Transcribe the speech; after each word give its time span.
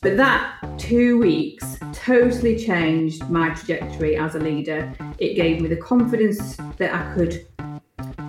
But 0.00 0.16
that 0.16 0.56
two 0.78 1.18
weeks 1.18 1.78
totally 1.92 2.58
changed 2.58 3.28
my 3.30 3.50
trajectory 3.50 4.16
as 4.16 4.34
a 4.34 4.38
leader. 4.38 4.92
It 5.18 5.34
gave 5.34 5.60
me 5.60 5.68
the 5.68 5.76
confidence 5.76 6.56
that 6.76 6.94
I 6.94 7.14
could 7.14 7.46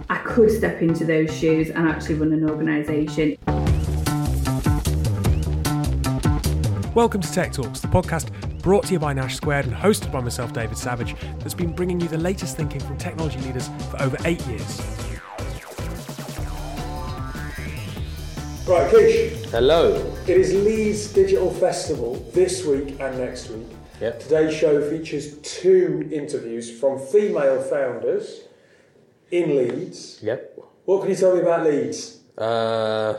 I 0.09 0.17
could 0.19 0.51
step 0.51 0.81
into 0.81 1.03
those 1.03 1.35
shoes 1.35 1.69
and 1.69 1.87
actually 1.87 2.15
run 2.15 2.31
an 2.31 2.49
organisation. 2.49 3.37
Welcome 6.93 7.21
to 7.21 7.31
Tech 7.31 7.51
Talks, 7.51 7.81
the 7.81 7.89
podcast 7.89 8.31
brought 8.61 8.85
to 8.85 8.93
you 8.93 8.99
by 8.99 9.13
Nash 9.13 9.35
Squared 9.35 9.65
and 9.65 9.75
hosted 9.75 10.11
by 10.11 10.21
myself, 10.21 10.53
David 10.53 10.77
Savage, 10.77 11.15
that's 11.39 11.53
been 11.53 11.73
bringing 11.73 11.99
you 11.99 12.07
the 12.07 12.17
latest 12.17 12.55
thinking 12.55 12.79
from 12.79 12.97
technology 12.97 13.39
leaders 13.41 13.69
for 13.91 14.01
over 14.01 14.17
eight 14.23 14.45
years. 14.47 15.04
Right, 18.67 18.89
Kish. 18.89 19.45
Hello. 19.51 19.93
It 20.27 20.37
is 20.37 20.51
Leeds 20.51 21.13
Digital 21.13 21.51
Festival 21.51 22.15
this 22.33 22.65
week 22.65 22.99
and 22.99 23.19
next 23.19 23.51
week. 23.51 23.67
Yep. 24.01 24.19
Today's 24.21 24.55
show 24.55 24.81
features 24.89 25.37
two 25.43 26.09
interviews 26.11 26.79
from 26.79 26.97
female 26.97 27.61
founders 27.61 28.41
in 29.29 29.55
Leeds. 29.55 30.19
Yep. 30.23 30.57
What 30.85 31.01
can 31.01 31.11
you 31.11 31.15
tell 31.15 31.35
me 31.35 31.41
about 31.41 31.63
Leeds? 31.67 32.21
Uh, 32.35 33.13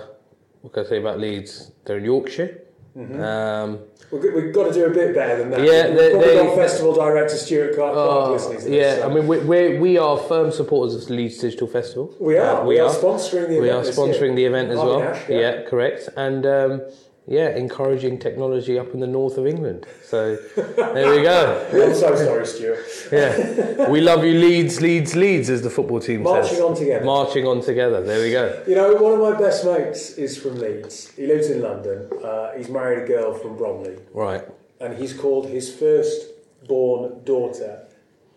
what 0.63 0.73
can 0.73 0.85
I 0.85 0.89
say 0.89 0.99
about 0.99 1.21
Leeds? 1.21 1.71
They're 1.85 1.99
in 1.99 2.05
Yorkshire. 2.07 2.63
Um, 2.97 3.81
We've 4.11 4.23
got, 4.23 4.35
we've 4.35 4.55
got 4.55 4.69
to 4.69 4.73
do 4.73 4.87
a 4.87 4.91
bit 4.91 5.15
better 5.15 5.39
than 5.39 5.51
that. 5.51 5.61
Yeah, 5.61 5.89
they- 5.89 6.13
they- 6.15 6.55
festival 6.55 6.95
director 6.95 7.37
Stuart 7.37 7.75
Clarke 7.75 7.97
oh, 7.97 8.33
listening 8.33 8.59
to 8.59 8.65
this. 8.65 8.73
yeah, 8.73 8.95
so- 8.97 9.11
I 9.11 9.15
mean, 9.15 9.27
we, 9.27 9.79
we 9.79 9.99
are 9.99 10.17
firm 10.17 10.53
supporters 10.53 10.95
of 10.95 11.11
Leeds 11.11 11.39
Digital 11.39 11.67
Festival. 11.67 12.15
we 12.21 12.39
are. 12.39 12.63
Uh, 12.63 12.65
we, 12.65 12.79
are, 12.79 12.89
sponsoring 12.89 13.49
the 13.49 13.59
event. 13.59 13.63
We 13.63 13.71
are 13.71 13.83
sponsoring 13.83 14.21
year. 14.21 14.35
the 14.37 14.45
event 14.45 14.71
as 14.71 14.77
well. 14.79 15.01
Nash, 15.01 15.29
yeah. 15.29 15.63
correct. 15.63 16.09
And 16.17 16.47
um, 16.47 16.83
yeah, 17.29 17.49
encouraging 17.57 18.19
technology 18.19 18.79
up 18.79 18.95
in 18.95 19.01
the 19.01 19.07
north 19.07 19.37
of 19.37 19.47
England. 19.47 19.87
So 20.05 20.37
there 20.77 21.11
we 21.11 21.23
go. 21.23 21.69
I'm 21.73 21.95
so 21.95 22.15
sorry, 22.15 22.47
Stuart. 22.47 22.85
Yeah, 23.11 23.89
we 23.91 24.01
love 24.01 24.25
you, 24.25 24.35
Leeds, 24.35 24.81
Leeds, 24.81 25.17
Leeds, 25.17 25.51
as 25.51 25.63
the 25.63 25.71
football 25.71 25.99
team 26.01 26.25
says. 26.25 26.25
Marching 26.25 26.49
says. 26.51 26.61
on 26.61 26.75
together. 26.77 27.05
Marching 27.05 27.47
on 27.47 27.61
together. 27.63 28.03
There 28.03 28.23
we 28.23 28.31
go. 28.31 28.63
You 28.69 28.77
know, 28.77 28.95
one 28.95 29.13
of 29.13 29.21
my 29.21 29.39
best 29.39 29.65
mates 29.65 30.13
is 30.13 30.39
from 30.39 30.57
Leeds. 30.57 31.11
He 31.17 31.27
lives 31.27 31.51
in 31.51 31.63
London. 31.63 32.09
Uh, 32.23 32.53
he's 32.57 32.69
married 32.69 33.03
a 33.03 33.07
girl 33.07 33.35
from 33.35 33.57
Bromley. 33.57 33.97
Right. 34.13 34.45
and 34.81 34.97
he's 34.97 35.13
called 35.13 35.49
his 35.49 35.75
first 35.75 36.29
born 36.69 37.25
daughter 37.25 37.87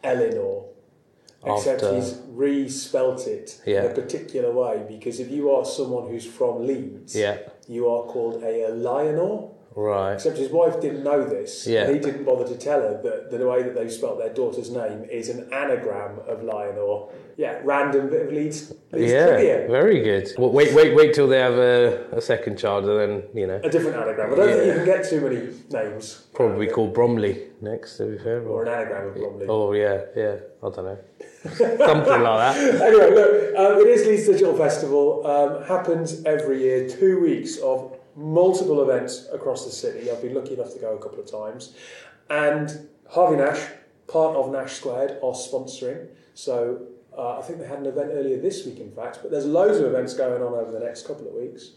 Eleanor. 0.03 0.65
Except 1.45 1.83
After- 1.83 1.95
he's 1.95 2.17
re-spelt 2.29 3.25
it 3.27 3.61
in 3.65 3.73
Yeah. 3.73 3.83
a 3.83 3.93
particular 3.93 4.51
way 4.51 4.83
because 4.87 5.19
if 5.21 5.31
you 5.31 5.51
are 5.51 5.63
someone 5.65 6.09
who's 6.09 6.25
from 6.25 6.67
Leeds, 6.67 7.15
Yeah. 7.15 7.37
you 7.67 7.87
are 7.87 8.03
called 8.03 8.43
a 8.43 8.63
Eleanor. 8.65 9.51
Right. 9.75 10.13
Except 10.13 10.37
his 10.37 10.51
wife 10.51 10.81
didn't 10.81 11.03
know 11.03 11.23
this. 11.23 11.65
Yeah. 11.67 11.91
He 11.91 11.99
didn't 11.99 12.25
bother 12.25 12.45
to 12.47 12.57
tell 12.57 12.81
her 12.81 12.99
that 13.03 13.31
the 13.31 13.47
way 13.47 13.63
that 13.63 13.75
they've 13.75 13.91
spelt 13.91 14.17
their 14.17 14.33
daughter's 14.33 14.71
name 14.71 15.03
is 15.09 15.29
an 15.29 15.47
anagram 15.53 16.19
of 16.27 16.43
Loiner. 16.43 17.07
Yeah, 17.37 17.61
random 17.63 18.09
bit 18.09 18.23
of 18.27 18.33
Leeds, 18.33 18.73
Leeds 18.91 19.11
Yeah, 19.13 19.27
trivia. 19.27 19.67
very 19.69 20.01
good. 20.01 20.27
Well, 20.37 20.51
wait, 20.51 20.73
wait, 20.73 20.93
wait 20.93 21.13
till 21.13 21.27
they 21.27 21.39
have 21.39 21.53
a, 21.53 22.03
a 22.11 22.19
second 22.19 22.57
child, 22.57 22.83
and 22.85 22.99
then 22.99 23.23
you 23.33 23.47
know 23.47 23.61
A 23.63 23.69
different 23.69 23.95
anagram. 23.95 24.33
I 24.33 24.35
don't 24.35 24.47
think 24.49 24.65
you 24.65 24.73
can 24.73 24.85
get 24.85 25.09
too 25.09 25.21
many 25.21 25.47
names. 25.71 26.25
probably 26.33 26.67
called 26.67 26.93
Bromley 26.93 27.43
next. 27.61 27.95
To 27.97 28.07
be 28.07 28.17
fair, 28.17 28.41
Or 28.41 28.63
an 28.65 28.69
anagram 28.73 29.07
of 29.09 29.15
Bromley. 29.15 29.45
oh 29.47 29.71
yeah, 29.71 30.01
yeah. 30.17 30.35
I 30.61 30.69
don't 30.69 30.83
know, 30.83 30.97
something 31.45 32.21
like 32.21 32.55
that. 32.55 32.81
anyway, 32.81 33.11
look, 33.15 33.55
um, 33.57 33.77
it 33.79 33.87
is 33.87 34.05
Leeds 34.05 34.25
Digital 34.27 34.57
Festival. 34.57 35.25
Um, 35.25 35.63
happens 35.63 36.21
every 36.25 36.61
year. 36.63 36.89
Two 36.89 37.21
weeks 37.21 37.57
of 37.59 37.95
multiple 38.19 38.81
events 38.83 39.27
across 39.31 39.65
the 39.65 39.71
city. 39.71 40.11
I've 40.11 40.21
been 40.21 40.33
lucky 40.33 40.53
enough 40.53 40.73
to 40.73 40.79
go 40.79 40.95
a 40.95 41.01
couple 41.01 41.19
of 41.19 41.31
times, 41.31 41.73
and 42.29 42.89
Harvey 43.09 43.37
Nash, 43.37 43.65
part 44.07 44.35
of 44.35 44.51
Nash 44.51 44.73
Squared, 44.73 45.11
are 45.23 45.33
sponsoring. 45.33 46.09
So 46.33 46.81
uh, 47.17 47.39
I 47.39 47.41
think 47.41 47.59
they 47.59 47.67
had 47.67 47.79
an 47.79 47.85
event 47.85 48.11
earlier 48.13 48.39
this 48.39 48.65
week, 48.65 48.79
in 48.79 48.91
fact. 48.91 49.19
But 49.21 49.31
there's 49.31 49.45
loads 49.45 49.77
of 49.77 49.85
events 49.85 50.13
going 50.13 50.43
on 50.43 50.53
over 50.53 50.71
the 50.71 50.79
next 50.79 51.07
couple 51.07 51.27
of 51.27 51.33
weeks. 51.33 51.71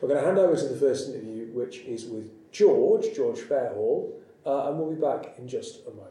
We're 0.00 0.08
going 0.08 0.20
to 0.20 0.26
hand 0.26 0.38
over 0.38 0.56
to 0.56 0.68
the 0.68 0.76
first 0.76 1.10
interview, 1.10 1.46
which 1.52 1.78
is 1.80 2.06
with 2.06 2.30
George, 2.50 3.06
George 3.14 3.38
Fairhall, 3.38 4.12
uh, 4.44 4.68
and 4.68 4.78
we'll 4.78 4.92
be 4.94 5.00
back 5.00 5.38
in 5.38 5.46
just 5.46 5.86
a 5.86 5.90
moment. 5.90 6.08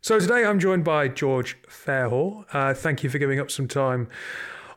So 0.00 0.18
today 0.18 0.44
I'm 0.44 0.58
joined 0.58 0.84
by 0.84 1.06
George 1.06 1.56
Fairhall. 1.68 2.44
Uh, 2.52 2.74
thank 2.74 3.04
you 3.04 3.10
for 3.10 3.18
giving 3.18 3.38
up 3.38 3.50
some 3.52 3.68
time 3.68 4.08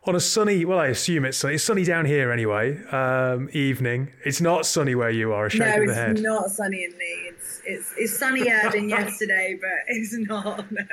on 0.07 0.16
a 0.16 0.19
sunny, 0.19 0.66
well, 0.66 0.79
I 0.79 0.88
assume 0.88 1.25
it's 1.25 1.38
sunny. 1.38 1.55
It's 1.55 1.63
sunny 1.63 1.83
down 1.83 2.05
here 2.05 2.31
anyway, 2.31 2.83
um, 2.88 3.49
evening. 3.53 4.11
It's 4.23 4.39
not 4.41 4.66
sunny 4.66 4.93
where 4.95 5.09
you 5.09 5.33
are, 5.33 5.47
a 5.47 5.49
shake 5.49 5.61
No, 5.61 5.81
of 5.81 5.88
the 5.88 5.95
head. 5.95 6.07
No, 6.07 6.11
it's 6.11 6.21
not 6.21 6.51
sunny 6.51 6.83
in 6.83 6.91
Leeds. 6.91 7.61
It's 7.66 7.93
it's 7.97 8.17
sunnier 8.17 8.69
than 8.71 8.89
yesterday, 8.89 9.57
but 9.59 9.69
it's 9.88 10.13
not. 10.13 10.65
No. 10.71 10.83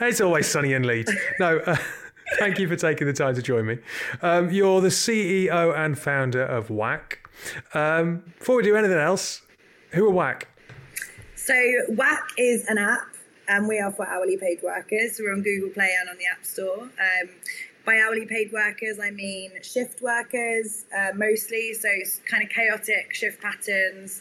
It's 0.00 0.20
always 0.20 0.46
sunny 0.46 0.72
in 0.74 0.84
Leeds. 0.84 1.12
No, 1.40 1.58
uh, 1.58 1.76
thank 2.38 2.58
you 2.58 2.68
for 2.68 2.76
taking 2.76 3.06
the 3.06 3.12
time 3.12 3.34
to 3.34 3.42
join 3.42 3.66
me. 3.66 3.78
Um, 4.22 4.50
you're 4.50 4.80
the 4.80 4.88
CEO 4.88 5.76
and 5.76 5.98
founder 5.98 6.42
of 6.42 6.68
WAC. 6.68 7.16
Um, 7.74 8.22
before 8.38 8.56
we 8.56 8.62
do 8.62 8.76
anything 8.76 8.98
else, 8.98 9.42
who 9.90 10.08
are 10.08 10.12
WAC? 10.12 10.44
So 11.36 11.54
WAC 11.90 12.18
is 12.36 12.66
an 12.68 12.78
app, 12.78 13.08
and 13.48 13.66
we 13.66 13.78
are 13.80 13.90
for 13.90 14.06
hourly 14.06 14.36
paid 14.36 14.62
workers. 14.62 15.18
We're 15.18 15.32
on 15.32 15.42
Google 15.42 15.70
Play 15.70 15.90
and 16.00 16.08
on 16.10 16.16
the 16.18 16.26
App 16.26 16.44
Store. 16.44 16.82
Um, 16.82 17.28
by 17.88 17.98
hourly 18.00 18.26
paid 18.26 18.52
workers, 18.52 19.00
I 19.02 19.10
mean 19.10 19.50
shift 19.62 20.02
workers 20.02 20.84
uh, 20.94 21.12
mostly, 21.14 21.72
so 21.72 21.88
it's 21.90 22.20
kind 22.30 22.42
of 22.42 22.50
chaotic 22.50 23.14
shift 23.14 23.40
patterns. 23.40 24.20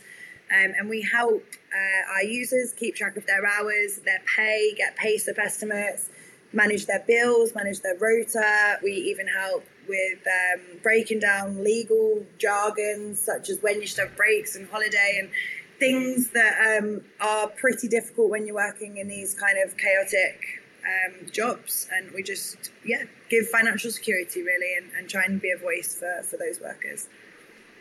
Um, 0.50 0.74
and 0.80 0.90
we 0.90 1.02
help 1.02 1.44
uh, 1.74 2.14
our 2.14 2.24
users 2.24 2.72
keep 2.72 2.96
track 2.96 3.18
of 3.18 3.26
their 3.26 3.46
hours, 3.46 4.00
their 4.06 4.22
pay, 4.38 4.74
get 4.78 4.96
pay 4.96 5.18
slip 5.18 5.38
estimates, 5.38 6.10
manage 6.54 6.86
their 6.86 7.04
bills, 7.06 7.54
manage 7.56 7.82
their 7.82 7.98
rota. 7.98 8.80
We 8.82 8.94
even 8.94 9.28
help 9.28 9.66
with 9.90 10.20
um, 10.26 10.80
breaking 10.82 11.20
down 11.20 11.62
legal 11.62 12.26
jargons 12.38 13.20
such 13.20 13.50
as 13.50 13.62
when 13.62 13.82
you 13.82 13.88
should 13.88 14.00
have 14.00 14.16
breaks 14.16 14.56
and 14.56 14.70
holiday 14.70 15.18
and 15.20 15.30
things 15.78 16.30
that 16.30 16.80
um, 16.80 17.02
are 17.20 17.50
pretty 17.50 17.90
difficult 17.90 18.30
when 18.30 18.48
you're 18.48 18.56
working 18.56 18.96
in 18.96 19.10
these 19.10 19.34
kind 19.34 19.58
of 19.62 19.76
chaotic 19.76 20.64
um, 20.88 21.30
jobs. 21.32 21.88
And 21.94 22.12
we 22.12 22.24
just, 22.24 22.72
yeah, 22.86 23.04
give 23.30 23.48
financial 23.48 23.92
security 23.92 24.42
really 24.42 24.78
and, 24.78 24.90
and 24.98 25.10
try 25.10 25.24
and 25.26 25.42
be 25.42 25.52
a 25.52 25.58
voice 25.58 25.96
for, 25.96 26.24
for 26.24 26.38
those 26.38 26.60
workers. 26.62 27.08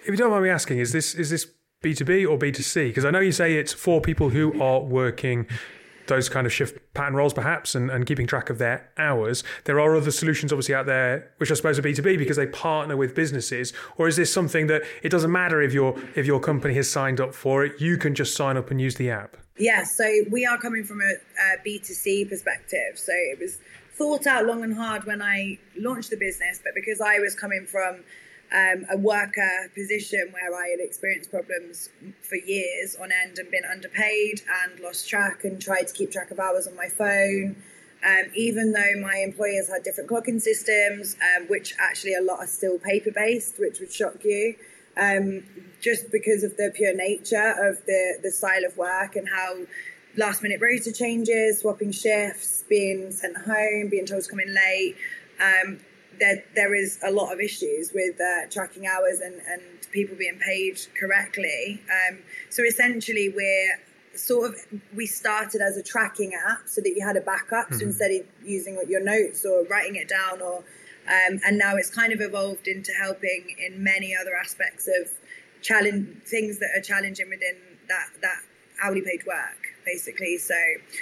If 0.01 0.09
you 0.09 0.17
don't 0.17 0.31
mind 0.31 0.45
me 0.45 0.51
asking, 0.51 0.79
is 0.79 0.93
this 0.93 1.15
is 1.15 1.31
this 1.31 1.47
B2B 1.83 2.29
or 2.29 2.39
B2C? 2.39 2.89
Because 2.89 3.05
I 3.05 3.11
know 3.11 3.21
you 3.21 3.33
say 3.33 3.55
it's 3.57 3.73
for 3.73 4.01
people 4.01 4.31
who 4.31 4.61
are 4.61 4.81
working 4.81 5.47
those 6.09 6.29
kind 6.29 6.47
of 6.47 6.53
shift 6.53 6.79
pattern 6.95 7.15
roles 7.15 7.33
perhaps 7.33 7.75
and, 7.75 7.91
and 7.91 8.07
keeping 8.07 8.27
track 8.27 8.51
of 8.51 8.59
their 8.59 8.89
hours. 8.99 9.45
There 9.65 9.81
are 9.81 9.97
other 9.97 10.11
solutions 10.11 10.53
obviously 10.53 10.75
out 10.75 10.87
there 10.87 11.31
which 11.39 11.51
I 11.51 11.55
suppose 11.55 11.79
are 11.79 11.83
B2B 11.83 12.19
because 12.19 12.37
they 12.37 12.47
partner 12.47 12.97
with 12.97 13.15
businesses. 13.15 13.73
Or 13.97 14.09
is 14.09 14.17
this 14.17 14.33
something 14.33 14.67
that 14.69 14.83
it 15.03 15.11
doesn't 15.11 15.33
matter 15.33 15.61
if 15.63 15.73
your 15.73 15.99
if 16.15 16.27
your 16.27 16.41
company 16.41 16.75
has 16.75 16.91
signed 16.91 17.21
up 17.21 17.35
for 17.35 17.65
it, 17.65 17.81
you 17.81 17.97
can 17.97 18.15
just 18.15 18.37
sign 18.37 18.57
up 18.57 18.71
and 18.71 18.81
use 18.81 18.97
the 18.97 19.11
app? 19.11 19.37
Yeah, 19.59 19.85
so 19.85 20.05
we 20.31 20.45
are 20.45 20.59
coming 20.59 20.85
from 20.85 21.01
a 21.01 21.15
a 21.15 21.57
B2C 21.67 22.29
perspective. 22.29 22.97
So 22.97 23.13
it 23.13 23.39
was 23.39 23.59
thought 23.97 24.27
out 24.27 24.45
long 24.47 24.63
and 24.63 24.75
hard 24.75 25.05
when 25.05 25.23
I 25.23 25.59
launched 25.79 26.11
the 26.11 26.17
business, 26.17 26.61
but 26.63 26.75
because 26.75 27.01
I 27.01 27.19
was 27.19 27.35
coming 27.35 27.67
from 27.67 28.05
um, 28.53 28.87
a 28.91 28.97
worker 28.97 29.71
position 29.75 30.33
where 30.33 30.55
I 30.55 30.69
had 30.69 30.81
experienced 30.81 31.31
problems 31.31 31.91
for 32.23 32.37
years 32.37 32.97
on 32.97 33.11
end 33.13 33.39
and 33.39 33.51
been 33.51 33.65
underpaid 33.71 34.43
and 34.65 34.81
lost 34.81 35.09
track 35.09 35.45
and 35.45 35.61
tried 35.61 35.89
to 35.89 35.95
keep 35.95 36.13
track 36.13 36.31
of 36.31 36.39
hours 36.39 36.67
on 36.67 36.77
my 36.77 36.89
phone. 36.89 37.57
Um, 38.07 38.31
even 38.37 38.73
though 38.73 39.01
my 39.01 39.17
employers 39.25 39.69
had 39.69 39.83
different 39.83 40.09
clocking 40.09 40.41
systems, 40.41 41.17
um, 41.37 41.49
which 41.49 41.75
actually 41.81 42.15
a 42.15 42.21
lot 42.21 42.39
are 42.39 42.47
still 42.47 42.79
paper 42.79 43.11
based, 43.11 43.59
which 43.59 43.81
would 43.81 43.93
shock 43.93 44.23
you, 44.23 44.55
um, 44.97 45.43
just 45.81 46.11
because 46.13 46.45
of 46.45 46.57
the 46.57 46.71
pure 46.75 46.95
nature 46.95 47.55
of 47.59 47.85
the, 47.87 48.19
the 48.23 48.31
style 48.31 48.65
of 48.65 48.77
work 48.77 49.17
and 49.17 49.29
how 49.29 49.57
last 50.17 50.43
minute 50.43 50.61
rota 50.61 50.93
changes, 50.93 51.61
swapping 51.61 51.91
shifts, 51.91 52.65
being 52.69 53.11
sent 53.11 53.37
home, 53.37 53.89
being 53.89 54.07
told 54.07 54.23
to 54.23 54.31
come 54.31 54.41
in 54.41 54.55
late. 54.55 54.97
Um, 55.41 55.81
there, 56.19 56.45
there 56.55 56.75
is 56.75 56.99
a 57.05 57.11
lot 57.11 57.33
of 57.33 57.41
issues 57.41 57.93
with 57.95 58.21
uh, 58.21 58.49
tracking 58.51 58.87
hours 58.87 59.21
and, 59.21 59.41
and 59.49 59.63
people 59.91 60.17
being 60.17 60.39
paid 60.39 60.81
correctly. 60.99 61.83
Um, 61.91 62.19
so 62.51 62.63
essentially, 62.65 63.29
we're 63.35 63.79
sort 64.19 64.51
of 64.51 64.81
we 64.95 65.07
started 65.07 65.61
as 65.61 65.77
a 65.77 65.83
tracking 65.83 66.33
app 66.35 66.67
so 66.67 66.81
that 66.81 66.93
you 66.97 67.05
had 67.05 67.17
a 67.17 67.21
backup. 67.21 67.73
So 67.73 67.85
instead 67.85 68.11
of 68.13 68.27
using 68.45 68.81
your 68.89 69.03
notes 69.03 69.45
or 69.45 69.65
writing 69.65 69.97
it 69.97 70.09
down 70.09 70.41
or 70.41 70.65
um, 71.09 71.41
and 71.47 71.59
now 71.59 71.77
it's 71.77 71.91
kind 71.91 72.13
of 72.13 72.21
evolved 72.21 72.67
into 72.67 72.93
helping 72.93 73.55
in 73.65 73.83
many 73.83 74.17
other 74.21 74.35
aspects 74.35 74.89
of 74.89 75.11
challenge 75.63 76.23
things 76.25 76.59
that 76.59 76.71
are 76.77 76.83
challenging 76.83 77.29
within 77.29 77.57
that 77.89 78.09
that 78.23 78.41
hourly 78.83 79.03
paid 79.03 79.25
work 79.27 79.66
basically. 79.87 80.37
So, 80.37 80.55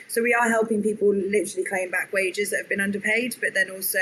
so 0.07 0.23
we 0.23 0.35
are 0.35 0.49
helping 0.49 0.83
people 0.83 1.13
literally 1.13 1.65
claim 1.65 1.91
back 1.91 2.13
wages 2.13 2.51
that 2.51 2.59
have 2.59 2.69
been 2.69 2.81
underpaid, 2.81 3.37
but 3.41 3.55
then 3.55 3.71
also 3.71 3.99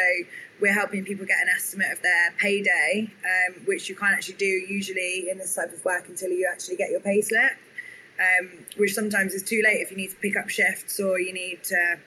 we're 0.61 0.75
helping 0.75 1.05
people 1.05 1.25
get 1.25 1.39
an 1.41 1.49
estimate 1.55 1.93
of 1.93 2.03
their 2.03 2.33
payday, 2.39 3.11
um, 3.25 3.63
which 3.65 3.89
you 3.89 3.97
can't 3.97 4.13
actually 4.13 4.35
do 4.35 4.45
usually 4.47 5.31
in 5.31 5.39
this 5.39 5.55
type 5.55 5.73
of 5.73 5.83
work 5.85 6.09
until 6.09 6.31
you 6.31 6.49
actually 6.51 6.77
get 6.77 6.91
your 6.91 7.01
pay 7.01 7.23
slip, 7.23 7.53
um, 8.21 8.51
which 8.77 8.93
sometimes 8.93 9.33
is 9.33 9.43
too 9.43 9.63
late 9.65 9.81
if 9.81 9.91
you 9.91 9.97
need 9.97 10.11
to 10.11 10.17
pick 10.17 10.37
up 10.37 10.49
shifts 10.51 11.01
or 11.01 11.19
you 11.19 11.33
need 11.33 11.63
to, 11.65 11.99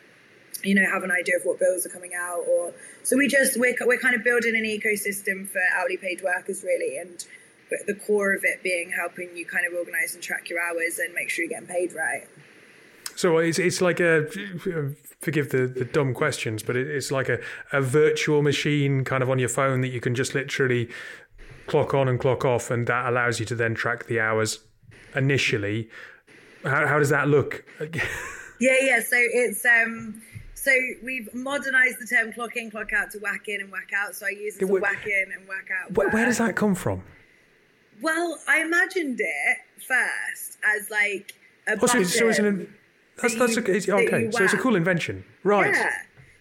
you 0.63 0.75
know, 0.75 0.85
have 0.91 1.03
an 1.03 1.11
idea 1.11 1.37
of 1.37 1.43
what 1.43 1.59
bills 1.59 1.85
are 1.85 1.89
coming 1.89 2.11
out. 2.13 2.43
Or 2.47 2.73
so 3.03 3.17
we 3.17 3.27
just 3.27 3.59
we're 3.59 3.75
we're 3.81 3.99
kind 3.99 4.15
of 4.15 4.23
building 4.23 4.55
an 4.55 4.63
ecosystem 4.63 5.47
for 5.47 5.61
hourly 5.75 5.97
paid 5.97 6.21
workers 6.21 6.63
really, 6.63 6.97
and 6.97 7.25
the 7.87 7.95
core 7.95 8.33
of 8.33 8.41
it 8.43 8.61
being 8.63 8.91
helping 8.91 9.35
you 9.35 9.45
kind 9.45 9.65
of 9.65 9.73
organize 9.73 10.13
and 10.13 10.23
track 10.23 10.49
your 10.49 10.59
hours 10.61 10.99
and 10.99 11.13
make 11.13 11.29
sure 11.29 11.43
you're 11.43 11.49
getting 11.49 11.67
paid 11.67 11.93
right. 11.93 12.27
So 13.15 13.37
it's 13.37 13.59
it's 13.59 13.81
like 13.81 13.99
a 13.99 14.27
forgive 15.21 15.49
the, 15.49 15.67
the 15.67 15.85
dumb 15.85 16.13
questions, 16.13 16.61
but 16.61 16.75
it's 16.75 17.11
like 17.11 17.29
a, 17.29 17.39
a 17.71 17.81
virtual 17.81 18.41
machine 18.41 19.03
kind 19.03 19.23
of 19.23 19.29
on 19.29 19.39
your 19.39 19.49
phone 19.49 19.81
that 19.81 19.89
you 19.89 20.01
can 20.01 20.13
just 20.13 20.35
literally 20.35 20.89
clock 21.67 21.93
on 21.93 22.07
and 22.07 22.19
clock 22.19 22.45
off, 22.45 22.69
and 22.69 22.87
that 22.87 23.07
allows 23.07 23.39
you 23.39 23.45
to 23.47 23.55
then 23.55 23.73
track 23.73 24.07
the 24.07 24.19
hours 24.19 24.59
initially. 25.15 25.89
How 26.63 26.85
how 26.87 26.99
does 26.99 27.09
that 27.09 27.27
look? 27.27 27.63
yeah, 28.59 28.75
yeah. 28.81 28.99
So 28.99 29.15
it's 29.17 29.65
um 29.65 30.21
so 30.53 30.71
we've 31.03 31.33
modernized 31.33 31.99
the 31.99 32.07
term 32.07 32.33
clock 32.33 32.55
in, 32.57 32.71
clock 32.71 32.91
out 32.91 33.11
to 33.11 33.19
whack 33.19 33.47
in 33.47 33.61
and 33.61 33.71
whack 33.71 33.91
out. 33.95 34.15
So 34.15 34.25
I 34.25 34.29
use 34.29 34.57
it 34.57 34.59
to 34.59 34.65
whack 34.65 35.05
in 35.05 35.31
and 35.31 35.47
whack 35.47 35.69
out. 35.71 35.93
Where, 35.93 36.09
where 36.09 36.25
does 36.25 36.39
that 36.39 36.55
come 36.55 36.75
from? 36.75 37.03
Well, 38.01 38.39
I 38.47 38.61
imagined 38.61 39.21
it 39.21 39.57
first 39.77 40.57
as 40.75 40.89
like 40.89 41.33
a 41.67 41.77
oh, 41.81 41.85
so, 41.85 42.03
so 42.03 42.29
it's 42.29 42.39
an 42.39 42.73
that's 43.21 43.35
that's 43.35 43.55
you, 43.55 43.95
a, 43.95 44.03
okay. 44.03 44.31
So 44.31 44.43
it's 44.43 44.53
a 44.53 44.57
cool 44.57 44.75
invention, 44.75 45.23
right? 45.43 45.73
Yeah. 45.73 45.91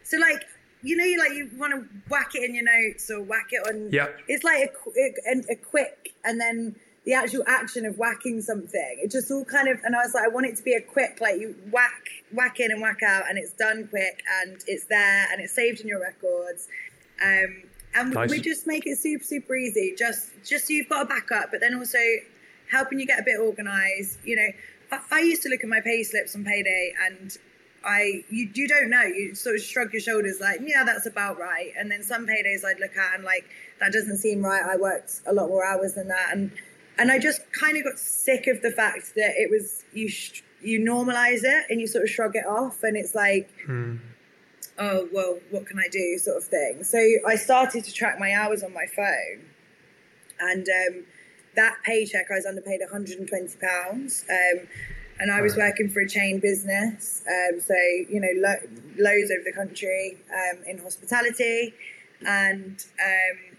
So 0.03 0.19
like 0.19 0.45
you 0.83 0.97
know, 0.97 1.05
you 1.05 1.19
like 1.19 1.33
you 1.33 1.51
want 1.57 1.73
to 1.73 1.89
whack 2.09 2.33
it 2.35 2.45
in 2.45 2.55
your 2.55 2.65
notes 2.65 3.11
or 3.11 3.23
whack 3.23 3.49
it 3.51 3.67
on. 3.67 3.91
Yeah. 3.91 4.09
It's 4.29 4.45
like 4.45 4.75
a, 4.97 5.31
a, 5.31 5.53
a 5.53 5.57
quick 5.57 6.15
and 6.25 6.41
then 6.41 6.77
the 7.05 7.13
actual 7.13 7.45
action 7.47 7.85
of 7.85 7.99
whacking 7.99 8.41
something. 8.41 8.99
It 9.03 9.11
just 9.11 9.31
all 9.31 9.45
kind 9.45 9.69
of, 9.69 9.79
and 9.85 9.95
I 9.95 9.99
was 9.99 10.15
like, 10.15 10.25
I 10.25 10.29
want 10.29 10.47
it 10.47 10.57
to 10.57 10.63
be 10.63 10.73
a 10.73 10.81
quick, 10.81 11.19
like 11.21 11.39
you 11.39 11.55
whack, 11.71 12.09
whack 12.33 12.61
in 12.61 12.71
and 12.71 12.81
whack 12.81 13.03
out, 13.03 13.29
and 13.29 13.39
it's 13.39 13.53
done 13.53 13.87
quick, 13.89 14.23
and 14.43 14.57
it's 14.67 14.87
there, 14.87 15.27
and 15.31 15.41
it's 15.41 15.53
saved 15.53 15.81
in 15.81 15.89
your 15.89 16.01
records. 16.01 16.69
Um, 17.23 17.63
and 17.95 18.15
nice. 18.15 18.31
we 18.31 18.41
just 18.41 18.67
make 18.67 18.87
it 18.87 18.99
super, 18.99 19.23
super 19.23 19.55
easy. 19.55 19.95
Just, 19.97 20.31
just 20.45 20.67
so 20.67 20.73
you've 20.73 20.89
got 20.89 21.03
a 21.03 21.07
backup, 21.07 21.51
but 21.51 21.61
then 21.61 21.75
also 21.75 21.99
helping 22.71 22.99
you 22.99 23.07
get 23.07 23.21
a 23.21 23.23
bit 23.23 23.39
organized. 23.39 24.19
You 24.25 24.37
know, 24.37 24.49
I, 25.11 25.21
used 25.21 25.43
to 25.43 25.49
look 25.49 25.63
at 25.63 25.69
my 25.69 25.81
pay 25.81 26.03
slips 26.03 26.35
on 26.35 26.45
payday 26.45 26.93
and 27.07 27.37
I 27.85 28.25
you 28.31 28.51
you 28.55 28.67
don't 28.69 28.91
know. 28.91 29.03
You 29.03 29.35
sort 29.35 29.57
of 29.57 29.63
shrug 29.63 29.93
your 29.93 30.01
shoulders 30.01 30.39
like, 30.41 30.61
yeah, 30.65 30.85
that's 30.85 31.07
about 31.07 31.39
right. 31.39 31.73
And 31.79 31.91
then 31.91 32.03
some 32.03 32.27
paydays 32.27 32.65
I'd 32.65 32.81
look 32.81 32.97
at 32.97 33.15
and 33.15 33.25
like 33.25 33.45
that 33.81 33.93
doesn't 33.93 34.19
seem 34.19 34.45
right. 34.45 34.63
I 34.63 34.77
worked 34.77 35.21
a 35.27 35.33
lot 35.33 35.49
more 35.49 35.65
hours 35.65 35.95
than 35.95 36.09
that, 36.09 36.29
and 36.33 36.51
and 36.99 37.11
I 37.11 37.19
just 37.19 37.41
kind 37.53 37.77
of 37.77 37.85
got 37.85 37.99
sick 37.99 38.47
of 38.47 38.63
the 38.63 38.71
fact 38.71 39.15
that 39.17 39.35
it 39.37 39.51
was 39.51 39.85
you 39.93 40.09
sh- 40.09 40.43
you 40.63 40.81
normalize 40.81 41.41
it 41.43 41.67
and 41.69 41.81
you 41.81 41.87
sort 41.87 42.05
of 42.05 42.11
shrug 42.11 42.37
it 42.37 42.47
off, 42.47 42.83
and 42.83 42.97
it's 42.97 43.15
like. 43.15 43.51
Hmm. 43.67 43.97
Oh 44.77 45.09
well, 45.13 45.39
what 45.51 45.67
can 45.67 45.79
I 45.79 45.87
do, 45.89 46.19
sort 46.19 46.37
of 46.37 46.43
thing. 46.43 46.83
So 46.83 46.99
I 47.29 47.37
started 47.37 47.85
to 47.85 47.93
track 47.93 48.19
my 48.19 48.33
hours 48.33 48.65
on 48.65 48.73
my 48.75 48.87
phone, 48.87 49.45
and 50.41 50.67
um, 50.69 51.05
that 51.57 51.77
paycheck, 51.85 52.27
I 52.31 52.35
was 52.35 52.47
underpaid 52.47 52.81
120 52.81 53.57
pounds. 53.61 54.25
Um, 54.29 54.67
and 55.19 55.31
I 55.31 55.41
was 55.41 55.57
working 55.57 55.89
for 55.89 56.01
a 56.01 56.09
chain 56.09 56.41
business, 56.41 57.23
um, 57.29 57.61
so 57.61 57.75
you 58.09 58.21
know, 58.21 58.29
lo- 58.35 58.69
loads 58.99 59.31
over 59.31 59.43
the 59.45 59.53
country 59.53 60.19
um, 60.33 60.65
in 60.67 60.79
hospitality, 60.79 61.73
and 62.27 62.85
um, 63.01 63.57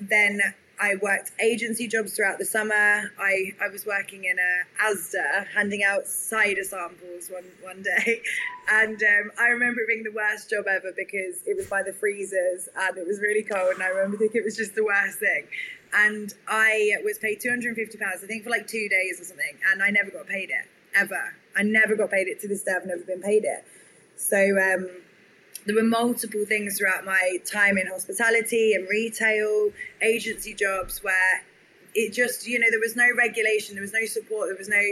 then 0.00 0.40
I 0.80 0.94
worked 1.02 1.32
agency 1.40 1.88
jobs 1.88 2.14
throughout 2.14 2.38
the 2.38 2.44
summer. 2.44 3.10
I, 3.18 3.52
I 3.60 3.68
was 3.68 3.84
working 3.84 4.24
in 4.24 4.36
a 4.38 4.90
ASDA, 4.90 5.48
handing 5.48 5.82
out 5.82 6.06
cider 6.06 6.62
samples 6.62 7.30
one 7.30 7.44
one 7.62 7.82
day, 7.82 8.20
and 8.70 9.02
um, 9.02 9.30
I 9.38 9.48
remember 9.48 9.80
it 9.80 9.88
being 9.88 10.04
the 10.04 10.12
worst 10.12 10.50
job 10.50 10.66
ever 10.68 10.92
because 10.94 11.42
it 11.46 11.56
was 11.56 11.66
by 11.66 11.82
the 11.82 11.92
freezers 11.92 12.68
and 12.76 12.98
it 12.98 13.06
was 13.06 13.18
really 13.20 13.42
cold, 13.42 13.74
and 13.74 13.82
I 13.82 13.88
remember 13.88 14.18
thinking 14.18 14.42
it 14.42 14.44
was 14.44 14.56
just 14.56 14.74
the 14.74 14.84
worst 14.84 15.20
thing 15.20 15.46
and 15.92 16.34
I 16.46 16.94
was 17.04 17.18
paid 17.18 17.40
two 17.40 17.50
hundred 17.50 17.68
and 17.68 17.76
fifty 17.76 17.98
pounds, 17.98 18.22
I 18.22 18.26
think, 18.26 18.44
for 18.44 18.50
like 18.50 18.66
two 18.66 18.88
days 18.88 19.20
or 19.20 19.24
something, 19.24 19.58
and 19.70 19.82
I 19.82 19.90
never 19.90 20.10
got 20.10 20.26
paid 20.26 20.50
it 20.50 20.66
ever. 20.94 21.34
I 21.56 21.62
never 21.62 21.96
got 21.96 22.10
paid 22.10 22.28
it 22.28 22.40
to 22.40 22.48
this 22.48 22.62
day. 22.62 22.72
I've 22.76 22.86
never 22.86 23.02
been 23.02 23.22
paid 23.22 23.44
it. 23.44 23.64
So 24.16 24.36
um, 24.36 24.88
there 25.66 25.74
were 25.74 25.82
multiple 25.82 26.44
things 26.44 26.78
throughout 26.78 27.04
my 27.04 27.38
time 27.44 27.78
in 27.78 27.86
hospitality 27.86 28.74
and 28.74 28.88
retail, 28.88 29.70
agency 30.02 30.54
jobs 30.54 31.02
where 31.02 31.42
it 31.94 32.12
just, 32.12 32.46
you 32.46 32.58
know, 32.58 32.66
there 32.70 32.80
was 32.80 32.96
no 32.96 33.06
regulation, 33.16 33.74
there 33.74 33.82
was 33.82 33.92
no 33.92 34.04
support, 34.06 34.48
there 34.48 34.56
was 34.56 34.68
no 34.68 34.82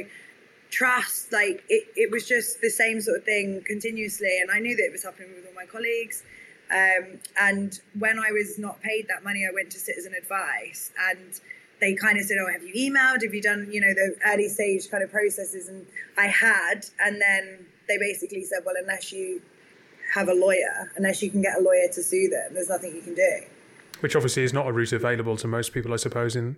trust. 0.70 1.32
Like 1.32 1.64
it, 1.69 1.88
it 1.96 2.10
was 2.10 2.26
just 2.26 2.60
the 2.60 2.70
same 2.70 3.00
sort 3.00 3.19
of 3.19 3.25
thing 3.25 3.62
continuously, 3.64 4.38
and 4.40 4.50
I 4.50 4.58
knew 4.58 4.76
that 4.76 4.84
it 4.84 4.92
was 4.92 5.04
happening 5.04 5.31
with 5.34 5.46
all 5.46 5.54
my 5.54 5.66
colleagues. 5.66 6.22
Um, 6.70 7.20
and 7.38 7.78
when 7.98 8.18
I 8.18 8.32
was 8.32 8.58
not 8.58 8.80
paid 8.82 9.06
that 9.08 9.22
money, 9.22 9.46
I 9.46 9.54
went 9.54 9.70
to 9.70 9.78
Citizen 9.78 10.14
Advice 10.14 10.90
and 11.08 11.40
they 11.80 11.94
kind 11.94 12.18
of 12.18 12.24
said, 12.24 12.38
Oh, 12.40 12.50
have 12.50 12.62
you 12.62 12.74
emailed? 12.74 13.22
Have 13.22 13.34
you 13.34 13.42
done, 13.42 13.68
you 13.70 13.80
know, 13.80 13.92
the 13.94 14.16
early 14.26 14.48
stage 14.48 14.90
kind 14.90 15.02
of 15.02 15.10
processes? 15.10 15.68
And 15.68 15.86
I 16.18 16.26
had. 16.26 16.86
And 16.98 17.20
then 17.20 17.66
they 17.88 17.98
basically 17.98 18.44
said, 18.44 18.60
Well, 18.64 18.74
unless 18.80 19.12
you 19.12 19.42
have 20.14 20.28
a 20.28 20.34
lawyer, 20.34 20.92
unless 20.96 21.22
you 21.22 21.30
can 21.30 21.42
get 21.42 21.58
a 21.58 21.62
lawyer 21.62 21.88
to 21.92 22.02
sue 22.02 22.28
them, 22.28 22.54
there's 22.54 22.68
nothing 22.68 22.94
you 22.94 23.02
can 23.02 23.14
do. 23.14 23.40
Which 24.00 24.16
obviously 24.16 24.42
is 24.42 24.52
not 24.52 24.66
a 24.66 24.72
route 24.72 24.92
available 24.92 25.36
to 25.38 25.46
most 25.46 25.72
people, 25.72 25.92
I 25.92 25.96
suppose, 25.96 26.36
in 26.36 26.56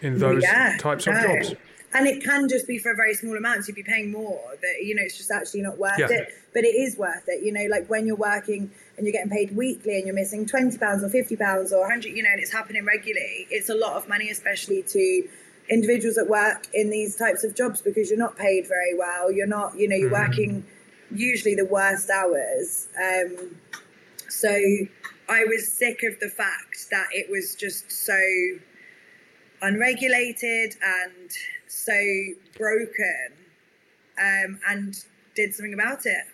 in 0.00 0.18
those 0.18 0.42
yeah, 0.42 0.78
types 0.78 1.06
no. 1.06 1.12
of 1.12 1.22
jobs 1.22 1.54
and 1.92 2.06
it 2.06 2.22
can 2.22 2.48
just 2.48 2.66
be 2.66 2.78
for 2.78 2.92
a 2.92 2.96
very 2.96 3.14
small 3.14 3.36
amount. 3.36 3.64
So 3.64 3.68
you'd 3.68 3.76
be 3.76 3.82
paying 3.82 4.12
more. 4.12 4.40
That 4.60 4.84
you 4.84 4.94
know, 4.94 5.02
it's 5.02 5.16
just 5.16 5.30
actually 5.30 5.62
not 5.62 5.78
worth 5.78 5.98
yeah. 5.98 6.08
it. 6.10 6.28
But 6.54 6.64
it 6.64 6.74
is 6.74 6.96
worth 6.96 7.24
it. 7.26 7.44
You 7.44 7.52
know, 7.52 7.66
like 7.70 7.88
when 7.88 8.06
you're 8.06 8.16
working 8.16 8.70
and 9.00 9.06
you're 9.06 9.12
getting 9.12 9.30
paid 9.30 9.56
weekly 9.56 9.96
and 9.96 10.04
you're 10.04 10.14
missing 10.14 10.44
twenty 10.44 10.76
pounds 10.76 11.02
or 11.02 11.08
fifty 11.08 11.34
pounds 11.34 11.72
or 11.72 11.88
hundred, 11.88 12.10
you 12.10 12.22
know, 12.22 12.28
and 12.30 12.38
it's 12.38 12.52
happening 12.52 12.84
regularly. 12.84 13.46
It's 13.48 13.70
a 13.70 13.74
lot 13.74 13.94
of 13.94 14.06
money, 14.10 14.28
especially 14.28 14.82
to 14.82 15.26
individuals 15.70 16.16
that 16.16 16.28
work 16.28 16.66
in 16.74 16.90
these 16.90 17.16
types 17.16 17.42
of 17.42 17.54
jobs 17.54 17.80
because 17.80 18.10
you're 18.10 18.18
not 18.18 18.36
paid 18.36 18.68
very 18.68 18.94
well. 18.94 19.32
You're 19.32 19.46
not, 19.46 19.78
you 19.78 19.88
know, 19.88 19.96
you're 19.96 20.10
mm-hmm. 20.10 20.28
working 20.28 20.66
usually 21.10 21.54
the 21.54 21.64
worst 21.64 22.10
hours. 22.10 22.88
Um, 22.98 23.56
so 24.28 24.50
I 25.30 25.44
was 25.44 25.72
sick 25.72 26.02
of 26.02 26.20
the 26.20 26.28
fact 26.28 26.90
that 26.90 27.06
it 27.12 27.30
was 27.30 27.54
just 27.54 27.90
so 27.90 28.20
unregulated 29.62 30.76
and 30.82 31.30
so 31.68 31.98
broken 32.58 33.28
um, 34.18 34.60
and 34.68 35.02
did 35.34 35.54
something 35.54 35.72
about 35.72 36.04
it. 36.04 36.26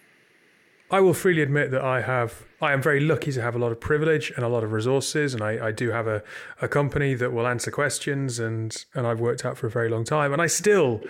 I 0.91 1.01
will 1.01 1.15
freely 1.15 1.43
admit 1.43 1.71
that 1.73 1.83
I 1.83 2.01
have 2.03 2.45
I 2.61 2.73
am 2.73 2.81
very 2.81 3.01
lucky 3.01 3.33
to 3.33 3.43
have 3.43 3.55
a 3.55 3.59
lot 3.59 3.73
of 3.73 3.81
privilege 3.81 4.33
and 4.35 4.45
a 4.45 4.49
lot 4.49 4.65
of 4.65 4.73
resources 4.73 5.35
and 5.35 5.43
I, 5.43 5.67
I 5.67 5.73
do 5.73 5.91
have 5.91 6.07
a, 6.07 6.23
a 6.63 6.69
company 6.69 7.15
that 7.15 7.33
will 7.33 7.47
answer 7.47 7.71
questions 7.71 8.39
and, 8.39 8.85
and 8.95 9.07
I've 9.07 9.21
worked 9.21 9.45
out 9.45 9.59
for 9.59 9.67
a 9.67 9.71
very 9.71 9.89
long 9.89 10.05
time 10.05 10.33
and 10.33 10.41
I 10.41 10.47
still 10.47 11.03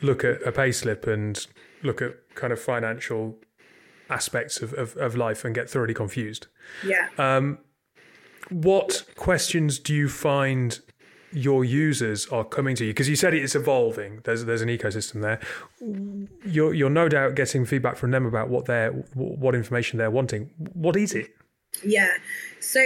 look 0.00 0.24
at 0.24 0.40
a 0.46 0.52
payslip 0.52 1.06
and 1.06 1.46
look 1.82 2.00
at 2.00 2.12
kind 2.34 2.52
of 2.52 2.60
financial 2.60 3.38
aspects 4.08 4.62
of, 4.62 4.72
of, 4.74 4.96
of 4.96 5.16
life 5.16 5.44
and 5.44 5.54
get 5.54 5.68
thoroughly 5.68 5.94
confused. 5.94 6.46
Yeah. 6.84 7.08
Um, 7.18 7.58
what 8.50 9.04
questions 9.16 9.78
do 9.78 9.94
you 9.94 10.08
find 10.08 10.80
your 11.32 11.64
users 11.64 12.26
are 12.28 12.44
coming 12.44 12.76
to 12.76 12.84
you 12.84 12.90
because 12.90 13.08
you 13.08 13.16
said 13.16 13.34
it's 13.34 13.54
evolving. 13.54 14.20
There's 14.24 14.44
there's 14.44 14.62
an 14.62 14.68
ecosystem 14.68 15.22
there. 15.22 15.40
You're 16.44 16.74
you're 16.74 16.90
no 16.90 17.08
doubt 17.08 17.34
getting 17.34 17.64
feedback 17.64 17.96
from 17.96 18.10
them 18.10 18.26
about 18.26 18.48
what 18.48 18.66
they're 18.66 18.90
what 19.14 19.54
information 19.54 19.98
they're 19.98 20.10
wanting. 20.10 20.50
What 20.74 20.96
is 20.96 21.14
it? 21.14 21.34
Yeah. 21.84 22.10
So 22.60 22.84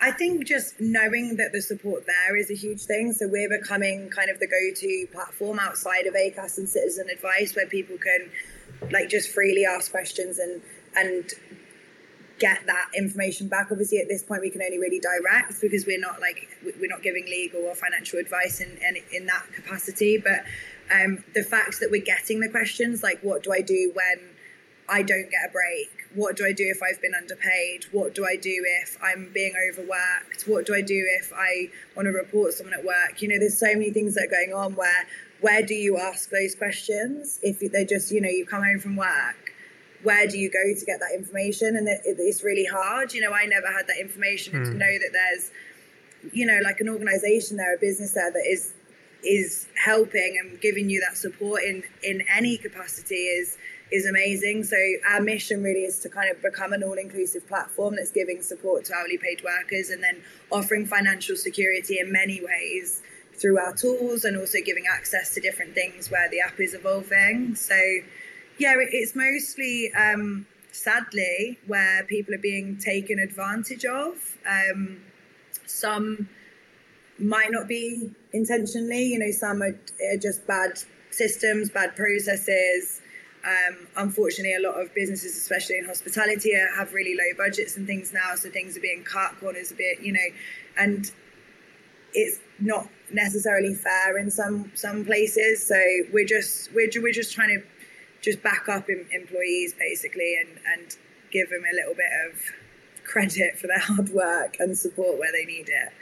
I 0.00 0.10
think 0.12 0.46
just 0.46 0.78
knowing 0.78 1.36
that 1.36 1.52
the 1.52 1.62
support 1.62 2.04
there 2.06 2.36
is 2.36 2.50
a 2.50 2.54
huge 2.54 2.82
thing. 2.82 3.12
So 3.12 3.28
we're 3.28 3.48
becoming 3.48 4.10
kind 4.10 4.30
of 4.30 4.38
the 4.38 4.46
go-to 4.46 5.06
platform 5.12 5.58
outside 5.58 6.06
of 6.06 6.14
ACAS 6.14 6.58
and 6.58 6.68
Citizen 6.68 7.08
Advice, 7.10 7.56
where 7.56 7.66
people 7.66 7.96
can 7.96 8.90
like 8.90 9.08
just 9.08 9.30
freely 9.30 9.64
ask 9.64 9.90
questions 9.90 10.38
and 10.38 10.60
and 10.94 11.30
get 12.38 12.66
that 12.66 12.90
information 12.96 13.48
back. 13.48 13.68
Obviously, 13.70 13.98
at 13.98 14.08
this 14.08 14.22
point, 14.22 14.42
we 14.42 14.50
can 14.50 14.62
only 14.62 14.78
really 14.78 15.00
direct 15.00 15.60
because 15.60 15.86
we're 15.86 16.00
not 16.00 16.20
like 16.20 16.48
we're 16.80 16.88
not 16.88 17.02
giving 17.02 17.24
legal 17.26 17.62
or 17.62 17.74
financial 17.74 18.18
advice 18.18 18.60
in 18.60 18.78
in, 18.88 19.02
in 19.12 19.26
that 19.26 19.44
capacity. 19.54 20.18
But 20.18 20.44
um, 20.92 21.24
the 21.34 21.42
fact 21.42 21.80
that 21.80 21.90
we're 21.90 22.04
getting 22.04 22.40
the 22.40 22.48
questions 22.48 23.02
like, 23.02 23.20
what 23.20 23.42
do 23.42 23.52
I 23.52 23.60
do 23.60 23.92
when 23.94 24.30
I 24.88 25.02
don't 25.02 25.30
get 25.30 25.48
a 25.48 25.52
break? 25.52 26.06
what 26.16 26.34
do 26.34 26.46
I 26.46 26.52
do 26.52 26.64
if 26.66 26.82
I've 26.82 27.00
been 27.00 27.14
underpaid? 27.14 27.84
What 27.92 28.14
do 28.14 28.24
I 28.26 28.36
do 28.36 28.64
if 28.82 28.96
I'm 29.02 29.30
being 29.32 29.52
overworked? 29.70 30.44
What 30.46 30.66
do 30.66 30.74
I 30.74 30.80
do 30.80 31.06
if 31.20 31.32
I 31.36 31.68
want 31.94 32.06
to 32.06 32.12
report 32.12 32.54
someone 32.54 32.74
at 32.74 32.84
work? 32.84 33.20
You 33.20 33.28
know, 33.28 33.38
there's 33.38 33.58
so 33.58 33.66
many 33.66 33.90
things 33.90 34.14
that 34.14 34.24
are 34.24 34.30
going 34.30 34.52
on 34.54 34.74
where 34.74 35.06
where 35.42 35.62
do 35.62 35.74
you 35.74 35.98
ask 35.98 36.30
those 36.30 36.54
questions 36.54 37.38
if 37.42 37.60
they're 37.70 37.84
just 37.84 38.10
you 38.10 38.22
know 38.22 38.28
you 38.28 38.46
come 38.46 38.64
home 38.64 38.78
from 38.78 38.96
work 38.96 39.45
where 40.02 40.26
do 40.26 40.38
you 40.38 40.50
go 40.50 40.78
to 40.78 40.84
get 40.84 41.00
that 41.00 41.14
information 41.14 41.76
and 41.76 41.88
it, 41.88 42.00
it's 42.04 42.42
really 42.42 42.64
hard 42.64 43.12
you 43.12 43.20
know 43.20 43.32
i 43.32 43.44
never 43.44 43.66
had 43.66 43.86
that 43.86 43.98
information 43.98 44.52
mm. 44.52 44.64
to 44.64 44.70
hmm. 44.72 44.78
know 44.78 44.98
that 44.98 45.10
there's 45.12 45.50
you 46.32 46.46
know 46.46 46.60
like 46.62 46.80
an 46.80 46.88
organization 46.88 47.56
there 47.56 47.74
a 47.74 47.78
business 47.78 48.12
there 48.12 48.32
that 48.32 48.46
is 48.46 48.72
is 49.24 49.66
helping 49.82 50.38
and 50.40 50.60
giving 50.60 50.88
you 50.88 51.00
that 51.00 51.16
support 51.16 51.62
in 51.62 51.82
in 52.02 52.22
any 52.34 52.56
capacity 52.56 53.14
is 53.14 53.56
is 53.92 54.06
amazing. 54.06 54.64
So 54.64 54.76
our 55.08 55.20
mission 55.20 55.62
really 55.62 55.84
is 55.84 55.98
to 56.00 56.08
kind 56.08 56.30
of 56.30 56.42
become 56.42 56.72
an 56.72 56.82
all-inclusive 56.82 57.46
platform 57.46 57.96
that's 57.96 58.10
giving 58.10 58.42
support 58.42 58.84
to 58.86 58.94
hourly 58.94 59.18
paid 59.18 59.42
workers 59.44 59.90
and 59.90 60.02
then 60.02 60.22
offering 60.50 60.86
financial 60.86 61.36
security 61.36 61.98
in 62.00 62.10
many 62.10 62.40
ways 62.44 63.02
through 63.34 63.58
our 63.58 63.74
tools 63.74 64.24
and 64.24 64.36
also 64.36 64.58
giving 64.64 64.84
access 64.92 65.34
to 65.34 65.40
different 65.40 65.74
things 65.74 66.10
where 66.10 66.28
the 66.30 66.40
app 66.40 66.58
is 66.58 66.74
evolving. 66.74 67.54
So 67.54 67.78
yeah, 68.58 68.74
it's 68.78 69.14
mostly 69.14 69.92
um, 69.94 70.46
sadly 70.72 71.58
where 71.66 72.04
people 72.04 72.34
are 72.34 72.38
being 72.38 72.76
taken 72.78 73.18
advantage 73.18 73.84
of. 73.84 74.36
Um, 74.48 75.00
some 75.66 76.28
might 77.18 77.50
not 77.50 77.66
be 77.68 78.10
intentionally, 78.32 79.04
you 79.04 79.18
know, 79.18 79.30
some 79.30 79.62
are, 79.62 79.78
are 80.12 80.16
just 80.20 80.46
bad 80.46 80.78
systems, 81.10 81.70
bad 81.70 81.96
processes. 81.96 83.00
Um, 83.44 83.86
unfortunately, 83.96 84.54
a 84.54 84.60
lot 84.60 84.80
of 84.80 84.92
businesses, 84.94 85.36
especially 85.36 85.78
in 85.78 85.84
hospitality, 85.84 86.52
have 86.76 86.92
really 86.92 87.14
low 87.14 87.36
budgets 87.36 87.76
and 87.76 87.86
things 87.86 88.12
now, 88.12 88.34
so 88.34 88.50
things 88.50 88.76
are 88.76 88.80
being 88.80 89.04
cut, 89.04 89.38
corners 89.38 89.70
a 89.70 89.74
bit, 89.74 90.00
you 90.00 90.12
know, 90.12 90.28
and 90.78 91.10
it's 92.12 92.40
not 92.58 92.88
necessarily 93.12 93.74
fair 93.74 94.18
in 94.18 94.30
some 94.30 94.72
some 94.74 95.04
places. 95.04 95.64
So 95.64 95.80
we're 96.12 96.26
just 96.26 96.72
we're 96.74 96.90
we're 96.96 97.12
just 97.12 97.32
trying 97.32 97.60
to 97.60 97.64
just 98.26 98.42
back 98.42 98.68
up 98.68 98.90
in, 98.90 99.06
employees 99.12 99.72
basically 99.78 100.36
and 100.40 100.58
and 100.74 100.96
give 101.30 101.48
them 101.48 101.62
a 101.62 101.74
little 101.74 101.94
bit 101.94 102.10
of 102.28 102.40
credit 103.04 103.58
for 103.58 103.68
their 103.68 103.78
hard 103.80 104.10
work 104.10 104.56
and 104.58 104.76
support 104.76 105.18
where 105.18 105.30
they 105.32 105.44
need 105.44 105.68
it. 105.68 105.92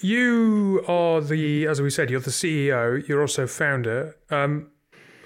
You 0.00 0.84
are 0.86 1.20
the, 1.20 1.66
as 1.66 1.82
we 1.82 1.90
said, 1.90 2.08
you're 2.08 2.20
the 2.20 2.30
CEO. 2.30 3.06
You're 3.08 3.20
also 3.20 3.48
founder. 3.48 4.16
Um, 4.30 4.70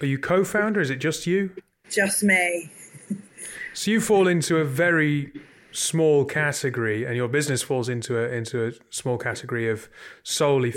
are 0.01 0.07
you 0.07 0.17
co-founder? 0.17 0.81
Is 0.81 0.89
it 0.89 0.95
just 0.95 1.27
you? 1.27 1.51
Just 1.91 2.23
me. 2.23 2.71
so 3.73 3.91
you 3.91 4.01
fall 4.01 4.27
into 4.27 4.57
a 4.57 4.65
very 4.65 5.31
small 5.71 6.25
category, 6.25 7.05
and 7.05 7.15
your 7.15 7.27
business 7.27 7.61
falls 7.61 7.87
into 7.87 8.17
a 8.17 8.29
into 8.29 8.65
a 8.65 8.71
small 8.89 9.19
category 9.19 9.69
of 9.69 9.89
solely 10.23 10.71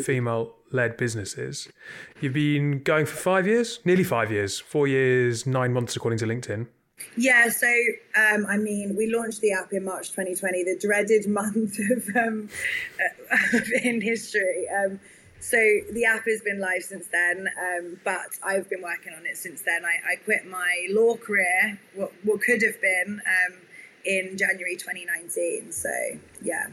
female-led 0.71 0.97
businesses. 0.97 1.69
You've 2.21 2.35
been 2.35 2.83
going 2.83 3.07
for 3.07 3.17
five 3.17 3.47
years, 3.47 3.81
nearly 3.85 4.05
five 4.05 4.31
years, 4.31 4.59
four 4.59 4.87
years, 4.87 5.47
nine 5.47 5.73
months, 5.73 5.97
according 5.97 6.19
to 6.21 6.27
LinkedIn. 6.27 6.67
Yeah, 7.17 7.49
so 7.51 7.67
um, 8.17 8.47
I 8.49 8.57
mean, 8.57 8.97
we 8.97 9.13
launched 9.15 9.41
the 9.41 9.53
app 9.53 9.73
in 9.73 9.85
March 9.85 10.11
2020, 10.11 10.65
the 10.65 10.79
dreaded 10.81 11.27
month 11.29 11.79
of 11.79 12.17
um, 12.17 12.49
in 13.83 14.01
history. 14.01 14.67
Um, 14.69 15.01
so 15.39 15.59
the 15.93 16.05
app 16.07 16.25
has 16.27 16.41
been 16.41 16.59
live 16.59 16.83
since 16.83 17.07
then, 17.13 17.49
um, 17.61 18.01
but 18.03 18.39
I've 18.43 18.69
been 18.71 18.83
working 18.83 19.13
on 19.13 19.27
it 19.27 19.37
since 19.37 19.63
then. 19.63 19.85
I, 19.85 20.13
I 20.13 20.17
quit 20.17 20.47
my 20.47 20.87
law 20.91 21.17
career, 21.17 21.79
what, 21.95 22.13
what 22.25 22.41
could 22.41 22.63
have 22.63 22.81
been, 22.81 23.21
um, 23.27 23.59
in 24.05 24.37
January 24.39 24.77
2019. 24.77 25.73
So 25.73 25.91
yeah. 26.43 26.69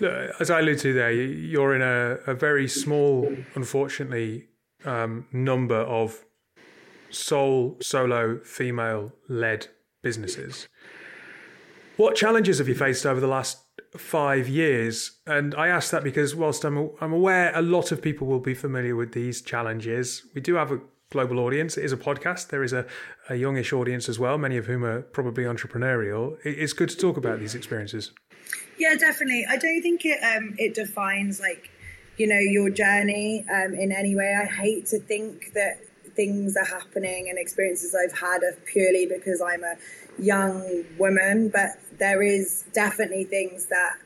As 0.00 0.50
I 0.50 0.60
alluded 0.60 0.80
to 0.80 0.92
there, 0.92 1.12
you're 1.12 1.74
in 1.74 1.82
a, 1.82 2.18
a 2.30 2.34
very 2.34 2.68
small, 2.68 3.34
unfortunately, 3.54 4.48
um, 4.84 5.26
number 5.32 5.76
of 5.76 6.24
sole, 7.10 7.76
solo, 7.80 8.40
female 8.40 9.12
led 9.28 9.68
businesses. 10.02 10.68
What 11.96 12.16
challenges 12.16 12.58
have 12.58 12.68
you 12.68 12.74
faced 12.74 13.06
over 13.06 13.20
the 13.20 13.28
last 13.28 13.58
five 13.96 14.48
years? 14.48 15.20
And 15.26 15.54
I 15.54 15.68
ask 15.68 15.90
that 15.92 16.02
because, 16.02 16.34
whilst 16.34 16.64
I'm, 16.64 16.90
I'm 17.00 17.12
aware 17.12 17.52
a 17.54 17.62
lot 17.62 17.92
of 17.92 18.02
people 18.02 18.26
will 18.26 18.40
be 18.40 18.54
familiar 18.54 18.96
with 18.96 19.12
these 19.12 19.40
challenges, 19.42 20.26
we 20.34 20.40
do 20.40 20.56
have 20.56 20.72
a 20.72 20.80
global 21.10 21.38
audience. 21.38 21.78
It 21.78 21.84
is 21.84 21.92
a 21.92 21.96
podcast. 21.96 22.48
There 22.48 22.64
is 22.64 22.72
a, 22.72 22.84
a 23.28 23.36
youngish 23.36 23.72
audience 23.72 24.08
as 24.08 24.18
well, 24.18 24.36
many 24.36 24.56
of 24.56 24.66
whom 24.66 24.84
are 24.84 25.02
probably 25.02 25.44
entrepreneurial. 25.44 26.36
It's 26.44 26.72
good 26.72 26.88
to 26.88 26.96
talk 26.96 27.16
about 27.16 27.38
these 27.38 27.54
experiences. 27.54 28.10
Yeah, 28.78 28.94
definitely. 28.94 29.46
I 29.48 29.56
don't 29.56 29.82
think 29.82 30.04
it 30.04 30.20
um, 30.22 30.54
it 30.58 30.74
defines 30.74 31.40
like 31.40 31.70
you 32.16 32.26
know 32.26 32.38
your 32.38 32.70
journey 32.70 33.44
um, 33.52 33.74
in 33.74 33.92
any 33.92 34.14
way. 34.16 34.36
I 34.40 34.46
hate 34.46 34.86
to 34.86 34.98
think 34.98 35.52
that 35.54 35.78
things 36.14 36.56
are 36.56 36.64
happening 36.64 37.28
and 37.28 37.38
experiences 37.38 37.94
I've 37.94 38.16
had 38.16 38.42
are 38.42 38.56
purely 38.66 39.06
because 39.06 39.42
I'm 39.42 39.64
a 39.64 39.74
young 40.18 40.84
woman, 40.98 41.48
but 41.48 41.70
there 41.98 42.22
is 42.22 42.64
definitely 42.72 43.24
things 43.24 43.66
that 43.66 43.96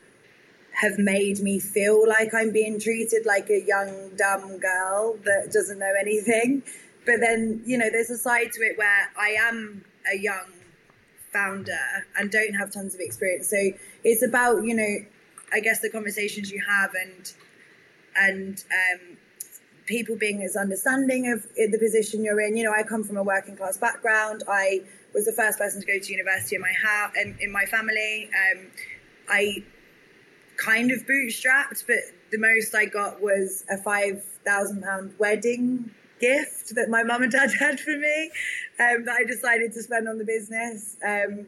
have 0.81 0.97
made 0.97 1.39
me 1.39 1.59
feel 1.59 2.07
like 2.07 2.33
I'm 2.33 2.51
being 2.51 2.79
treated 2.79 3.25
like 3.25 3.49
a 3.49 3.61
young, 3.61 4.11
dumb 4.15 4.57
girl 4.59 5.17
that 5.25 5.51
doesn't 5.51 5.79
know 5.79 5.93
anything. 5.99 6.63
But 7.05 7.19
then, 7.19 7.61
you 7.65 7.77
know, 7.77 7.89
there's 7.91 8.09
a 8.09 8.17
side 8.17 8.51
to 8.53 8.61
it 8.61 8.77
where 8.77 9.11
I 9.17 9.29
am 9.39 9.83
a 10.11 10.17
young 10.17 10.45
founder 11.31 12.05
and 12.17 12.31
don't 12.31 12.53
have 12.53 12.71
tons 12.71 12.93
of 12.93 12.99
experience. 12.99 13.49
So 13.49 13.71
it's 14.03 14.23
about, 14.23 14.63
you 14.63 14.75
know, 14.75 15.05
I 15.53 15.59
guess 15.59 15.79
the 15.79 15.89
conversations 15.89 16.51
you 16.51 16.61
have 16.67 16.91
and 16.95 17.33
and 18.15 18.63
um, 18.71 19.17
people 19.85 20.15
being 20.15 20.43
as 20.43 20.55
understanding 20.55 21.31
of 21.31 21.45
the 21.55 21.77
position 21.79 22.23
you're 22.23 22.41
in. 22.41 22.55
You 22.55 22.65
know, 22.65 22.73
I 22.73 22.83
come 22.83 23.03
from 23.03 23.17
a 23.17 23.23
working 23.23 23.55
class 23.55 23.77
background. 23.77 24.43
I 24.47 24.81
was 25.13 25.25
the 25.25 25.31
first 25.31 25.57
person 25.57 25.81
to 25.81 25.87
go 25.87 25.97
to 25.97 26.11
university 26.11 26.55
in 26.55 26.61
my 26.61 26.73
house 26.73 27.11
in, 27.21 27.37
in 27.41 27.51
my 27.51 27.65
family. 27.65 28.29
Um, 28.29 28.67
I 29.29 29.63
kind 30.57 30.91
of 30.91 31.05
bootstrapped, 31.05 31.85
but 31.87 31.97
the 32.31 32.37
most 32.37 32.75
I 32.75 32.85
got 32.85 33.21
was 33.21 33.63
a 33.69 33.77
five 33.77 34.23
thousand 34.45 34.83
pound 34.83 35.13
wedding 35.17 35.91
gift 36.19 36.75
that 36.75 36.89
my 36.89 37.03
mum 37.03 37.23
and 37.23 37.31
dad 37.31 37.51
had 37.59 37.79
for 37.79 37.97
me 37.97 38.31
um, 38.79 39.05
that 39.05 39.17
I 39.19 39.23
decided 39.23 39.73
to 39.73 39.83
spend 39.83 40.07
on 40.07 40.17
the 40.17 40.25
business. 40.25 40.97
Um, 41.05 41.47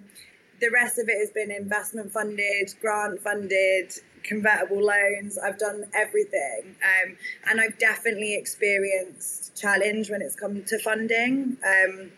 the 0.59 0.69
rest 0.69 0.99
of 0.99 1.09
it 1.09 1.17
has 1.17 1.31
been 1.31 1.51
investment 1.51 2.11
funded, 2.11 2.73
grant 2.79 3.19
funded, 3.19 3.93
convertible 4.23 4.83
loans. 4.83 5.37
I've 5.37 5.57
done 5.57 5.85
everything. 5.93 6.75
Um, 6.83 7.17
and 7.49 7.59
I've 7.59 7.77
definitely 7.79 8.35
experienced 8.35 9.59
challenge 9.59 10.11
when 10.11 10.21
it's 10.21 10.35
come 10.35 10.63
to 10.63 10.79
funding. 10.79 11.57
Um, 11.65 12.11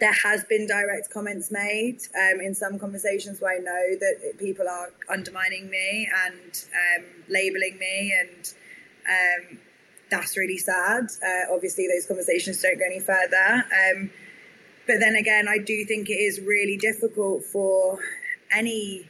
there 0.00 0.12
has 0.24 0.42
been 0.44 0.66
direct 0.66 1.10
comments 1.10 1.52
made 1.52 1.98
um, 2.16 2.40
in 2.40 2.56
some 2.56 2.76
conversations 2.76 3.40
where 3.40 3.54
I 3.54 3.58
know 3.58 3.96
that 4.00 4.36
people 4.36 4.66
are 4.68 4.90
undermining 5.08 5.70
me 5.70 6.10
and 6.26 6.64
um, 6.74 7.04
labeling 7.28 7.78
me, 7.78 8.12
and 8.20 8.54
um, 9.08 9.58
that's 10.12 10.36
really 10.36 10.58
sad. 10.58 11.08
Uh, 11.24 11.52
obviously, 11.52 11.88
those 11.88 12.06
conversations 12.06 12.60
don't 12.60 12.78
go 12.78 12.84
any 12.84 13.00
further. 13.00 13.64
Um, 13.72 14.10
but 14.86 15.00
then 15.00 15.16
again, 15.16 15.48
I 15.48 15.58
do 15.58 15.84
think 15.86 16.10
it 16.10 16.14
is 16.14 16.40
really 16.40 16.76
difficult 16.76 17.44
for 17.44 17.98
any 18.54 19.08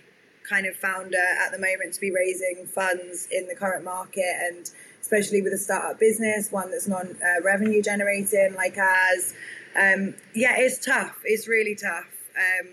kind 0.49 0.67
of 0.67 0.77
founder 0.77 1.27
at 1.45 1.51
the 1.51 1.59
moment 1.59 1.95
to 1.95 2.01
be 2.01 2.11
raising 2.11 2.67
funds 2.67 3.29
in 3.31 3.47
the 3.49 3.55
current 3.55 3.85
market 3.85 4.35
and 4.43 4.71
especially 5.01 5.43
with 5.43 5.53
a 5.53 5.59
startup 5.59 5.99
business, 5.99 6.51
one 6.53 6.71
that's 6.71 6.87
non 6.87 7.17
uh, 7.23 7.43
revenue 7.43 7.83
generating 7.83 8.55
like 8.55 8.79
ours. 8.79 9.35
Um, 9.77 10.15
yeah, 10.35 10.55
it's 10.57 10.85
tough. 10.85 11.19
It's 11.25 11.49
really 11.49 11.75
tough. 11.75 12.07
Um, 12.37 12.69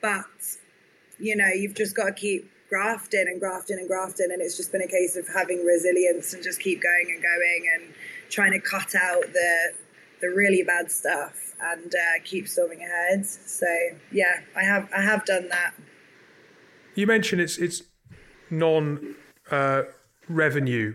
but, 0.00 0.26
you 1.18 1.36
know, 1.36 1.46
you've 1.46 1.74
just 1.74 1.94
got 1.94 2.06
to 2.06 2.12
keep 2.12 2.49
grafting 2.70 3.26
and 3.26 3.38
grafting 3.40 3.78
and 3.78 3.88
grafting. 3.88 4.28
And 4.32 4.40
it's 4.40 4.56
just 4.56 4.72
been 4.72 4.80
a 4.80 4.88
case 4.88 5.16
of 5.16 5.28
having 5.28 5.64
resilience 5.64 6.32
and 6.32 6.42
just 6.42 6.60
keep 6.60 6.80
going 6.82 7.12
and 7.12 7.22
going 7.22 7.66
and 7.74 7.94
trying 8.30 8.52
to 8.52 8.60
cut 8.60 8.94
out 8.94 9.24
the, 9.32 9.72
the 10.22 10.28
really 10.28 10.62
bad 10.62 10.90
stuff 10.90 11.54
and 11.60 11.94
uh, 11.94 12.22
keep 12.24 12.48
storming 12.48 12.80
ahead. 12.80 13.26
So 13.26 13.66
yeah, 14.12 14.40
I 14.56 14.64
have 14.64 14.88
I 14.96 15.02
have 15.02 15.24
done 15.26 15.48
that. 15.50 15.74
You 16.94 17.06
mentioned 17.06 17.42
it's 17.42 17.58
it's 17.58 17.82
non 18.48 19.14
uh, 19.50 19.82
revenue. 20.28 20.94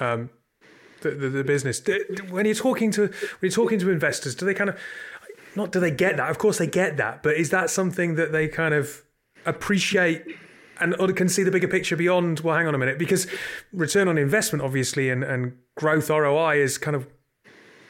Um, 0.00 0.30
the, 1.02 1.10
the, 1.10 1.28
the 1.28 1.44
business 1.44 1.82
when 2.30 2.46
you're 2.46 2.54
talking 2.54 2.90
to 2.92 3.02
when 3.02 3.12
you're 3.40 3.50
talking 3.50 3.78
to 3.80 3.90
investors, 3.90 4.34
do 4.34 4.46
they 4.46 4.54
kind 4.54 4.70
of 4.70 4.78
not 5.56 5.72
do 5.72 5.80
they 5.80 5.90
get 5.90 6.16
that? 6.16 6.30
Of 6.30 6.38
course 6.38 6.58
they 6.58 6.66
get 6.66 6.96
that, 6.98 7.22
but 7.22 7.36
is 7.36 7.50
that 7.50 7.70
something 7.70 8.14
that 8.16 8.32
they 8.32 8.48
kind 8.48 8.74
of 8.74 9.02
appreciate 9.44 10.24
and 10.82 11.16
can 11.16 11.28
see 11.28 11.42
the 11.42 11.50
bigger 11.50 11.68
picture 11.68 11.96
beyond? 11.96 12.40
Well, 12.40 12.56
hang 12.56 12.66
on 12.66 12.74
a 12.74 12.78
minute, 12.78 12.98
because 12.98 13.26
return 13.72 14.08
on 14.08 14.18
investment, 14.18 14.62
obviously, 14.62 15.10
and, 15.10 15.22
and 15.22 15.56
growth 15.76 16.10
ROI 16.10 16.60
is 16.60 16.78
kind 16.78 16.96
of 16.96 17.06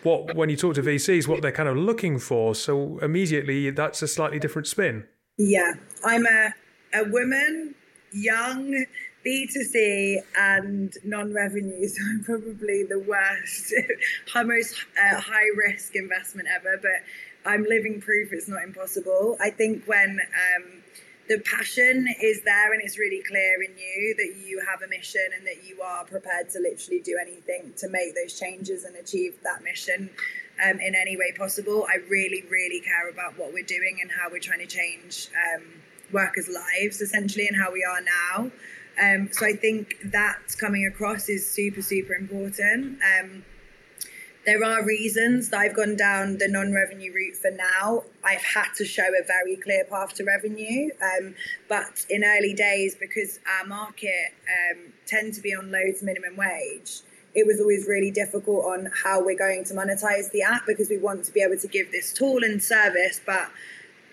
what 0.03 0.35
when 0.35 0.49
you 0.49 0.57
talk 0.57 0.75
to 0.75 0.83
VCs, 0.83 1.29
what 1.29 1.43
they're 1.43 1.53
kind 1.53 1.69
of 1.69 1.77
looking 1.77 2.19
for. 2.19 2.55
So 2.55 2.99
immediately, 2.99 3.71
that's 3.71 4.03
a 4.03 4.09
slightly 4.09 4.39
different 4.39 4.67
spin. 4.67 5.07
Yeah, 5.39 5.75
I'm 6.05 6.27
a 6.27 6.55
a 6.95 7.05
woman, 7.05 7.75
young, 8.13 8.85
B2C 9.25 10.19
and 10.39 10.93
non-revenue, 11.05 11.87
so 11.89 12.03
I'm 12.11 12.25
probably 12.25 12.85
the 12.85 12.99
worst, 12.99 13.75
most 14.47 14.75
uh, 14.99 15.21
high-risk 15.21 15.95
investment 15.97 16.49
ever. 16.55 16.79
But 16.81 17.51
I'm 17.51 17.65
living 17.65 18.01
proof 18.01 18.33
it's 18.33 18.49
not 18.49 18.63
impossible. 18.63 19.37
I 19.41 19.51
think 19.51 19.85
when 19.87 20.19
um, 20.57 20.82
the 21.29 21.39
passion 21.41 22.07
is 22.21 22.43
there 22.43 22.73
and 22.73 22.83
it's 22.83 22.99
really 22.99 23.23
clear 23.23 23.63
in 23.63 23.77
you 23.79 24.15
that 24.17 24.47
you 24.47 24.63
have 24.69 24.83
a 24.83 24.89
mission 24.89 25.27
and 25.37 25.47
that 25.47 25.65
you 25.65 25.81
are 25.81 26.05
prepared 26.05 26.51
to 26.51 26.59
literally 26.59 27.01
do 27.01 27.19
anything 27.21 27.73
to 27.77 27.89
make 27.89 28.15
those 28.15 28.39
changes 28.39 28.85
and 28.85 28.97
achieve 28.97 29.35
that 29.45 29.63
mission 29.63 30.11
um, 30.65 30.81
in 30.81 30.95
any 30.95 31.17
way 31.17 31.33
possible. 31.37 31.87
I 31.89 31.97
really, 32.09 32.45
really 32.51 32.81
care 32.81 33.09
about 33.09 33.39
what 33.39 33.53
we're 33.53 33.65
doing 33.65 33.99
and 34.03 34.11
how 34.11 34.31
we're 34.31 34.41
trying 34.41 34.61
to 34.61 34.67
change 34.67 35.29
um, 35.55 35.63
workers' 36.13 36.49
lives 36.49 37.01
essentially 37.01 37.47
and 37.47 37.57
how 37.57 37.73
we 37.73 37.85
are 37.85 38.01
now. 38.01 38.51
Um, 39.01 39.31
so 39.33 39.47
I 39.47 39.55
think 39.55 39.97
that 40.13 40.39
coming 40.59 40.87
across 40.87 41.29
is 41.29 41.49
super, 41.49 41.81
super 41.81 42.15
important. 42.15 42.99
Um, 43.03 43.45
there 44.45 44.65
are 44.65 44.85
reasons 44.85 45.51
that 45.51 45.61
I've 45.61 45.77
gone 45.77 45.97
down 45.97 46.39
the 46.39 46.49
non-revenue 46.49 47.13
route 47.13 47.37
for 47.37 47.51
now. 47.51 48.05
I've 48.25 48.43
had 48.43 48.69
to 48.77 48.85
show 48.85 49.05
a 49.05 49.25
very 49.25 49.57
clear 49.57 49.85
path 49.85 50.15
to 50.15 50.25
revenue, 50.25 50.91
um, 51.01 51.35
but 51.69 52.05
in 52.11 52.25
early 52.25 52.53
days, 52.53 52.97
because 52.99 53.39
our 53.59 53.67
market 53.67 54.35
um, 54.49 54.93
to 55.33 55.41
be 55.43 55.55
on 55.55 55.71
loads 55.71 56.03
minimum 56.03 56.37
wage, 56.37 57.03
it 57.35 57.47
was 57.47 57.61
always 57.61 57.87
really 57.87 58.11
difficult 58.11 58.65
on 58.65 58.91
how 59.05 59.23
we're 59.23 59.39
going 59.39 59.65
to 59.65 59.75
monetize 59.75 60.31
the 60.33 60.43
app 60.43 60.67
because 60.67 60.89
we 60.89 60.99
want 60.99 61.25
to 61.25 61.33
be 61.33 61.41
able 61.43 61.59
to 61.59 61.69
give 61.69 61.93
this 61.93 62.13
tool 62.13 62.43
and 62.43 62.63
service, 62.63 63.21
but 63.25 63.51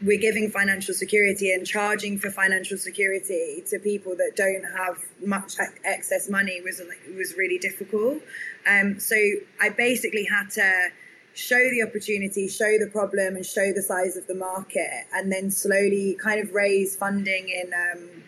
we're 0.01 0.19
giving 0.19 0.49
financial 0.49 0.93
security 0.93 1.51
and 1.51 1.65
charging 1.65 2.17
for 2.17 2.29
financial 2.29 2.77
security 2.77 3.63
to 3.67 3.79
people 3.79 4.15
that 4.15 4.31
don't 4.35 4.63
have 4.63 4.97
much 5.25 5.55
excess 5.83 6.29
money 6.29 6.61
was 6.61 6.81
was 7.15 7.35
really 7.37 7.57
difficult. 7.57 8.21
Um, 8.67 8.99
so 8.99 9.15
I 9.59 9.69
basically 9.69 10.25
had 10.25 10.49
to 10.51 10.89
show 11.33 11.59
the 11.71 11.83
opportunity, 11.87 12.47
show 12.47 12.77
the 12.79 12.89
problem, 12.91 13.35
and 13.35 13.45
show 13.45 13.71
the 13.73 13.81
size 13.81 14.17
of 14.17 14.27
the 14.27 14.35
market, 14.35 15.05
and 15.13 15.31
then 15.31 15.51
slowly 15.51 16.17
kind 16.21 16.39
of 16.39 16.53
raise 16.53 16.95
funding 16.95 17.49
in. 17.49 17.73
Um, 17.73 18.23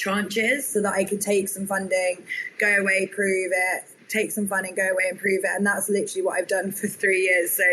tranches 0.00 0.62
so 0.62 0.80
that 0.80 0.94
I 0.94 1.04
could 1.04 1.20
take 1.20 1.46
some 1.46 1.66
funding, 1.66 2.24
go 2.58 2.76
away, 2.76 3.06
prove 3.06 3.52
it, 3.54 3.84
take 4.10 4.30
some 4.32 4.46
fun 4.46 4.66
and 4.66 4.76
go 4.76 4.82
away 4.82 5.04
and 5.08 5.18
prove 5.18 5.44
it. 5.44 5.50
And 5.56 5.64
that's 5.64 5.88
literally 5.88 6.22
what 6.22 6.38
I've 6.38 6.48
done 6.48 6.72
for 6.72 6.88
three 6.88 7.22
years. 7.22 7.52
So 7.52 7.64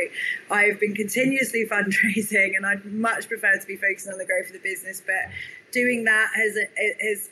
I've 0.50 0.80
been 0.80 0.94
continuously 0.94 1.66
fundraising, 1.70 2.56
and 2.56 2.66
I'd 2.66 2.86
much 2.86 3.28
prefer 3.28 3.58
to 3.58 3.68
be 3.68 3.76
focusing 3.76 4.14
on 4.14 4.20
the 4.20 4.26
growth 4.26 4.48
of 4.48 4.54
the 4.54 4.60
business. 4.60 5.02
But 5.06 5.32
doing 5.72 6.06
that 6.06 6.30
has 6.36 6.58
has 7.02 7.30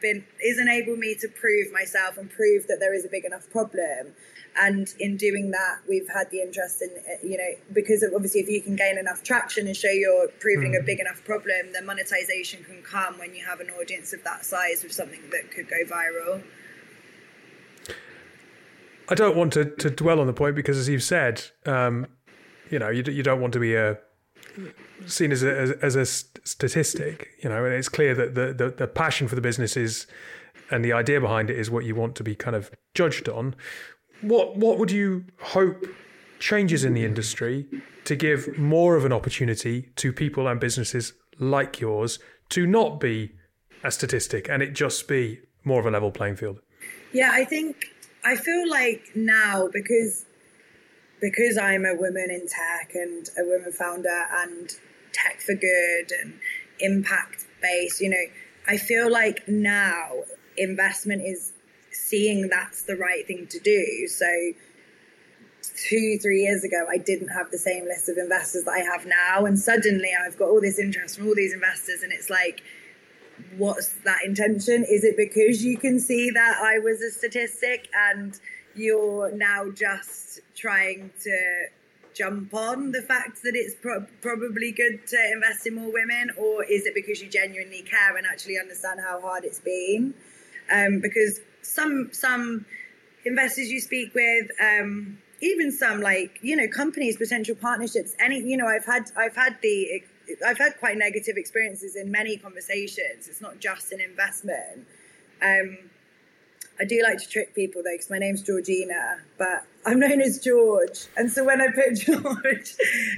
been 0.00 0.24
is 0.40 0.58
enabled 0.58 0.98
me 0.98 1.14
to 1.20 1.28
prove 1.28 1.72
myself 1.72 2.18
and 2.18 2.30
prove 2.30 2.66
that 2.66 2.78
there 2.78 2.94
is 2.94 3.04
a 3.04 3.08
big 3.08 3.24
enough 3.24 3.48
problem. 3.50 4.14
And 4.54 4.92
in 4.98 5.16
doing 5.16 5.50
that, 5.52 5.78
we've 5.88 6.08
had 6.12 6.30
the 6.30 6.42
interest 6.42 6.82
in, 6.82 6.90
you 7.22 7.38
know, 7.38 7.54
because 7.72 8.04
obviously 8.14 8.42
if 8.42 8.48
you 8.48 8.60
can 8.60 8.76
gain 8.76 8.98
enough 8.98 9.22
traction 9.22 9.66
and 9.66 9.74
show 9.74 9.88
you're 9.88 10.28
proving 10.40 10.72
mm. 10.72 10.80
a 10.80 10.82
big 10.82 11.00
enough 11.00 11.24
problem, 11.24 11.72
then 11.72 11.86
monetization 11.86 12.62
can 12.62 12.82
come 12.82 13.18
when 13.18 13.34
you 13.34 13.42
have 13.46 13.60
an 13.60 13.70
audience 13.70 14.12
of 14.12 14.22
that 14.24 14.44
size 14.44 14.82
with 14.82 14.92
something 14.92 15.22
that 15.30 15.50
could 15.50 15.70
go 15.70 15.82
viral. 15.88 16.42
I 19.12 19.14
don't 19.14 19.36
want 19.36 19.52
to, 19.52 19.66
to 19.66 19.90
dwell 19.90 20.20
on 20.20 20.26
the 20.26 20.32
point 20.32 20.56
because, 20.56 20.78
as 20.78 20.88
you've 20.88 21.02
said, 21.02 21.44
um, 21.66 22.06
you 22.70 22.78
know, 22.78 22.88
you, 22.88 23.02
you 23.12 23.22
don't 23.22 23.42
want 23.42 23.52
to 23.52 23.60
be 23.60 23.74
a, 23.74 23.98
seen 25.04 25.32
as 25.32 25.42
a, 25.42 25.54
as, 25.54 25.70
as, 25.72 25.96
a 25.96 26.06
statistic, 26.06 27.28
you 27.42 27.50
know, 27.50 27.62
and 27.62 27.74
it's 27.74 27.90
clear 27.90 28.14
that 28.14 28.34
the, 28.34 28.54
the, 28.54 28.70
the 28.70 28.86
passion 28.86 29.28
for 29.28 29.34
the 29.34 29.42
business 29.42 29.76
is 29.76 30.06
and 30.70 30.82
the 30.82 30.94
idea 30.94 31.20
behind 31.20 31.50
it 31.50 31.58
is 31.58 31.70
what 31.70 31.84
you 31.84 31.94
want 31.94 32.16
to 32.16 32.24
be 32.24 32.34
kind 32.34 32.56
of 32.56 32.70
judged 32.94 33.28
on. 33.28 33.54
What 34.22 34.56
what 34.56 34.78
would 34.78 34.90
you 34.90 35.26
hope 35.40 35.84
changes 36.38 36.82
in 36.82 36.94
the 36.94 37.04
industry 37.04 37.66
to 38.04 38.16
give 38.16 38.56
more 38.56 38.96
of 38.96 39.04
an 39.04 39.12
opportunity 39.12 39.90
to 39.96 40.10
people 40.10 40.48
and 40.48 40.58
businesses 40.58 41.12
like 41.38 41.80
yours 41.80 42.18
to 42.48 42.66
not 42.66 42.98
be 42.98 43.32
a 43.84 43.90
statistic 43.90 44.48
and 44.48 44.62
it 44.62 44.72
just 44.72 45.06
be 45.06 45.40
more 45.64 45.80
of 45.80 45.86
a 45.86 45.90
level 45.90 46.10
playing 46.10 46.36
field? 46.36 46.60
Yeah, 47.12 47.30
I 47.32 47.44
think 47.44 47.92
I 48.24 48.36
feel 48.36 48.68
like 48.68 49.10
now 49.14 49.68
because 49.72 50.26
because 51.20 51.56
I'm 51.56 51.84
a 51.84 51.94
woman 51.94 52.28
in 52.30 52.48
tech 52.48 52.94
and 52.94 53.28
a 53.38 53.44
woman 53.44 53.72
founder 53.72 54.24
and 54.32 54.70
tech 55.12 55.40
for 55.40 55.54
good 55.54 56.10
and 56.20 56.40
impact 56.80 57.46
based, 57.60 58.00
you 58.00 58.10
know, 58.10 58.24
I 58.66 58.76
feel 58.76 59.10
like 59.10 59.46
now 59.46 60.24
investment 60.56 61.22
is 61.22 61.52
seeing 61.92 62.48
that's 62.48 62.82
the 62.82 62.96
right 62.96 63.24
thing 63.26 63.46
to 63.50 63.60
do. 63.60 64.08
So 64.08 64.26
two, 65.88 66.18
three 66.20 66.42
years 66.42 66.64
ago, 66.64 66.86
I 66.90 66.98
didn't 66.98 67.28
have 67.28 67.50
the 67.50 67.58
same 67.58 67.84
list 67.84 68.08
of 68.08 68.16
investors 68.18 68.64
that 68.64 68.72
I 68.72 68.80
have 68.80 69.06
now. 69.06 69.46
And 69.46 69.58
suddenly 69.58 70.10
I've 70.26 70.36
got 70.36 70.48
all 70.48 70.60
this 70.60 70.78
interest 70.78 71.18
from 71.18 71.28
all 71.28 71.34
these 71.36 71.54
investors 71.54 72.02
and 72.02 72.12
it's 72.12 72.30
like, 72.30 72.62
what's 73.56 73.92
that 74.04 74.24
intention? 74.24 74.84
Is 74.88 75.04
it 75.04 75.16
because 75.16 75.64
you 75.64 75.76
can 75.76 76.00
see 76.00 76.30
that 76.30 76.58
I 76.62 76.78
was 76.78 77.00
a 77.02 77.10
statistic 77.10 77.88
and 77.94 78.38
you're 78.74 79.32
now 79.32 79.70
just 79.70 80.40
trying 80.54 81.10
to 81.22 81.66
jump 82.14 82.52
on 82.54 82.92
the 82.92 83.02
fact 83.02 83.42
that 83.42 83.52
it's 83.54 83.74
pro- 83.74 84.06
probably 84.20 84.70
good 84.72 85.06
to 85.06 85.30
invest 85.32 85.66
in 85.66 85.74
more 85.74 85.92
women, 85.92 86.30
or 86.36 86.64
is 86.64 86.86
it 86.86 86.94
because 86.94 87.22
you 87.22 87.28
genuinely 87.28 87.82
care 87.82 88.16
and 88.16 88.26
actually 88.26 88.58
understand 88.58 89.00
how 89.00 89.20
hard 89.20 89.44
it's 89.44 89.60
been? 89.60 90.14
Um, 90.70 91.00
because 91.00 91.40
some 91.62 92.10
some 92.12 92.66
investors 93.24 93.70
you 93.70 93.80
speak 93.80 94.14
with, 94.14 94.50
um, 94.60 95.18
even 95.42 95.70
some 95.70 96.00
like 96.00 96.38
you 96.40 96.56
know 96.56 96.68
companies, 96.68 97.16
potential 97.18 97.54
partnerships, 97.54 98.14
any 98.18 98.38
you 98.38 98.56
know 98.56 98.66
I've 98.66 98.86
had 98.86 99.10
I've 99.16 99.36
had 99.36 99.58
the 99.62 100.02
I've 100.46 100.58
had 100.58 100.78
quite 100.78 100.96
negative 100.96 101.36
experiences 101.36 101.96
in 101.96 102.10
many 102.10 102.36
conversations. 102.38 103.28
It's 103.28 103.40
not 103.40 103.58
just 103.58 103.92
an 103.92 104.00
investment. 104.00 104.86
Um, 105.42 105.78
I 106.80 106.84
do 106.84 107.02
like 107.02 107.18
to 107.18 107.28
trick 107.28 107.54
people 107.54 107.82
though, 107.82 107.92
because 107.92 108.08
my 108.10 108.18
name's 108.18 108.42
Georgina, 108.42 109.18
but 109.36 109.64
I'm 109.84 110.00
known 110.00 110.20
as 110.20 110.38
George. 110.38 111.06
And 111.16 111.30
so 111.30 111.44
when 111.44 111.60
I 111.60 111.66
put 111.68 111.94
George 111.96 112.74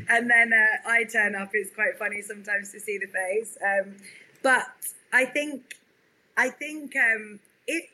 and 0.09 0.29
then 0.31 0.53
uh, 0.53 0.89
I 0.89 1.05
turn 1.05 1.35
up, 1.35 1.51
it's 1.53 1.75
quite 1.75 1.97
funny 1.99 2.23
sometimes 2.23 2.73
to 2.73 2.81
see 2.81 2.99
the 2.99 3.07
face. 3.07 3.57
Um, 3.63 3.97
but 4.43 4.67
I 5.13 5.27
think, 5.27 5.77
I 6.37 6.51
think 6.51 6.95
um, 6.97 7.41
it. 7.67 7.85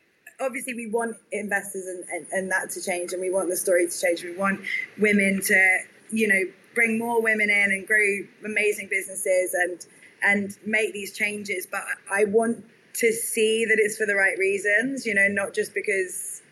Obviously, 0.41 0.75
we 0.75 0.87
want 0.87 1.17
investors 1.33 1.87
and, 1.87 2.05
and, 2.11 2.27
and 2.33 2.51
that 2.51 2.71
to 2.71 2.83
change, 2.83 3.13
and 3.13 3.21
we 3.21 3.31
want 3.31 3.49
the 3.49 3.57
story 3.57 3.87
to 3.87 4.01
change. 4.01 4.23
We 4.25 4.37
want 4.37 4.61
women 4.99 5.41
to, 5.43 5.79
you 6.11 6.29
know, 6.29 6.41
bring 6.75 6.99
more 6.99 7.23
women 7.23 7.51
in 7.51 7.73
and 7.73 7.87
grow 7.87 8.21
amazing 8.45 8.89
businesses 8.91 9.55
and 9.55 9.87
and 10.23 10.57
make 10.67 10.93
these 10.93 11.13
changes. 11.13 11.67
But 11.67 11.83
I 12.11 12.25
want 12.25 12.65
to 12.95 13.13
see 13.13 13.65
that 13.65 13.77
it's 13.79 13.97
for 13.97 14.07
the 14.07 14.15
right 14.15 14.37
reasons, 14.39 15.07
you 15.07 15.15
know, 15.15 15.29
not 15.29 15.55
just 15.55 15.75
because 15.75 16.43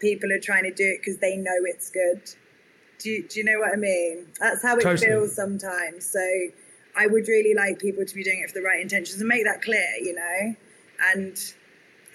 people 0.00 0.30
are 0.32 0.40
trying 0.40 0.64
to 0.64 0.72
do 0.72 0.84
it 0.84 1.00
because 1.00 1.18
they 1.18 1.36
know 1.36 1.56
it's 1.64 1.90
good. 1.90 2.22
Do 2.98 3.10
you, 3.10 3.26
do 3.26 3.40
you 3.40 3.44
know 3.44 3.58
what 3.58 3.72
I 3.72 3.76
mean? 3.76 4.26
That's 4.38 4.62
how 4.62 4.76
it 4.76 4.82
totally. 4.82 5.06
feels 5.06 5.34
sometimes. 5.34 6.06
So 6.06 6.24
I 6.96 7.06
would 7.06 7.26
really 7.26 7.54
like 7.54 7.78
people 7.78 8.04
to 8.04 8.14
be 8.14 8.22
doing 8.22 8.40
it 8.44 8.50
for 8.50 8.58
the 8.58 8.64
right 8.64 8.80
intentions 8.80 9.20
and 9.20 9.28
make 9.28 9.44
that 9.44 9.62
clear, 9.62 9.88
you 10.00 10.14
know, 10.14 10.54
and 11.12 11.54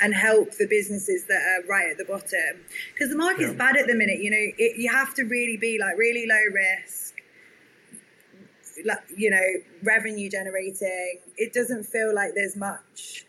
and 0.01 0.13
help 0.13 0.51
the 0.57 0.67
businesses 0.67 1.25
that 1.25 1.41
are 1.41 1.67
right 1.67 1.91
at 1.91 1.97
the 1.97 2.05
bottom 2.05 2.63
because 2.93 3.09
the 3.09 3.17
market's 3.17 3.51
yeah. 3.51 3.57
bad 3.57 3.77
at 3.77 3.87
the 3.87 3.95
minute. 3.95 4.19
You 4.19 4.31
know, 4.31 4.45
it, 4.57 4.77
you 4.77 4.91
have 4.91 5.13
to 5.15 5.23
really 5.23 5.57
be 5.57 5.77
like 5.79 5.97
really 5.97 6.25
low 6.27 6.53
risk 6.53 7.09
like, 8.85 8.99
you 9.15 9.29
know, 9.29 9.41
revenue 9.83 10.29
generating, 10.29 11.19
it 11.37 11.53
doesn't 11.53 11.83
feel 11.85 12.13
like 12.13 12.31
there's 12.35 12.55
much 12.55 13.25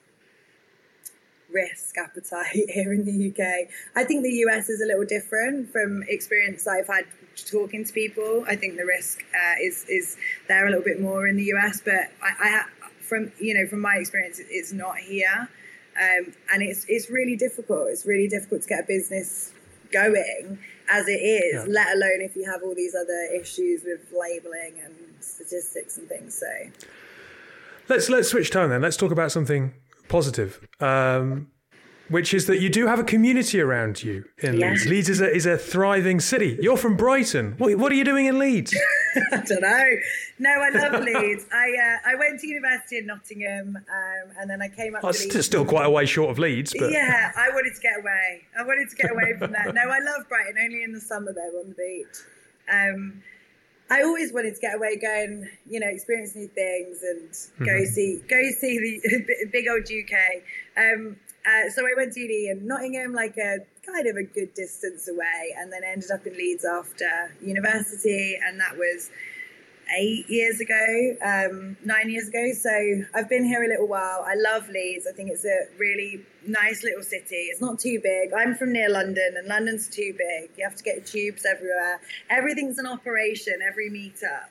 risk 1.53 1.99
appetite 1.99 2.47
here 2.69 2.93
in 2.93 3.05
the 3.05 3.31
UK. 3.31 3.69
I 3.97 4.05
think 4.05 4.23
the 4.23 4.33
US 4.47 4.69
is 4.69 4.81
a 4.81 4.87
little 4.87 5.05
different 5.05 5.71
from 5.71 6.05
experience 6.09 6.67
I've 6.67 6.87
had 6.87 7.05
talking 7.37 7.85
to 7.85 7.93
people. 7.93 8.45
I 8.47 8.57
think 8.57 8.77
the 8.77 8.87
risk 8.87 9.23
uh, 9.35 9.55
is 9.63 9.85
is 9.89 10.17
there 10.49 10.67
a 10.67 10.71
little 10.71 10.85
bit 10.85 11.01
more 11.01 11.27
in 11.27 11.37
the 11.37 11.53
US, 11.55 11.81
but 11.85 12.11
I, 12.23 12.31
I 12.39 12.65
from 13.01 13.33
you 13.39 13.55
know 13.55 13.67
from 13.67 13.81
my 13.81 13.97
experience, 13.97 14.41
it's 14.49 14.73
not 14.73 14.99
here, 14.99 15.49
um, 16.01 16.33
and 16.53 16.63
it's 16.63 16.87
it's 16.89 17.11
really 17.11 17.37
difficult. 17.37 17.89
It's 17.89 18.07
really 18.07 18.29
difficult 18.29 18.63
to 18.63 18.69
get 18.69 18.85
a 18.85 18.87
business 18.87 19.53
going 19.93 20.59
as 20.91 21.09
it 21.09 21.13
is, 21.21 21.55
yeah. 21.55 21.65
let 21.69 21.95
alone 21.95 22.21
if 22.21 22.35
you 22.37 22.45
have 22.51 22.63
all 22.63 22.75
these 22.75 22.95
other 22.95 23.29
issues 23.41 23.83
with 23.85 24.01
labeling 24.13 24.81
and 24.85 24.95
statistics 25.21 25.99
and 25.99 26.09
things. 26.09 26.39
So 26.39 26.47
let's 27.89 28.09
let's 28.09 28.29
switch 28.29 28.51
tone 28.51 28.71
then. 28.71 28.81
Let's 28.81 28.97
talk 28.97 29.13
about 29.13 29.31
something 29.31 29.75
positive. 30.09 30.61
Um, 30.81 31.49
which 32.09 32.35
is 32.35 32.47
that 32.47 32.61
you 32.61 32.69
do 32.69 32.89
have 32.89 32.99
a 32.99 33.05
community 33.05 33.61
around 33.61 34.03
you 34.03 34.25
in 34.39 34.59
Yeah. 34.59 34.71
Leeds. 34.71 34.87
Leeds 34.87 35.09
is 35.09 35.21
a, 35.21 35.33
is 35.33 35.47
a 35.47 35.57
thriving 35.57 36.19
city. 36.19 36.59
You're 36.61 36.77
from 36.77 36.97
Brighton. 36.97 37.55
What, 37.57 37.77
what 37.77 37.93
are 37.93 37.95
you 37.95 38.05
doing 38.05 38.27
in 38.27 38.37
Leeds? 38.37 38.75
I 39.33 39.37
don't 39.39 39.61
know. 39.63 39.87
No, 40.39 40.51
I 40.51 40.69
love 40.71 41.03
Leeds. 41.03 41.47
I 41.53 41.71
uh, 42.05 42.11
I 42.11 42.15
went 42.17 42.41
to 42.41 42.47
university 42.47 42.99
in 42.99 43.07
Nottingham, 43.07 43.77
um, 43.77 44.31
and 44.39 44.49
then 44.51 44.63
I 44.63 44.69
came 44.69 44.95
up 44.95 45.03
Oh, 45.05 45.13
to 45.13 45.43
still 45.43 45.65
quite 45.65 45.87
a 45.87 45.91
way 45.91 46.07
short 46.07 46.31
of 46.31 46.39
Leeds, 46.39 46.75
but 46.79 46.91
Yeah, 46.93 47.33
I 47.37 47.49
wanted 47.51 47.75
to 47.75 47.81
get 47.81 47.99
away. 47.99 48.43
I 48.59 48.63
wanted 48.63 48.89
to 48.91 48.97
get 48.97 49.11
away 49.11 49.35
from 49.39 49.53
that. 49.53 49.75
No, 49.75 49.83
I 49.83 49.99
love 50.01 50.29
Brighton. 50.29 50.57
Only 50.63 50.83
in 50.85 50.93
the 50.93 51.01
summer 51.01 51.33
though, 51.33 51.61
on 51.61 51.69
the 51.71 51.75
beach. 51.75 52.17
Um, 52.73 53.23
I 53.93 54.03
always 54.03 54.33
wanted 54.33 54.55
to 54.55 54.61
get 54.61 54.77
away, 54.77 54.97
go 54.97 55.13
and 55.13 55.49
you 55.69 55.81
know 55.81 55.89
experience 55.89 56.37
new 56.37 56.47
things, 56.49 57.03
and 57.03 57.67
go 57.67 57.85
see 57.85 58.23
go 58.29 58.41
see 58.59 58.79
the 59.01 59.47
big 59.53 59.67
old 59.69 59.83
UK. 59.91 60.43
Um, 60.77 61.17
uh, 61.47 61.71
so 61.71 61.83
I 61.87 61.95
went 61.97 62.13
to 62.15 62.21
uni 62.21 62.49
in 62.49 62.67
Nottingham, 62.67 63.13
like 63.13 63.37
a 63.39 63.59
kind 63.87 64.07
of 64.07 64.17
a 64.17 64.23
good 64.23 64.53
distance 64.55 65.09
away, 65.09 65.55
and 65.59 65.73
then 65.73 65.83
ended 65.85 66.11
up 66.11 66.27
in 66.27 66.35
Leeds 66.35 66.65
after 66.65 67.35
university, 67.43 68.39
and 68.47 68.61
that 68.61 68.77
was 68.77 69.11
eight 69.99 70.29
years 70.29 70.61
ago, 70.61 71.17
um, 71.25 71.77
nine 71.85 72.11
years 72.11 72.29
ago. 72.29 72.53
So 72.53 72.71
I've 73.15 73.29
been 73.29 73.45
here 73.45 73.65
a 73.65 73.69
little 73.69 73.89
while. 73.89 74.25
I 74.27 74.35
love 74.35 74.69
Leeds. 74.69 75.07
I 75.09 75.13
think 75.13 75.31
it's 75.31 75.45
a 75.45 75.67
really 75.79 76.25
nice 76.47 76.85
little 76.85 77.03
city. 77.03 77.49
It's 77.51 77.61
not 77.61 77.79
too 77.79 78.01
big. 78.03 78.33
I'm 78.33 78.55
from 78.55 78.73
near 78.73 78.91
London, 78.91 79.35
and 79.37 79.49
London's 79.49 79.89
too 79.89 80.15
big. 80.17 80.51
You 80.57 80.65
have 80.65 80.77
to 80.77 80.85
get 80.85 81.07
tubes 81.07 81.47
everywhere. 81.47 82.01
Everything's 82.29 82.79
an 82.79 82.87
operation. 82.87 83.61
Every 83.67 83.91
meetup, 83.91 84.51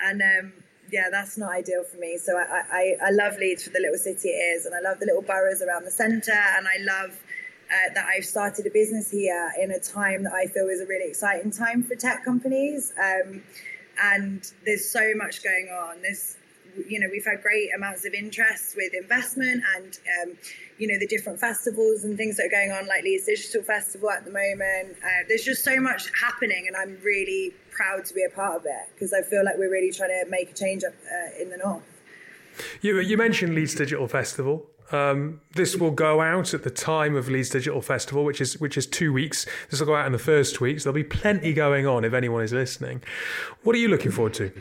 and 0.00 0.22
um, 0.22 0.52
yeah, 0.90 1.08
that's 1.10 1.36
not 1.36 1.52
ideal 1.52 1.84
for 1.84 1.96
me. 1.96 2.18
So 2.18 2.36
I, 2.36 2.62
I, 2.70 2.96
I 3.06 3.10
love 3.10 3.38
Leeds 3.38 3.64
for 3.64 3.70
the 3.70 3.80
little 3.80 3.98
city 3.98 4.28
it 4.28 4.56
is, 4.56 4.66
and 4.66 4.74
I 4.74 4.80
love 4.80 5.00
the 5.00 5.06
little 5.06 5.22
boroughs 5.22 5.62
around 5.62 5.84
the 5.84 5.90
centre, 5.90 6.32
and 6.32 6.66
I 6.66 6.78
love. 6.80 7.20
Uh, 7.64 7.94
that 7.94 8.06
I've 8.06 8.26
started 8.26 8.66
a 8.66 8.70
business 8.70 9.10
here 9.10 9.50
in 9.58 9.70
a 9.70 9.78
time 9.78 10.24
that 10.24 10.34
I 10.34 10.46
feel 10.46 10.68
is 10.68 10.82
a 10.82 10.86
really 10.86 11.08
exciting 11.08 11.50
time 11.50 11.82
for 11.82 11.94
tech 11.94 12.22
companies. 12.22 12.92
Um, 13.02 13.42
and 14.02 14.52
there's 14.66 14.88
so 14.88 15.12
much 15.16 15.42
going 15.42 15.68
on. 15.68 16.02
There's, 16.02 16.36
you 16.88 16.98
know, 17.00 17.06
we've 17.10 17.24
had 17.24 17.42
great 17.42 17.68
amounts 17.76 18.04
of 18.04 18.14
interest 18.14 18.76
with 18.76 18.92
investment 18.94 19.62
and, 19.76 19.98
um, 20.22 20.36
you 20.78 20.88
know, 20.88 20.98
the 20.98 21.06
different 21.06 21.38
festivals 21.38 22.04
and 22.04 22.16
things 22.16 22.36
that 22.36 22.46
are 22.46 22.50
going 22.50 22.72
on, 22.72 22.86
like 22.86 23.04
Leeds 23.04 23.26
Digital 23.26 23.62
Festival 23.62 24.10
at 24.10 24.24
the 24.24 24.30
moment. 24.30 24.96
Uh, 25.02 25.24
there's 25.28 25.44
just 25.44 25.64
so 25.64 25.78
much 25.80 26.10
happening, 26.20 26.66
and 26.66 26.76
I'm 26.76 26.98
really 27.02 27.54
proud 27.70 28.04
to 28.06 28.14
be 28.14 28.24
a 28.24 28.34
part 28.34 28.56
of 28.56 28.64
it 28.64 28.88
because 28.94 29.12
I 29.12 29.22
feel 29.22 29.44
like 29.44 29.56
we're 29.56 29.70
really 29.70 29.92
trying 29.92 30.10
to 30.10 30.24
make 30.28 30.50
a 30.50 30.54
change 30.54 30.84
up 30.84 30.92
uh, 30.92 31.42
in 31.42 31.50
the 31.50 31.56
north. 31.56 31.82
you, 32.82 32.98
you 33.00 33.16
mentioned 33.16 33.54
Leeds 33.54 33.74
Digital 33.74 34.08
Festival. 34.08 34.66
Um, 34.92 35.40
this 35.54 35.76
will 35.76 35.90
go 35.90 36.20
out 36.20 36.52
at 36.52 36.62
the 36.62 36.70
time 36.70 37.16
of 37.16 37.28
Leeds 37.28 37.50
Digital 37.50 37.80
Festival, 37.80 38.24
which 38.24 38.40
is 38.40 38.60
which 38.60 38.76
is 38.76 38.86
two 38.86 39.12
weeks. 39.12 39.46
This 39.70 39.80
will 39.80 39.86
go 39.86 39.96
out 39.96 40.06
in 40.06 40.12
the 40.12 40.18
first 40.18 40.60
week, 40.60 40.78
so 40.78 40.84
there'll 40.84 41.02
be 41.02 41.08
plenty 41.08 41.52
going 41.52 41.86
on 41.86 42.04
if 42.04 42.12
anyone 42.12 42.42
is 42.42 42.52
listening. 42.52 43.02
What 43.62 43.74
are 43.74 43.78
you 43.78 43.88
looking 43.88 44.12
forward 44.12 44.34
to? 44.34 44.52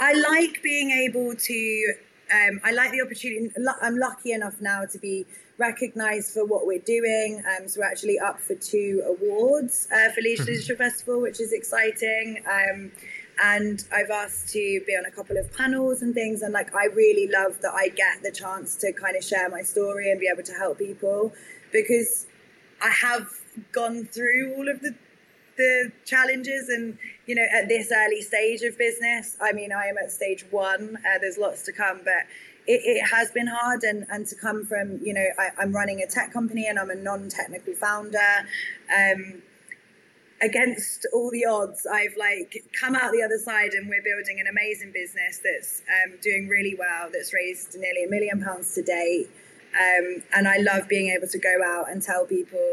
I 0.00 0.14
like 0.14 0.62
being 0.62 0.90
able 0.90 1.34
to. 1.34 1.94
Um, 2.32 2.60
I 2.64 2.72
like 2.72 2.92
the 2.92 3.02
opportunity. 3.02 3.50
I'm 3.82 3.98
lucky 3.98 4.32
enough 4.32 4.60
now 4.60 4.84
to 4.86 4.98
be 4.98 5.26
recognised 5.58 6.32
for 6.32 6.44
what 6.46 6.66
we're 6.66 6.78
doing. 6.78 7.42
Um, 7.44 7.68
so 7.68 7.80
we're 7.80 7.90
actually 7.90 8.18
up 8.18 8.40
for 8.40 8.54
two 8.54 9.02
awards 9.06 9.88
uh, 9.92 10.10
for 10.12 10.22
Leeds 10.22 10.46
Digital 10.46 10.76
Festival, 10.76 11.20
which 11.20 11.40
is 11.40 11.52
exciting. 11.52 12.42
Um, 12.50 12.92
and 13.42 13.84
I've 13.92 14.10
asked 14.10 14.48
to 14.52 14.82
be 14.86 14.92
on 14.94 15.04
a 15.06 15.10
couple 15.10 15.36
of 15.36 15.52
panels 15.52 16.02
and 16.02 16.14
things. 16.14 16.42
And 16.42 16.52
like, 16.52 16.74
I 16.74 16.86
really 16.86 17.30
love 17.30 17.60
that 17.60 17.72
I 17.74 17.88
get 17.88 18.22
the 18.22 18.30
chance 18.30 18.76
to 18.76 18.92
kind 18.92 19.16
of 19.16 19.24
share 19.24 19.48
my 19.50 19.62
story 19.62 20.10
and 20.10 20.18
be 20.18 20.30
able 20.32 20.44
to 20.44 20.52
help 20.52 20.78
people 20.78 21.32
because 21.72 22.26
I 22.80 22.90
have 22.90 23.28
gone 23.72 24.06
through 24.06 24.54
all 24.56 24.68
of 24.68 24.80
the 24.80 24.94
the 25.60 25.92
challenges 26.06 26.68
and 26.68 26.98
you 27.26 27.34
know 27.34 27.46
at 27.54 27.68
this 27.68 27.92
early 27.94 28.22
stage 28.22 28.62
of 28.62 28.76
business. 28.78 29.36
I 29.40 29.52
mean 29.52 29.72
i 29.72 29.84
am 29.86 29.96
at 29.98 30.10
stage 30.10 30.44
one 30.50 30.96
uh, 30.96 31.18
there's 31.20 31.38
lots 31.38 31.62
to 31.68 31.72
come 31.72 32.00
but 32.04 32.22
it, 32.66 32.80
it 32.84 33.06
has 33.14 33.30
been 33.30 33.46
hard 33.46 33.82
and, 33.82 34.06
and 34.10 34.26
to 34.26 34.34
come 34.36 34.64
from 34.64 35.00
you 35.02 35.14
know 35.14 35.26
I, 35.38 35.50
i'm 35.60 35.72
running 35.72 36.00
a 36.00 36.06
tech 36.06 36.32
company 36.32 36.66
and 36.66 36.78
i'm 36.78 36.90
a 36.90 36.94
non-technical 36.94 37.74
founder. 37.74 38.32
Um, 39.00 39.42
against 40.42 41.06
all 41.12 41.30
the 41.30 41.44
odds 41.44 41.86
i've 41.92 42.16
like 42.18 42.64
come 42.80 42.94
out 42.96 43.12
the 43.12 43.22
other 43.22 43.36
side 43.36 43.72
and 43.76 43.84
we're 43.90 44.06
building 44.10 44.40
an 44.40 44.46
amazing 44.46 44.90
business 44.90 45.34
that's 45.44 45.82
um, 45.96 46.16
doing 46.22 46.48
really 46.48 46.74
well 46.78 47.10
that's 47.12 47.34
raised 47.34 47.74
nearly 47.74 48.04
a 48.04 48.10
million 48.10 48.42
pounds 48.42 48.74
to 48.74 48.82
date. 48.82 49.28
Um, 49.84 50.22
and 50.34 50.48
i 50.48 50.56
love 50.56 50.88
being 50.88 51.10
able 51.16 51.28
to 51.28 51.38
go 51.38 51.56
out 51.74 51.90
and 51.90 52.02
tell 52.02 52.24
people 52.24 52.66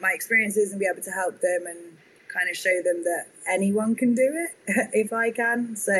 my 0.00 0.12
experiences 0.12 0.70
and 0.70 0.78
be 0.78 0.86
able 0.86 1.02
to 1.02 1.10
help 1.10 1.40
them 1.40 1.64
and 1.66 1.96
kind 2.34 2.50
of 2.50 2.56
show 2.56 2.82
them 2.82 3.04
that 3.04 3.26
anyone 3.48 3.94
can 3.94 4.14
do 4.14 4.28
it 4.66 4.88
if 4.92 5.12
I 5.12 5.30
can. 5.30 5.76
So 5.76 5.96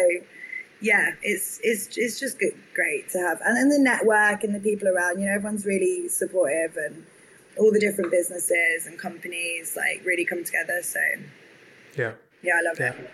yeah, 0.81 1.13
it's 1.23 1.61
it's 1.63 1.97
it's 1.97 2.19
just 2.21 2.39
good, 2.39 2.53
great 2.75 3.09
to 3.11 3.19
have, 3.19 3.41
and 3.45 3.57
then 3.57 3.69
the 3.71 3.79
network 3.79 4.43
and 4.45 4.55
the 4.55 4.61
people 4.61 4.89
around. 4.89 5.21
You 5.21 5.27
know, 5.27 5.33
everyone's 5.35 5.65
really 5.65 6.09
supportive, 6.09 6.77
and 6.77 7.07
all 7.59 7.73
the 7.73 7.81
different 7.81 8.11
businesses 8.11 8.87
and 8.87 8.99
companies 8.99 9.77
like 9.77 10.05
really 10.05 10.25
come 10.25 10.43
together. 10.45 10.81
So 10.83 10.99
Yeah. 11.97 12.13
yeah, 12.43 12.55
I 12.59 12.63
love 12.69 12.79
Yeah. 12.81 12.93
it. 13.01 13.11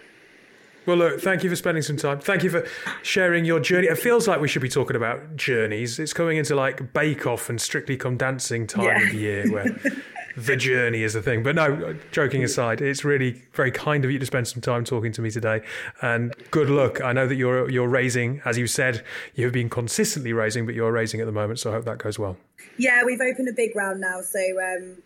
Well, 0.87 0.97
look, 0.97 1.21
thank 1.21 1.45
you 1.45 1.51
for 1.51 1.57
spending 1.57 1.83
some 1.83 1.99
time. 1.99 2.21
Thank 2.21 2.43
you 2.43 2.49
for 2.49 2.67
sharing 3.03 3.45
your 3.45 3.61
journey. 3.61 3.87
It 3.89 3.99
feels 3.99 4.27
like 4.27 4.41
we 4.41 4.49
should 4.49 4.63
be 4.63 4.69
talking 4.71 4.97
about 4.97 5.37
journeys. 5.37 5.99
It's 5.99 6.15
coming 6.15 6.39
into 6.39 6.55
like 6.57 6.95
Bake 6.95 7.27
Off 7.27 7.51
and 7.51 7.61
Strictly 7.61 7.99
Come 7.99 8.17
Dancing 8.17 8.67
time 8.67 8.85
Yeah. 8.85 9.03
of 9.05 9.11
the 9.13 9.19
year 9.19 9.51
where 9.53 9.67
the 10.37 10.57
journey 10.57 11.03
is 11.03 11.15
the 11.15 11.23
thing. 11.23 11.43
But 11.43 11.55
no, 11.55 11.97
joking 12.13 12.45
aside, 12.45 12.81
it's 12.81 13.05
really 13.05 13.43
very 13.53 13.71
kind 13.71 14.05
of 14.05 14.11
you 14.11 14.19
to 14.19 14.27
spend 14.27 14.49
some 14.49 14.61
time 14.61 14.85
talking 14.85 15.13
to 15.13 15.23
me 15.23 15.31
today. 15.31 15.63
And 16.03 16.35
good 16.51 16.71
luck. 16.71 17.01
I 17.01 17.13
know 17.13 17.27
that 17.27 17.37
you're 17.37 17.71
you're 17.71 17.89
raising, 17.89 18.41
as 18.45 18.59
you 18.59 18.67
said, 18.67 19.05
you 19.35 19.45
have 19.45 19.55
been 19.55 19.71
consistently 19.71 20.33
raising, 20.33 20.67
but 20.67 20.75
you're 20.75 20.93
raising 20.93 21.21
at 21.21 21.27
the 21.27 21.33
moment. 21.33 21.59
So 21.59 21.71
I 21.71 21.75
hope 21.75 21.85
that 21.85 21.99
goes 21.99 22.19
well. 22.19 22.37
Yeah, 22.77 23.05
we've 23.05 23.21
opened 23.21 23.49
a 23.49 23.53
big 23.53 23.75
round 23.75 24.01
now, 24.01 24.21
so 24.23 24.41
um, 24.41 25.03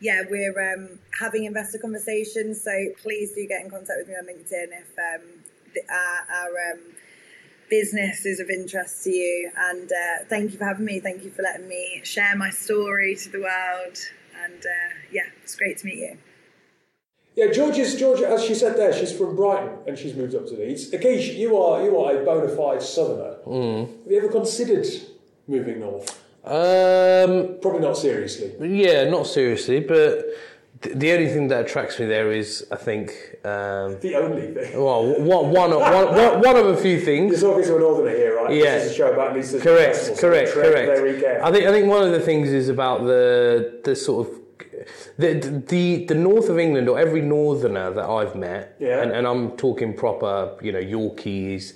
yeah, 0.00 0.22
we're 0.28 0.74
um, 0.74 0.98
having 1.18 1.44
investor 1.44 1.78
conversations. 1.78 2.62
So 2.62 2.70
please 3.02 3.32
do 3.32 3.46
get 3.46 3.62
in 3.62 3.70
contact 3.70 3.98
with 3.98 4.08
me 4.08 4.14
on 4.14 4.26
LinkedIn 4.26 4.68
if 4.78 4.98
um, 4.98 5.26
the, 5.74 5.82
our, 5.92 6.42
our 6.42 6.72
um, 6.72 6.80
business 7.70 8.24
is 8.26 8.40
of 8.40 8.50
interest 8.50 9.04
to 9.04 9.10
you. 9.10 9.50
And 9.56 9.90
uh, 9.90 10.24
thank 10.28 10.52
you 10.52 10.58
for 10.58 10.64
having 10.64 10.84
me. 10.84 11.00
Thank 11.00 11.24
you 11.24 11.30
for 11.30 11.42
letting 11.42 11.68
me 11.68 12.00
share 12.04 12.36
my 12.36 12.50
story 12.50 13.16
to 13.16 13.28
the 13.30 13.40
world. 13.40 13.98
And 14.46 14.62
uh, 14.64 14.94
yeah, 15.10 15.22
it's 15.42 15.56
great 15.56 15.78
to 15.78 15.86
meet 15.86 15.98
you. 15.98 16.18
Yeah, 17.34 17.52
Georgia's 17.52 17.96
Georgia, 17.96 18.28
as 18.28 18.42
she 18.44 18.54
said 18.54 18.76
there, 18.76 18.92
she's 18.94 19.12
from 19.12 19.36
Brighton 19.36 19.70
and 19.86 19.98
she's 19.98 20.14
moved 20.14 20.34
up 20.34 20.46
to 20.46 20.54
Leeds. 20.54 20.90
Akish, 20.92 21.36
you 21.36 21.56
are 21.58 21.82
you 21.84 21.98
are 21.98 22.16
a 22.22 22.24
bona 22.24 22.48
fide 22.48 22.80
southerner. 22.80 23.36
Have 23.44 24.10
you 24.12 24.16
ever 24.18 24.28
considered 24.28 24.86
moving 25.46 25.80
north? 25.80 26.08
Um, 26.44 27.58
Probably 27.60 27.80
not 27.80 27.96
seriously. 27.98 28.54
yeah, 28.60 29.10
not 29.10 29.26
seriously, 29.26 29.80
but 29.80 30.12
th- 30.22 30.34
the 30.94 31.12
only 31.12 31.28
thing 31.28 31.48
that 31.48 31.64
attracts 31.66 31.98
me 31.98 32.06
there 32.06 32.30
is, 32.32 32.66
I 32.70 32.76
think, 32.76 33.10
um, 33.44 33.98
The 34.00 34.14
only 34.16 34.52
thing. 34.54 34.82
well, 34.82 35.04
one, 35.20 35.50
one, 35.50 35.72
of- 35.72 35.80
one, 35.80 36.40
one, 36.40 36.56
of 36.56 36.66
a 36.66 36.76
few 36.76 37.00
things. 37.00 37.40
talking 37.40 37.64
to 37.64 37.76
a 37.76 37.78
northerner 37.80 38.10
here, 38.16 38.36
right? 38.36 38.52
Yeah. 38.54 38.76
This 38.78 38.86
is 38.86 38.90
a 38.92 38.94
show 38.94 39.12
about 39.12 39.34
Leeds. 39.34 39.52
Correct, 39.62 40.18
correct, 40.18 40.52
tread 40.52 40.72
correct. 40.72 41.00
Very 41.00 41.20
careful. 41.20 41.46
I 41.46 41.52
think 41.52 41.64
I 41.66 41.70
think 41.72 41.86
one 41.88 42.02
of 42.02 42.12
the 42.12 42.20
things 42.20 42.50
is 42.50 42.68
about 42.68 43.04
the 43.04 43.80
the 43.84 43.94
sort 43.96 44.26
of 44.28 44.34
the 45.18 45.62
the 45.68 46.04
the 46.06 46.14
north 46.14 46.48
of 46.48 46.58
England 46.58 46.88
or 46.88 46.98
every 46.98 47.20
northerner 47.22 47.90
that 47.92 48.08
I've 48.08 48.34
met, 48.34 48.76
Yeah. 48.78 49.02
and, 49.02 49.10
and 49.12 49.26
I'm 49.26 49.52
talking 49.56 49.94
proper, 49.94 50.56
you 50.62 50.72
know, 50.72 50.80
Yorkies, 50.80 51.74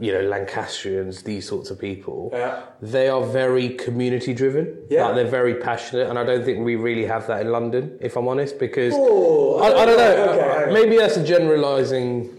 you 0.00 0.12
know, 0.12 0.22
Lancastrians, 0.22 1.22
these 1.22 1.46
sorts 1.46 1.70
of 1.70 1.78
people. 1.78 2.30
Yeah. 2.32 2.62
They 2.82 3.08
are 3.08 3.24
very 3.24 3.70
community 3.70 4.34
driven. 4.34 4.76
Yeah. 4.90 5.06
like 5.06 5.14
they're 5.14 5.26
very 5.26 5.54
passionate, 5.54 6.08
and 6.10 6.18
I 6.18 6.24
don't 6.24 6.44
think 6.44 6.64
we 6.64 6.74
really 6.76 7.06
have 7.06 7.26
that 7.28 7.42
in 7.42 7.52
London, 7.52 7.96
if 8.00 8.16
I'm 8.16 8.26
honest, 8.26 8.58
because 8.58 8.92
Oh, 8.96 9.60
I, 9.60 9.82
I 9.82 9.86
don't 9.86 9.96
know. 9.96 10.62
okay, 10.62 10.72
maybe 10.72 10.96
that's 10.96 11.16
a 11.16 11.24
generalising 11.24 12.30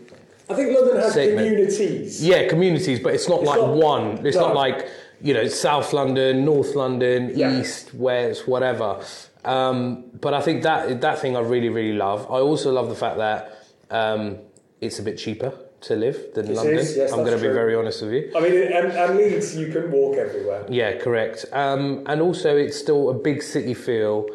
I 0.50 0.54
think 0.54 0.78
London 0.78 0.98
has 0.98 1.13
Segment. 1.13 1.48
communities. 1.48 2.24
yeah, 2.24 2.48
communities, 2.48 3.00
but 3.00 3.13
it's 3.13 3.30
not 3.30 3.44
like 3.44 3.60
not- 3.60 3.76
one. 3.76 4.26
It's 4.26 4.36
no. 4.38 4.48
not 4.48 4.56
like 4.56 4.88
you 5.22 5.34
know 5.34 5.48
South 5.48 5.94
London, 5.94 6.44
North 6.46 6.76
London, 6.76 7.32
Yeah. 7.36 7.60
East, 7.60 7.94
West, 7.94 8.48
whatever. 8.48 9.02
Um, 9.46 10.06
but 10.20 10.34
I 10.34 10.41
think 10.41 10.63
that 10.63 11.02
that 11.02 11.20
thing 11.20 11.38
I 11.38 11.39
really 11.39 11.70
really 11.70 11.94
love. 11.98 12.26
I 12.30 12.39
also 12.39 12.72
love 12.72 12.89
the 12.89 12.96
fact 12.96 13.18
that 13.18 13.60
um, 13.89 14.39
it's 14.82 15.00
a 15.00 15.04
bit 15.04 15.18
cheaper 15.18 15.54
to 15.86 15.95
live 15.95 16.34
than 16.34 16.50
It 16.50 16.56
London. 16.56 16.78
is, 16.80 16.98
yes, 16.98 17.12
I'm 17.12 17.19
going 17.19 17.38
to 17.39 17.48
be 17.48 17.54
very 17.54 17.76
honest 17.76 18.02
with 18.02 18.13
you. 18.13 18.32
I 18.36 18.39
mean, 18.39 18.54
and, 18.71 18.91
and 18.91 19.17
Leeds, 19.17 19.56
you 19.56 19.71
can 19.71 19.91
walk 19.91 20.17
everywhere. 20.17 20.65
Yeah, 20.69 20.98
correct. 20.98 21.45
Um, 21.54 22.04
and 22.08 22.21
also, 22.21 22.56
it's 22.58 22.78
still 22.78 23.10
a 23.10 23.13
big 23.13 23.43
city 23.43 23.74
feel, 23.76 24.28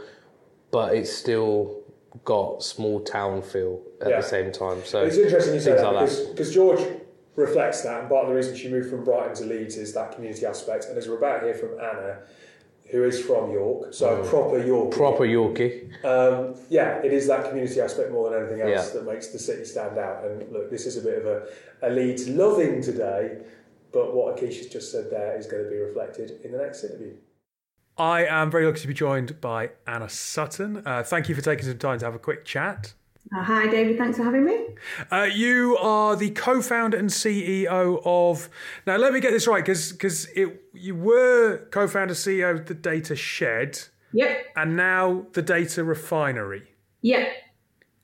but 0.70 0.94
it's 0.94 1.12
still 1.12 1.82
got 2.24 2.62
small 2.62 3.00
town 3.00 3.42
feel 3.42 3.80
at 4.00 4.08
Yeah. 4.10 4.16
the 4.20 4.26
same 4.26 4.52
time. 4.52 4.84
So 4.84 5.02
It's 5.04 5.16
interesting 5.16 5.54
you 5.54 5.60
say 5.60 5.72
that 5.74 5.82
like 5.92 6.06
because, 6.06 6.26
because 6.26 6.54
George 6.54 6.80
reflects 7.36 7.82
that, 7.82 8.00
and 8.00 8.08
part 8.08 8.24
of 8.24 8.30
the 8.30 8.34
reason 8.36 8.54
she 8.56 8.68
moved 8.68 8.90
from 8.90 9.04
Brighton 9.04 9.34
to 9.36 9.44
Leeds 9.44 9.76
is 9.76 9.92
that 9.94 10.12
community 10.14 10.46
aspect. 10.46 10.86
And 10.86 10.96
as 10.98 11.08
we're 11.08 11.18
about 11.18 11.40
to 11.40 11.46
hear 11.46 11.54
from 11.54 11.72
Anna, 11.80 12.18
who 12.90 13.04
is 13.04 13.20
from 13.24 13.52
York, 13.52 13.94
so 13.94 14.20
a 14.20 14.26
proper 14.28 14.60
Yorkie. 14.60 14.90
Proper 14.96 15.24
Yorkie. 15.24 16.04
Um, 16.04 16.54
yeah, 16.68 16.98
it 17.02 17.12
is 17.12 17.26
that 17.28 17.48
community 17.48 17.80
aspect 17.80 18.10
more 18.10 18.30
than 18.30 18.40
anything 18.42 18.60
else 18.60 18.88
Yeah. 18.88 19.00
that 19.00 19.06
makes 19.12 19.28
the 19.28 19.38
city 19.38 19.64
stand 19.64 19.96
out. 19.98 20.24
And 20.24 20.50
look, 20.52 20.70
this 20.70 20.86
is 20.86 20.96
a 20.96 21.02
bit 21.02 21.18
of 21.18 21.26
a, 21.26 21.46
a 21.82 21.90
Leeds 21.90 22.28
loving 22.28 22.82
today, 22.82 23.38
but 23.92 24.14
what 24.14 24.36
Akisha's 24.36 24.66
just 24.66 24.90
said 24.90 25.10
there 25.10 25.36
is 25.38 25.46
going 25.46 25.62
to 25.64 25.70
be 25.70 25.76
reflected 25.76 26.40
in 26.44 26.52
the 26.52 26.58
next 26.58 26.82
interview. 26.84 27.14
I 27.96 28.24
am 28.24 28.50
very 28.50 28.66
lucky 28.66 28.80
to 28.80 28.88
be 28.88 28.94
joined 28.94 29.40
by 29.40 29.70
Anna 29.86 30.08
Sutton. 30.08 30.82
Uh, 30.86 31.02
thank 31.02 31.28
you 31.28 31.34
for 31.34 31.42
taking 31.42 31.66
some 31.66 31.78
time 31.78 31.98
to 31.98 32.04
have 32.06 32.14
a 32.14 32.18
quick 32.18 32.44
chat. 32.44 32.94
Uh, 33.34 33.42
hi, 33.44 33.68
David. 33.68 33.96
Thanks 33.96 34.16
for 34.18 34.24
having 34.24 34.44
me. 34.44 34.58
Uh, 35.10 35.28
you 35.32 35.76
are 35.78 36.16
the 36.16 36.30
co-founder 36.30 36.96
and 36.96 37.08
CEO 37.10 38.02
of. 38.04 38.48
Now, 38.86 38.96
let 38.96 39.12
me 39.12 39.20
get 39.20 39.30
this 39.30 39.46
right, 39.46 39.64
because 39.64 39.92
because 39.92 40.26
you 40.72 40.96
were 40.96 41.58
co-founder 41.70 42.14
CEO 42.14 42.50
of 42.58 42.66
the 42.66 42.74
Data 42.74 43.14
Shed, 43.14 43.78
Yep. 44.12 44.46
and 44.56 44.76
now 44.76 45.26
the 45.32 45.42
Data 45.42 45.84
Refinery. 45.84 46.72
Yep. 47.02 47.28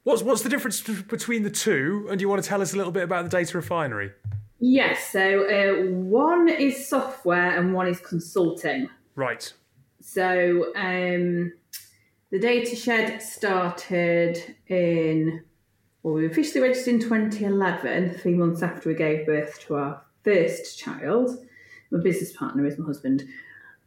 What's 0.04 0.22
what's 0.22 0.42
the 0.42 0.48
difference 0.48 0.80
between 0.80 1.42
the 1.42 1.50
two? 1.50 2.06
And 2.08 2.18
do 2.18 2.22
you 2.22 2.28
want 2.28 2.40
to 2.42 2.48
tell 2.48 2.62
us 2.62 2.72
a 2.72 2.76
little 2.76 2.92
bit 2.92 3.02
about 3.02 3.24
the 3.24 3.30
Data 3.30 3.56
Refinery? 3.58 4.12
Yes. 4.60 5.10
So 5.10 5.20
uh, 5.48 5.90
one 5.90 6.48
is 6.48 6.88
software 6.88 7.58
and 7.58 7.74
one 7.74 7.88
is 7.88 7.98
consulting. 7.98 8.88
Right. 9.16 9.52
So 10.00 10.72
um, 10.76 11.52
the 12.30 12.38
data 12.38 12.74
shed 12.74 13.22
started 13.22 14.56
in, 14.68 15.44
well, 16.02 16.14
we 16.14 16.26
officially 16.26 16.60
registered 16.60 16.94
in 16.94 17.00
2011, 17.00 18.14
three 18.14 18.34
months 18.34 18.62
after 18.62 18.88
we 18.88 18.94
gave 18.94 19.26
birth 19.26 19.60
to 19.60 19.76
our 19.76 20.02
first 20.24 20.78
child. 20.78 21.30
My 21.90 22.00
business 22.00 22.32
partner 22.36 22.66
is 22.66 22.78
my 22.78 22.86
husband. 22.86 23.24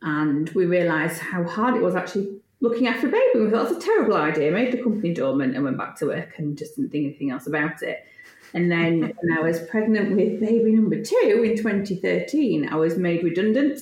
And 0.02 0.50
we 0.52 0.66
realised 0.66 1.20
how 1.20 1.44
hard 1.44 1.76
it 1.76 1.82
was 1.82 1.96
actually 1.96 2.40
looking 2.62 2.88
after 2.88 3.08
a 3.08 3.12
baby. 3.12 3.40
We 3.40 3.50
thought 3.50 3.70
that's 3.70 3.84
a 3.84 3.86
terrible 3.86 4.16
idea. 4.16 4.52
Made 4.52 4.72
the 4.72 4.82
company 4.82 5.14
dormant 5.14 5.56
and 5.56 5.64
went 5.64 5.78
back 5.78 5.98
to 5.98 6.08
work 6.08 6.36
and 6.38 6.58
just 6.58 6.76
didn't 6.76 6.92
think 6.92 7.06
anything 7.06 7.32
else 7.32 7.48
about 7.48 7.84
it. 7.84 8.06
And 8.54 8.72
then 8.72 9.02
when 9.22 9.38
I 9.38 9.42
was 9.42 9.60
pregnant 9.64 10.16
with 10.16 10.40
baby 10.40 10.72
number 10.72 11.04
two 11.04 11.44
in 11.46 11.58
2013, 11.58 12.70
I 12.70 12.76
was 12.76 12.98
made 12.98 13.24
redundant 13.24 13.82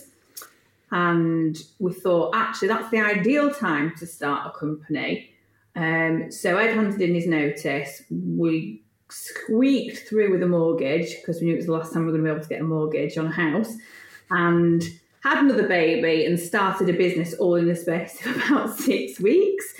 and 0.92 1.58
we 1.80 1.94
thought 1.94 2.36
actually 2.36 2.70
that's 2.70 2.90
the 2.92 3.00
ideal 3.00 3.54
time 3.54 3.94
to 3.98 4.06
start 4.06 4.48
a 4.48 4.58
company. 4.58 5.32
Um, 5.76 6.32
so 6.32 6.58
Ed 6.58 6.76
handed 6.76 7.02
in 7.02 7.14
his 7.14 7.28
notice. 7.28 8.02
We 8.10 8.84
squeaked 9.10 10.08
through 10.08 10.32
with 10.32 10.44
a 10.44 10.48
mortgage 10.48 11.16
because 11.18 11.40
we 11.40 11.48
knew 11.48 11.54
it 11.54 11.58
was 11.58 11.66
the 11.68 11.72
last 11.72 11.94
time 11.94 12.06
we 12.06 12.12
were 12.12 12.18
going 12.18 12.26
to 12.26 12.32
be 12.32 12.36
able 12.36 12.44
to 12.44 12.50
get 12.50 12.62
a 12.62 12.64
mortgage 12.64 13.18
on 13.18 13.28
a 13.28 13.32
house, 13.32 13.74
and 14.32 14.84
had 15.22 15.40
another 15.40 15.68
baby 15.68 16.26
and 16.26 16.40
started 16.40 16.90
a 16.90 16.94
business 16.94 17.34
all 17.34 17.56
in 17.56 17.68
the 17.68 17.76
space 17.76 18.26
of 18.26 18.36
about 18.50 18.78
six 18.78 19.20
weeks. 19.20 19.74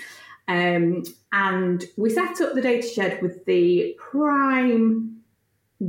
Um, 0.46 1.04
and 1.32 1.84
we 1.96 2.10
set 2.10 2.40
up 2.40 2.54
the 2.54 2.62
data 2.62 2.86
shed 2.86 3.20
with 3.20 3.44
the 3.44 3.94
prime 3.98 5.17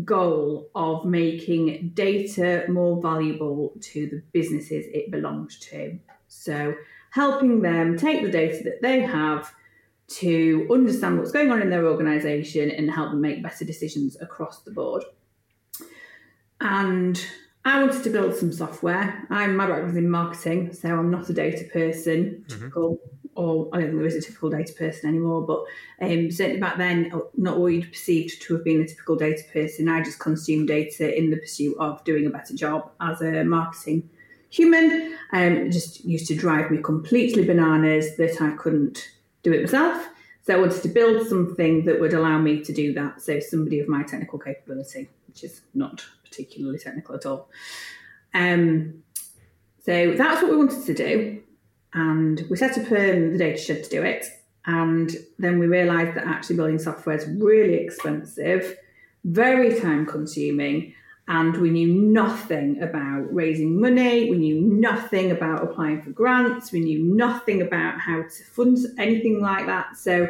goal 0.04 0.69
of 0.75 1.06
making 1.06 1.91
data 1.93 2.65
more 2.69 3.02
valuable 3.02 3.73
to 3.82 4.08
the 4.08 4.21
businesses 4.34 4.86
it 4.93 5.12
belongs 5.12 5.58
to. 5.60 5.99
So, 6.28 6.75
helping 7.12 7.62
them 7.62 7.97
take 7.97 8.21
the 8.21 8.32
data 8.32 8.63
that 8.63 8.82
they 8.82 9.02
have 9.02 9.54
to 10.08 10.67
understand 10.71 11.17
what's 11.17 11.32
going 11.32 11.52
on 11.52 11.62
in 11.62 11.69
their 11.69 11.86
organization 11.86 12.69
and 12.71 12.89
help 12.89 13.12
them 13.12 13.21
make 13.21 13.43
better 13.43 13.65
decisions 13.65 14.17
across 14.21 14.62
the 14.62 14.71
board. 14.71 15.04
And 16.62 17.23
I 17.65 17.82
wanted 17.84 18.04
to 18.04 18.10
build 18.10 18.36
some 18.36 18.52
software. 18.52 19.25
I'm 19.30 19.56
my 19.56 19.67
background 19.67 19.91
is 19.91 19.97
in 19.97 20.10
marketing, 20.10 20.73
so 20.73 20.89
I'm 20.89 21.12
not 21.12 21.30
a 21.30 21.34
data 21.34 21.65
person, 21.65 22.43
mm-hmm. 22.47 22.60
typical, 22.60 22.99
or 23.36 23.70
I 23.72 23.78
don't 23.78 23.88
think 23.88 23.98
there 24.00 24.08
is 24.08 24.15
a 24.15 24.22
typical 24.22 24.50
data 24.50 24.74
person 24.74 25.10
anymore. 25.10 25.42
But 25.42 25.63
um, 26.02 26.32
certainly 26.32 26.60
back 26.60 26.78
then, 26.78 27.12
not 27.38 27.60
what 27.60 27.68
you'd 27.68 27.92
perceived 27.92 28.42
to 28.42 28.56
have 28.56 28.63
been 28.63 28.82
a 28.82 28.88
typical 28.88 29.15
data 29.15 29.44
person. 29.52 29.88
I 29.89 30.02
just 30.02 30.20
consumed 30.20 30.68
data 30.68 31.18
in 31.18 31.30
the 31.30 31.38
pursuit 31.38 31.76
of 31.80 32.04
doing 32.04 32.26
a 32.26 32.30
better 32.30 32.54
job 32.54 32.92
as 33.00 33.22
a 33.22 33.44
marketing 33.44 34.10
human. 34.50 35.15
Um, 35.32 35.54
it 35.54 35.72
just 35.72 36.04
used 36.04 36.28
to 36.28 36.36
drive 36.36 36.72
me 36.72 36.80
completely 36.82 37.46
bananas 37.46 38.18
that 38.18 38.42
I 38.42 38.52
couldn't 38.52 39.08
do 39.44 39.54
it 39.54 39.63
myself. 39.63 40.08
So 40.42 40.56
I 40.56 40.60
wanted 40.60 40.82
to 40.82 40.89
build 40.89 41.28
something 41.28 41.86
that 41.86 42.00
would 42.00 42.13
allow 42.13 42.39
me 42.39 42.63
to 42.63 42.74
do 42.74 42.94
that. 42.94 43.22
So 43.22 43.39
somebody 43.39 43.80
of 43.80 43.88
my 43.88 44.04
technical 44.04 44.39
capability, 44.39 45.10
which 45.28 45.44
is 45.44 45.62
not 45.74 46.04
particularly 46.24 46.80
technical 46.80 47.15
at 47.15 47.26
all. 47.26 47.50
Um, 48.34 49.04
so 49.84 50.13
that's 50.18 50.42
what 50.42 50.52
we 50.52 50.58
wanted 50.58 50.86
to 50.86 50.94
do. 50.94 51.44
And 51.93 52.43
we 52.49 52.58
set 52.58 52.78
up 52.78 52.91
um, 52.91 53.32
the 53.32 53.38
data 53.38 53.58
shed 53.58 53.84
to 53.84 53.89
do 53.89 54.04
it. 54.04 54.28
And 54.65 55.12
then 55.39 55.58
we 55.60 55.67
realised 55.67 56.15
that 56.15 56.28
actually 56.28 56.58
building 56.58 56.80
software 56.80 57.15
is 57.15 57.25
really 57.28 57.75
expensive, 57.75 58.78
very 59.23 59.80
time 59.80 60.06
consuming, 60.06 60.93
and 61.30 61.56
we 61.58 61.69
knew 61.69 61.93
nothing 61.93 62.82
about 62.82 63.32
raising 63.32 63.80
money. 63.80 64.32
We 64.32 64.38
knew 64.38 64.62
nothing 64.62 65.30
about 65.30 65.63
applying 65.63 66.02
for 66.02 66.10
grants. 66.10 66.71
We 66.71 66.80
knew 66.80 67.04
nothing 67.04 67.62
about 67.62 67.99
how 67.99 68.23
to 68.23 68.43
fund 68.52 68.80
anything 68.97 69.39
like 69.39 69.67
that. 69.67 69.95
So 69.95 70.28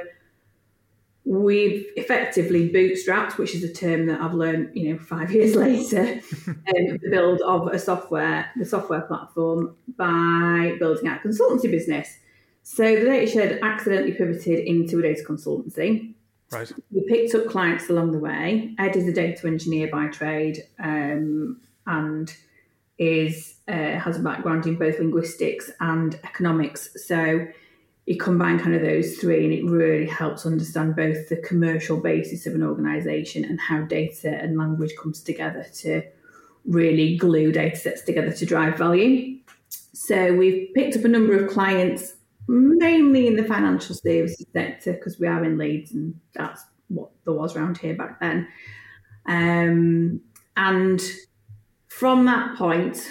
we've 1.26 1.86
effectively 1.96 2.70
bootstrapped, 2.70 3.38
which 3.38 3.54
is 3.54 3.64
a 3.64 3.74
term 3.74 4.08
that 4.08 4.22
I've 4.22 4.34
learned, 4.34 4.72
you 4.74 4.94
know, 4.94 5.00
five 5.00 5.32
years 5.34 5.56
later, 5.56 6.22
um, 6.48 6.98
the 7.02 7.10
build 7.10 7.42
of 7.42 7.68
a 7.68 7.80
software, 7.80 8.50
the 8.56 8.66
software 8.66 9.02
platform 9.02 9.76
by 9.98 10.76
building 10.80 11.08
out 11.08 11.24
a 11.24 11.28
consultancy 11.28 11.70
business. 11.70 12.18
So 12.64 12.84
the 12.84 13.06
data 13.06 13.32
shed 13.32 13.60
accidentally 13.62 14.14
pivoted 14.14 14.60
into 14.60 15.00
a 15.00 15.02
data 15.02 15.24
consultancy 15.28 16.14
Right. 16.52 16.72
we 16.92 17.04
picked 17.08 17.36
up 17.36 17.48
clients 17.48 17.90
along 17.90 18.12
the 18.12 18.20
way. 18.20 18.74
Ed 18.80 18.96
is 18.96 19.08
a 19.08 19.14
data 19.14 19.46
engineer 19.46 19.88
by 19.92 20.08
trade 20.08 20.58
um, 20.80 21.62
and 21.86 22.34
is 22.98 23.56
uh, 23.68 24.00
has 24.00 24.18
a 24.18 24.22
background 24.22 24.66
in 24.66 24.76
both 24.76 24.98
linguistics 24.98 25.70
and 25.80 26.20
economics. 26.24 26.90
So 27.06 27.48
you 28.10 28.18
combine 28.18 28.58
kind 28.58 28.74
of 28.74 28.82
those 28.82 29.18
three, 29.18 29.46
and 29.46 29.54
it 29.54 29.64
really 29.64 30.08
helps 30.08 30.44
understand 30.44 30.96
both 30.96 31.30
the 31.30 31.36
commercial 31.38 31.96
basis 31.96 32.48
of 32.48 32.56
an 32.56 32.64
organisation 32.64 33.46
and 33.46 33.60
how 33.60 33.84
data 33.84 34.30
and 34.30 34.58
language 34.58 34.92
comes 35.00 35.22
together 35.22 35.68
to 35.76 36.02
really 36.66 37.18
glue 37.18 37.52
data 37.52 37.76
sets 37.76 38.02
together 38.02 38.32
to 38.32 38.48
drive 38.48 38.80
value. 38.80 39.38
So 39.94 40.34
we've 40.34 40.74
picked 40.74 40.98
up 40.98 41.06
a 41.06 41.08
number 41.08 41.38
of 41.38 41.52
clients 41.52 42.16
mainly 42.48 43.28
in 43.28 43.36
the 43.36 43.44
financial 43.44 43.94
services 43.94 44.48
sector 44.54 44.94
because 44.94 45.20
we 45.20 45.28
are 45.28 45.44
in 45.46 45.60
Leeds 45.60 45.92
and 45.92 46.20
that's 46.34 46.64
what 46.88 47.12
there 47.26 47.36
was 47.36 47.56
around 47.56 47.78
here 47.78 47.94
back 47.94 48.20
then. 48.20 48.48
Um, 49.28 50.22
and 50.58 51.00
from 51.90 52.26
that 52.26 52.58
point, 52.58 53.08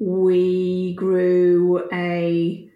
we 0.00 0.94
grew 0.94 1.88
a 1.92 2.71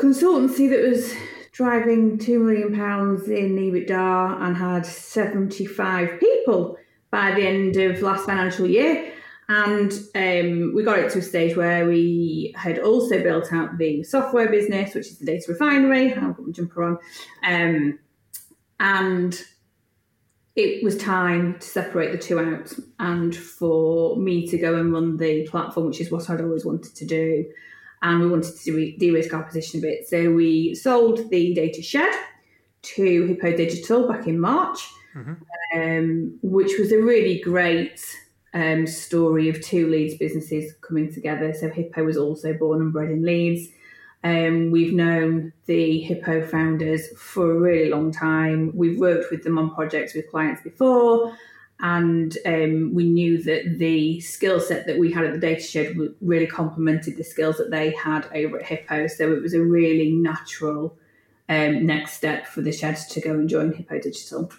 consultancy 0.00 0.68
that 0.70 0.88
was 0.88 1.14
driving 1.52 2.18
two 2.18 2.38
million 2.38 2.74
pounds 2.74 3.28
in 3.28 3.56
EBITDA 3.56 4.40
and 4.40 4.56
had 4.56 4.86
75 4.86 6.18
people 6.18 6.78
by 7.10 7.32
the 7.32 7.46
end 7.46 7.76
of 7.76 8.00
last 8.02 8.24
financial 8.24 8.66
year. 8.66 9.12
And 9.48 9.92
um, 10.14 10.74
we 10.74 10.84
got 10.84 11.00
it 11.00 11.10
to 11.12 11.18
a 11.18 11.22
stage 11.22 11.56
where 11.56 11.86
we 11.86 12.54
had 12.56 12.78
also 12.78 13.20
built 13.20 13.52
out 13.52 13.78
the 13.78 14.04
software 14.04 14.48
business, 14.48 14.94
which 14.94 15.08
is 15.08 15.18
the 15.18 15.26
data 15.26 15.44
refinery. 15.48 16.14
I'll 16.14 16.34
put 16.34 16.46
my 16.46 16.52
jumper 16.52 16.84
on. 16.84 16.98
Um, 17.42 17.98
and 18.78 19.44
it 20.54 20.84
was 20.84 20.96
time 20.96 21.58
to 21.58 21.66
separate 21.66 22.12
the 22.12 22.18
two 22.18 22.38
out 22.38 22.72
and 23.00 23.34
for 23.34 24.16
me 24.16 24.46
to 24.48 24.56
go 24.56 24.76
and 24.76 24.92
run 24.92 25.16
the 25.16 25.46
platform, 25.48 25.88
which 25.88 26.00
is 26.00 26.10
what 26.12 26.30
I'd 26.30 26.40
always 26.40 26.64
wanted 26.64 26.94
to 26.94 27.04
do. 27.04 27.44
And 28.02 28.20
we 28.20 28.28
wanted 28.28 28.56
to 28.56 28.96
de 28.98 29.10
risk 29.10 29.34
our 29.34 29.42
position 29.42 29.80
a 29.80 29.82
bit. 29.82 30.08
So 30.08 30.32
we 30.32 30.74
sold 30.74 31.28
the 31.30 31.54
data 31.54 31.82
shed 31.82 32.12
to 32.82 33.26
Hippo 33.26 33.56
Digital 33.56 34.08
back 34.08 34.26
in 34.26 34.40
March, 34.40 34.88
um, 35.74 36.38
which 36.42 36.78
was 36.78 36.92
a 36.92 36.98
really 36.98 37.40
great 37.40 38.00
um, 38.54 38.86
story 38.86 39.48
of 39.48 39.62
two 39.62 39.88
Leeds 39.88 40.14
businesses 40.16 40.72
coming 40.80 41.12
together. 41.12 41.52
So 41.52 41.68
Hippo 41.68 42.04
was 42.04 42.16
also 42.16 42.54
born 42.54 42.80
and 42.80 42.92
bred 42.92 43.10
in 43.10 43.22
Leeds. 43.22 43.68
Um, 44.22 44.70
we've 44.70 44.92
known 44.92 45.52
the 45.66 46.00
Hippo 46.00 46.46
founders 46.46 47.08
for 47.16 47.52
a 47.52 47.58
really 47.58 47.90
long 47.90 48.12
time. 48.12 48.72
We've 48.74 48.98
worked 48.98 49.30
with 49.30 49.44
them 49.44 49.58
on 49.58 49.74
projects 49.74 50.14
with 50.14 50.30
clients 50.30 50.62
before, 50.62 51.36
and 51.82 52.36
um, 52.46 52.94
we 52.94 53.04
knew 53.04 53.42
that 53.42 53.78
the 53.78 54.20
skill 54.20 54.60
set 54.60 54.86
that 54.86 54.98
we 54.98 55.12
had 55.12 55.24
at 55.24 55.32
the 55.32 55.38
data 55.38 55.62
shed 55.62 55.96
really 56.20 56.46
complemented 56.46 57.16
the 57.16 57.24
skills 57.24 57.56
that 57.56 57.70
they 57.70 57.90
had 57.92 58.26
over 58.34 58.58
at 58.58 58.66
Hippo. 58.66 59.06
So 59.06 59.32
it 59.32 59.40
was 59.40 59.54
a 59.54 59.60
really 59.62 60.10
natural 60.12 60.96
um, 61.48 61.86
next 61.86 62.12
step 62.14 62.46
for 62.46 62.60
the 62.60 62.72
shed 62.72 62.96
to 63.10 63.20
go 63.20 63.30
and 63.32 63.48
join 63.48 63.72
Hippo 63.72 63.98
Digital. 63.98 64.52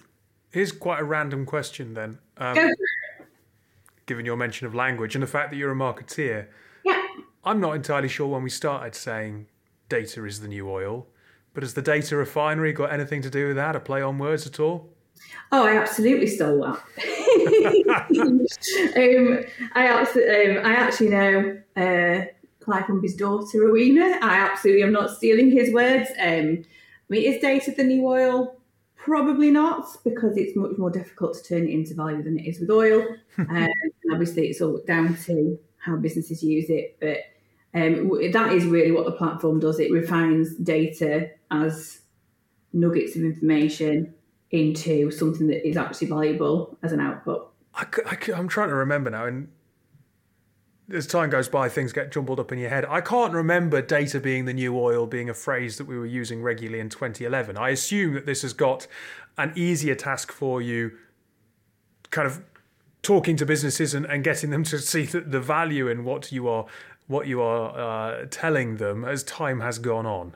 Here's 0.51 0.71
quite 0.71 0.99
a 0.99 1.03
random 1.03 1.45
question 1.45 1.93
then. 1.93 2.19
Um, 2.37 2.57
given 4.05 4.25
your 4.25 4.35
mention 4.35 4.67
of 4.67 4.75
language 4.75 5.15
and 5.15 5.23
the 5.23 5.27
fact 5.27 5.51
that 5.51 5.57
you're 5.57 5.71
a 5.71 5.75
marketeer, 5.75 6.47
Yeah. 6.83 7.01
I'm 7.45 7.59
not 7.59 7.75
entirely 7.75 8.09
sure 8.09 8.27
when 8.27 8.43
we 8.43 8.49
started 8.49 8.95
saying 8.95 9.47
data 9.89 10.25
is 10.25 10.41
the 10.41 10.47
new 10.47 10.69
oil, 10.69 11.07
but 11.53 11.63
has 11.63 11.75
the 11.75 11.81
data 11.81 12.15
refinery 12.17 12.73
got 12.73 12.91
anything 12.91 13.21
to 13.21 13.29
do 13.29 13.47
with 13.47 13.55
that? 13.55 13.75
A 13.75 13.79
play 13.79 14.01
on 14.01 14.17
words 14.17 14.45
at 14.45 14.59
all? 14.59 14.89
Oh, 15.51 15.65
I 15.65 15.77
absolutely 15.77 16.27
stole 16.27 16.61
that. 16.61 16.79
um, 18.95 19.45
I, 19.75 19.87
absolutely, 19.87 20.57
um, 20.57 20.65
I 20.65 20.73
actually 20.73 21.09
know 21.09 21.61
uh, 21.75 22.25
Clive 22.61 22.85
Humby's 22.85 23.17
daughter, 23.17 23.59
Rowena. 23.59 24.19
I 24.21 24.37
absolutely 24.37 24.83
am 24.83 24.93
not 24.93 25.09
stealing 25.09 25.51
his 25.51 25.73
words. 25.73 26.09
Um, 26.19 26.63
I 26.63 27.09
mean, 27.09 27.33
is 27.33 27.41
data 27.41 27.71
the 27.71 27.83
new 27.83 28.07
oil? 28.07 28.55
Probably 28.95 29.51
not, 29.51 29.87
because 30.05 30.37
it's 30.37 30.55
much 30.55 30.77
more 30.77 30.89
difficult 30.89 31.33
to 31.33 31.43
turn 31.43 31.67
it 31.67 31.71
into 31.71 31.95
value 31.95 32.23
than 32.23 32.39
it 32.39 32.47
is 32.47 32.59
with 32.59 32.69
oil. 32.69 33.05
um, 33.37 33.67
obviously, 34.11 34.47
it's 34.47 34.61
all 34.61 34.79
down 34.87 35.17
to 35.25 35.59
how 35.79 35.97
businesses 35.97 36.43
use 36.43 36.69
it, 36.69 36.97
but 37.01 37.17
um, 37.73 38.09
that 38.31 38.53
is 38.53 38.65
really 38.65 38.91
what 38.91 39.05
the 39.05 39.11
platform 39.11 39.59
does. 39.59 39.79
It 39.79 39.91
refines 39.91 40.55
data 40.55 41.31
as 41.49 42.01
nuggets 42.71 43.15
of 43.15 43.23
information 43.23 44.13
into 44.51 45.11
something 45.11 45.47
that 45.47 45.67
is 45.67 45.77
actually 45.77 46.07
valuable 46.07 46.77
as 46.83 46.91
an 46.91 46.99
output. 46.99 47.51
I, 47.73 47.85
am 48.33 48.47
trying 48.47 48.69
to 48.69 48.75
remember 48.75 49.09
now, 49.09 49.25
and 49.25 49.47
as 50.93 51.07
time 51.07 51.29
goes 51.29 51.47
by, 51.47 51.69
things 51.69 51.93
get 51.93 52.11
jumbled 52.11 52.39
up 52.39 52.51
in 52.51 52.59
your 52.59 52.69
head. 52.69 52.85
I 52.85 53.01
can't 53.01 53.33
remember 53.33 53.81
data 53.81 54.19
being 54.19 54.45
the 54.45 54.53
new 54.53 54.77
oil 54.77 55.07
being 55.07 55.29
a 55.29 55.33
phrase 55.33 55.77
that 55.77 55.85
we 55.85 55.97
were 55.97 56.05
using 56.05 56.41
regularly 56.41 56.79
in 56.79 56.89
2011. 56.89 57.57
I 57.57 57.69
assume 57.69 58.13
that 58.13 58.25
this 58.25 58.41
has 58.41 58.53
got 58.53 58.87
an 59.37 59.53
easier 59.55 59.95
task 59.95 60.31
for 60.31 60.61
you, 60.61 60.91
kind 62.09 62.27
of 62.27 62.43
talking 63.01 63.35
to 63.37 63.45
businesses 63.45 63.93
and, 63.93 64.05
and 64.05 64.23
getting 64.23 64.49
them 64.49 64.63
to 64.65 64.79
see 64.79 65.05
the, 65.05 65.21
the 65.21 65.39
value 65.39 65.87
in 65.87 66.03
what 66.03 66.31
you 66.31 66.47
are 66.47 66.65
what 67.07 67.27
you 67.27 67.41
are 67.41 67.77
uh, 67.77 68.25
telling 68.29 68.77
them 68.77 69.03
as 69.03 69.21
time 69.23 69.59
has 69.59 69.79
gone 69.79 70.05
on. 70.05 70.33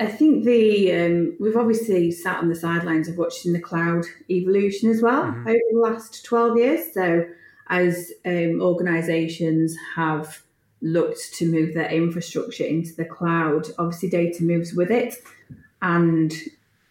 I 0.00 0.06
think 0.06 0.44
the 0.44 0.92
um, 0.92 1.36
we've 1.38 1.56
obviously 1.56 2.10
sat 2.10 2.38
on 2.38 2.48
the 2.48 2.56
sidelines 2.56 3.08
of 3.08 3.16
watching 3.16 3.52
the 3.52 3.60
cloud 3.60 4.04
evolution 4.28 4.90
as 4.90 5.00
well 5.00 5.24
mm-hmm. 5.24 5.48
over 5.48 5.60
the 5.72 5.78
last 5.78 6.24
12 6.24 6.58
years. 6.58 6.92
So 6.92 7.26
as 7.68 8.12
um, 8.26 8.60
organizations 8.60 9.76
have 9.94 10.42
looked 10.82 11.34
to 11.34 11.50
move 11.50 11.74
their 11.74 11.90
infrastructure 11.90 12.64
into 12.64 12.94
the 12.94 13.04
cloud, 13.04 13.68
obviously 13.78 14.10
data 14.10 14.42
moves 14.42 14.74
with 14.74 14.90
it. 14.90 15.14
And 15.80 16.32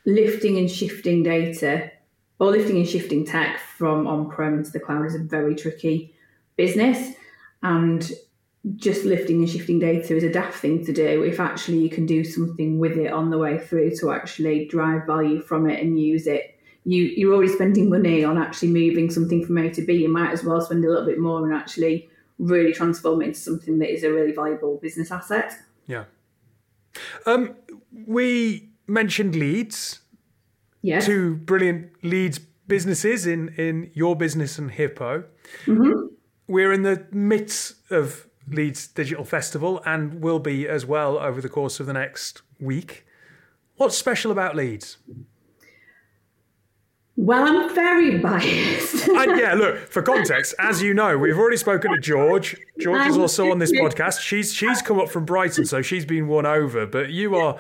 lifting 0.06 0.58
and 0.58 0.70
shifting 0.70 1.24
data, 1.24 1.92
or 2.40 2.52
lifting 2.52 2.78
and 2.78 2.88
shifting 2.88 3.26
tech 3.26 3.60
from 3.60 4.08
on 4.08 4.30
prem 4.30 4.64
to 4.64 4.72
the 4.72 4.80
cloud 4.80 5.06
is 5.06 5.16
a 5.16 5.20
very 5.20 5.56
tricky 5.56 6.14
business. 6.56 7.16
And 7.62 8.12
just 8.76 9.04
lifting 9.04 9.38
and 9.38 9.50
shifting 9.50 9.78
data 9.78 10.16
is 10.16 10.24
a 10.24 10.32
daft 10.32 10.56
thing 10.56 10.86
to 10.86 10.94
do 10.94 11.24
if 11.24 11.40
actually 11.40 11.80
you 11.80 11.90
can 11.90 12.06
do 12.06 12.24
something 12.24 12.80
with 12.80 12.98
it 12.98 13.12
on 13.12 13.30
the 13.30 13.38
way 13.38 13.58
through 13.58 13.94
to 13.94 14.12
actually 14.12 14.66
drive 14.68 15.06
value 15.06 15.42
from 15.42 15.70
it 15.70 15.82
and 15.82 16.00
use 16.00 16.28
it 16.28 16.54
you 16.86 17.04
you're 17.04 17.34
already 17.34 17.52
spending 17.52 17.90
money 17.90 18.24
on 18.24 18.38
actually 18.38 18.70
moving 18.70 19.10
something 19.10 19.46
from 19.46 19.58
A 19.58 19.70
to 19.72 19.82
B. 19.82 19.94
You 19.94 20.10
might 20.10 20.32
as 20.32 20.44
well 20.44 20.60
spend 20.62 20.84
a 20.84 20.90
little 20.90 21.06
bit 21.06 21.20
more 21.20 21.46
and 21.46 21.56
actually 21.56 22.10
really 22.40 22.74
transform 22.74 23.22
it 23.22 23.28
into 23.28 23.40
something 23.40 23.80
that 23.80 23.92
is 23.92 24.04
a 24.04 24.12
really 24.12 24.34
valuable 24.34 24.78
business 24.82 25.12
asset. 25.12 25.54
Yeah. 25.88 26.06
Um, 27.26 27.56
we 28.06 28.72
mentioned 28.88 29.36
Leeds. 29.36 30.02
Yes. 30.82 31.06
Two 31.06 31.36
brilliant 31.36 31.92
Leeds 32.04 32.40
businesses 32.68 33.26
in 33.26 33.50
in 33.50 33.92
your 33.94 34.16
business 34.16 34.58
and 34.58 34.72
Hippo. 34.72 35.24
Mm-hmm. 35.66 36.08
We're 36.48 36.74
in 36.74 36.84
the 36.84 37.08
midst 37.12 37.76
of 37.90 38.28
Leeds 38.48 38.88
Digital 38.88 39.24
Festival 39.24 39.82
and 39.86 40.22
will 40.22 40.40
be 40.40 40.68
as 40.68 40.86
well 40.86 41.18
over 41.18 41.42
the 41.42 41.50
course 41.50 41.80
of 41.80 41.86
the 41.86 41.94
next 41.94 42.42
week. 42.60 43.06
What's 43.78 43.98
special 43.98 44.32
about 44.32 44.56
Leeds? 44.56 44.98
Well, 47.16 47.44
I'm 47.44 47.76
very 47.76 48.18
biased. 48.18 49.08
and 49.08 49.40
yeah, 49.40 49.54
look, 49.54 49.78
for 49.78 50.02
context, 50.02 50.56
as 50.58 50.82
you 50.82 50.96
know, 50.96 51.16
we've 51.16 51.38
already 51.38 51.58
spoken 51.58 51.92
to 51.92 52.00
George. 52.00 52.58
George 52.80 53.08
is 53.08 53.18
also 53.18 53.52
on 53.52 53.60
this 53.60 53.72
podcast. 53.72 54.20
She's 54.20 54.52
she's 54.52 54.82
come 54.82 55.00
up 55.00 55.10
from 55.10 55.24
Brighton, 55.24 55.66
so 55.66 55.84
she's 55.84 56.06
been 56.06 56.28
won 56.28 56.48
over. 56.48 56.88
But 56.88 57.12
you 57.12 57.36
are 57.36 57.60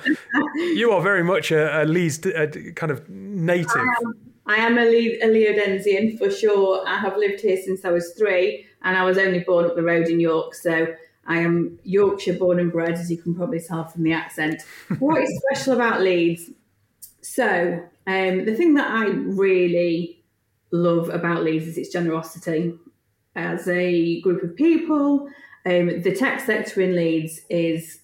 you 0.56 0.92
are 0.92 1.02
very 1.02 1.24
much 1.24 1.52
a, 1.52 1.84
a 1.84 1.86
Leeds 1.86 2.26
a 2.26 2.48
kind 2.74 2.92
of 2.92 3.08
native. 3.10 3.76
I 3.76 3.82
am, 3.82 4.14
I 4.48 4.56
am 4.56 4.78
a, 4.80 4.86
Le- 4.86 5.22
a 5.22 5.28
Leodensian 5.28 6.18
for 6.18 6.32
sure. 6.32 6.84
I 6.88 6.98
have 6.98 7.16
lived 7.16 7.42
here 7.42 7.58
since 7.64 7.86
I 7.86 7.92
was 7.92 8.14
three, 8.18 8.66
and 8.84 8.98
I 8.98 9.04
was 9.04 9.18
only 9.18 9.40
born 9.40 9.66
up 9.66 9.76
the 9.76 9.84
road 9.84 10.08
in 10.08 10.20
York. 10.20 10.56
So 10.56 10.88
I 11.26 11.40
am 11.40 11.80
Yorkshire 11.84 12.34
born 12.34 12.60
and 12.60 12.72
bred, 12.72 12.94
as 12.94 13.10
you 13.10 13.18
can 13.18 13.34
probably 13.34 13.60
tell 13.60 13.86
from 13.86 14.04
the 14.04 14.14
accent. 14.14 14.62
What 15.00 15.24
is 15.24 15.42
special 15.50 15.74
about 15.74 16.02
Leeds? 16.02 16.50
So, 17.22 17.82
um, 18.06 18.46
the 18.46 18.54
thing 18.56 18.74
that 18.74 18.92
I 18.92 19.06
really 19.06 20.24
love 20.72 21.10
about 21.10 21.44
Leeds 21.44 21.68
is 21.68 21.78
its 21.78 21.90
generosity. 21.90 22.78
As 23.36 23.68
a 23.68 24.22
group 24.22 24.44
of 24.44 24.56
people, 24.56 25.30
um, 25.66 26.02
the 26.02 26.14
tech 26.14 26.42
sector 26.42 26.82
in 26.82 26.96
Leeds 26.96 27.42
is 27.50 28.00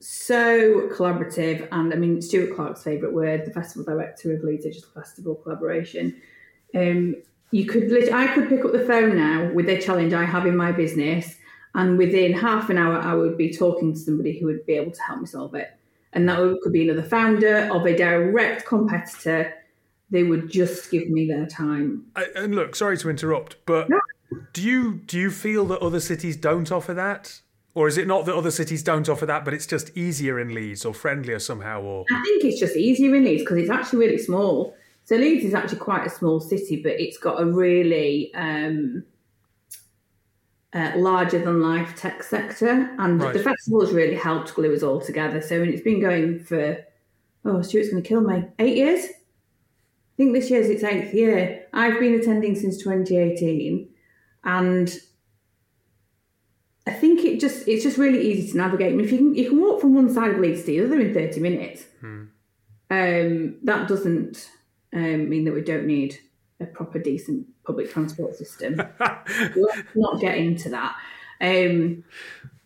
so 0.00 0.88
collaborative. 0.88 1.66
And 1.72 1.92
I 1.92 1.96
mean, 1.96 2.22
Stuart 2.22 2.54
Clarke's 2.54 2.84
favourite 2.84 3.14
word, 3.14 3.44
the 3.44 3.52
festival 3.52 3.84
director 3.84 4.34
of 4.34 4.42
Leeds 4.42 4.64
Digital 4.64 4.90
Festival 4.94 5.34
collaboration. 5.34 6.20
Um, 6.74 7.16
you 7.52 7.66
could, 7.66 8.12
I 8.12 8.26
could 8.34 8.48
pick 8.48 8.64
up 8.64 8.72
the 8.72 8.84
phone 8.84 9.16
now 9.16 9.52
with 9.52 9.68
a 9.68 9.80
challenge 9.80 10.12
I 10.12 10.24
have 10.24 10.46
in 10.46 10.56
my 10.56 10.72
business, 10.72 11.36
and 11.74 11.96
within 11.96 12.32
half 12.32 12.68
an 12.68 12.78
hour, 12.78 12.98
I 12.98 13.14
would 13.14 13.38
be 13.38 13.52
talking 13.52 13.92
to 13.92 13.98
somebody 13.98 14.38
who 14.38 14.46
would 14.46 14.66
be 14.66 14.74
able 14.74 14.90
to 14.90 15.02
help 15.02 15.20
me 15.20 15.26
solve 15.26 15.54
it 15.54 15.70
and 16.12 16.28
that 16.28 16.58
could 16.62 16.72
be 16.72 16.88
another 16.88 17.06
founder 17.06 17.70
of 17.72 17.86
a 17.86 17.96
direct 17.96 18.66
competitor. 18.66 19.54
They 20.10 20.22
would 20.22 20.50
just 20.50 20.90
give 20.90 21.08
me 21.08 21.26
their 21.26 21.46
time. 21.46 22.04
And 22.36 22.54
look, 22.54 22.76
sorry 22.76 22.98
to 22.98 23.08
interrupt, 23.08 23.56
but 23.64 23.88
no. 23.88 23.98
do 24.52 24.62
you 24.62 24.94
do 25.06 25.18
you 25.18 25.30
feel 25.30 25.64
that 25.66 25.80
other 25.80 26.00
cities 26.00 26.36
don't 26.36 26.70
offer 26.70 26.92
that? 26.94 27.40
Or 27.74 27.88
is 27.88 27.96
it 27.96 28.06
not 28.06 28.26
that 28.26 28.34
other 28.34 28.50
cities 28.50 28.82
don't 28.82 29.08
offer 29.08 29.24
that, 29.24 29.46
but 29.46 29.54
it's 29.54 29.66
just 29.66 29.96
easier 29.96 30.38
in 30.38 30.54
Leeds 30.54 30.84
or 30.84 30.92
friendlier 30.92 31.38
somehow? 31.38 31.80
Or 31.80 32.04
I 32.12 32.22
think 32.22 32.44
it's 32.44 32.60
just 32.60 32.76
easier 32.76 33.14
in 33.14 33.24
Leeds 33.24 33.42
because 33.42 33.56
it's 33.56 33.70
actually 33.70 34.00
really 34.00 34.18
small. 34.18 34.76
So 35.04 35.16
Leeds 35.16 35.44
is 35.44 35.54
actually 35.54 35.78
quite 35.78 36.06
a 36.06 36.10
small 36.10 36.40
city, 36.40 36.80
but 36.82 36.92
it's 36.92 37.18
got 37.18 37.40
a 37.40 37.44
really 37.44 38.32
um, 38.34 39.04
uh, 40.72 40.92
larger 40.96 41.38
than 41.38 41.60
life 41.60 41.96
tech 41.96 42.22
sector, 42.22 42.94
and 42.98 43.20
right. 43.20 43.32
the 43.32 43.42
festival 43.42 43.80
has 43.80 43.92
really 43.92 44.14
helped 44.14 44.54
glue 44.54 44.74
us 44.74 44.82
all 44.82 45.00
together. 45.00 45.42
So 45.42 45.60
and 45.60 45.72
it's 45.72 45.82
been 45.82 46.00
going 46.00 46.44
for 46.44 46.78
oh, 47.44 47.62
Stuart's 47.62 47.90
going 47.90 48.02
to 48.02 48.08
kill 48.08 48.20
me 48.20 48.44
eight 48.58 48.76
years. 48.76 49.04
I 49.04 50.16
think 50.16 50.34
this 50.34 50.50
year's 50.50 50.68
its 50.68 50.84
eighth 50.84 51.12
year. 51.12 51.66
I've 51.72 51.98
been 51.98 52.14
attending 52.14 52.54
since 52.54 52.78
2018, 52.78 53.88
and 54.44 54.94
I 56.86 56.92
think 56.92 57.24
it 57.24 57.40
just 57.40 57.66
it's 57.66 57.82
just 57.82 57.98
really 57.98 58.20
easy 58.30 58.52
to 58.52 58.56
navigate. 58.56 58.92
I 58.92 58.96
mean, 58.96 59.04
if 59.04 59.12
you 59.12 59.18
can 59.18 59.34
you 59.34 59.48
can 59.48 59.60
walk 59.60 59.80
from 59.80 59.94
one 59.94 60.12
side 60.12 60.30
of 60.30 60.38
Leeds 60.38 60.60
to 60.60 60.66
the 60.66 60.84
other 60.84 61.00
in 61.00 61.12
30 61.12 61.40
minutes. 61.40 61.84
Hmm. 62.00 62.24
Um, 62.90 63.56
that 63.64 63.88
doesn't 63.88 64.50
um, 64.92 65.28
mean 65.28 65.44
that 65.44 65.54
we 65.54 65.62
don't 65.62 65.86
need 65.86 66.18
a 66.60 66.66
proper 66.66 66.98
decent 66.98 67.46
public 67.64 67.90
transport 67.90 68.34
system. 68.34 68.76
Let's 69.00 69.82
not 69.94 70.20
get 70.20 70.38
into 70.38 70.68
that. 70.70 70.96
Um, 71.40 72.04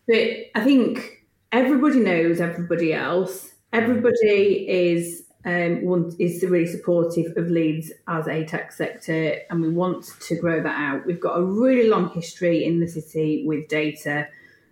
but 0.07 0.23
I 0.55 0.63
think 0.63 1.25
everybody 1.51 1.99
knows 1.99 2.39
everybody 2.39 2.93
else. 2.93 3.53
Everybody 3.73 4.67
is 4.69 5.23
um, 5.45 5.83
want, 5.83 6.13
is 6.19 6.43
really 6.43 6.65
supportive 6.65 7.35
of 7.37 7.49
Leeds 7.49 7.91
as 8.07 8.27
a 8.27 8.45
tech 8.45 8.71
sector, 8.71 9.39
and 9.49 9.61
we 9.61 9.69
want 9.69 10.05
to 10.21 10.35
grow 10.35 10.61
that 10.61 10.77
out. 10.77 11.05
We've 11.05 11.19
got 11.19 11.37
a 11.37 11.43
really 11.43 11.89
long 11.89 12.09
history 12.09 12.65
in 12.65 12.79
the 12.79 12.87
city 12.87 13.43
with 13.45 13.67
data. 13.67 14.27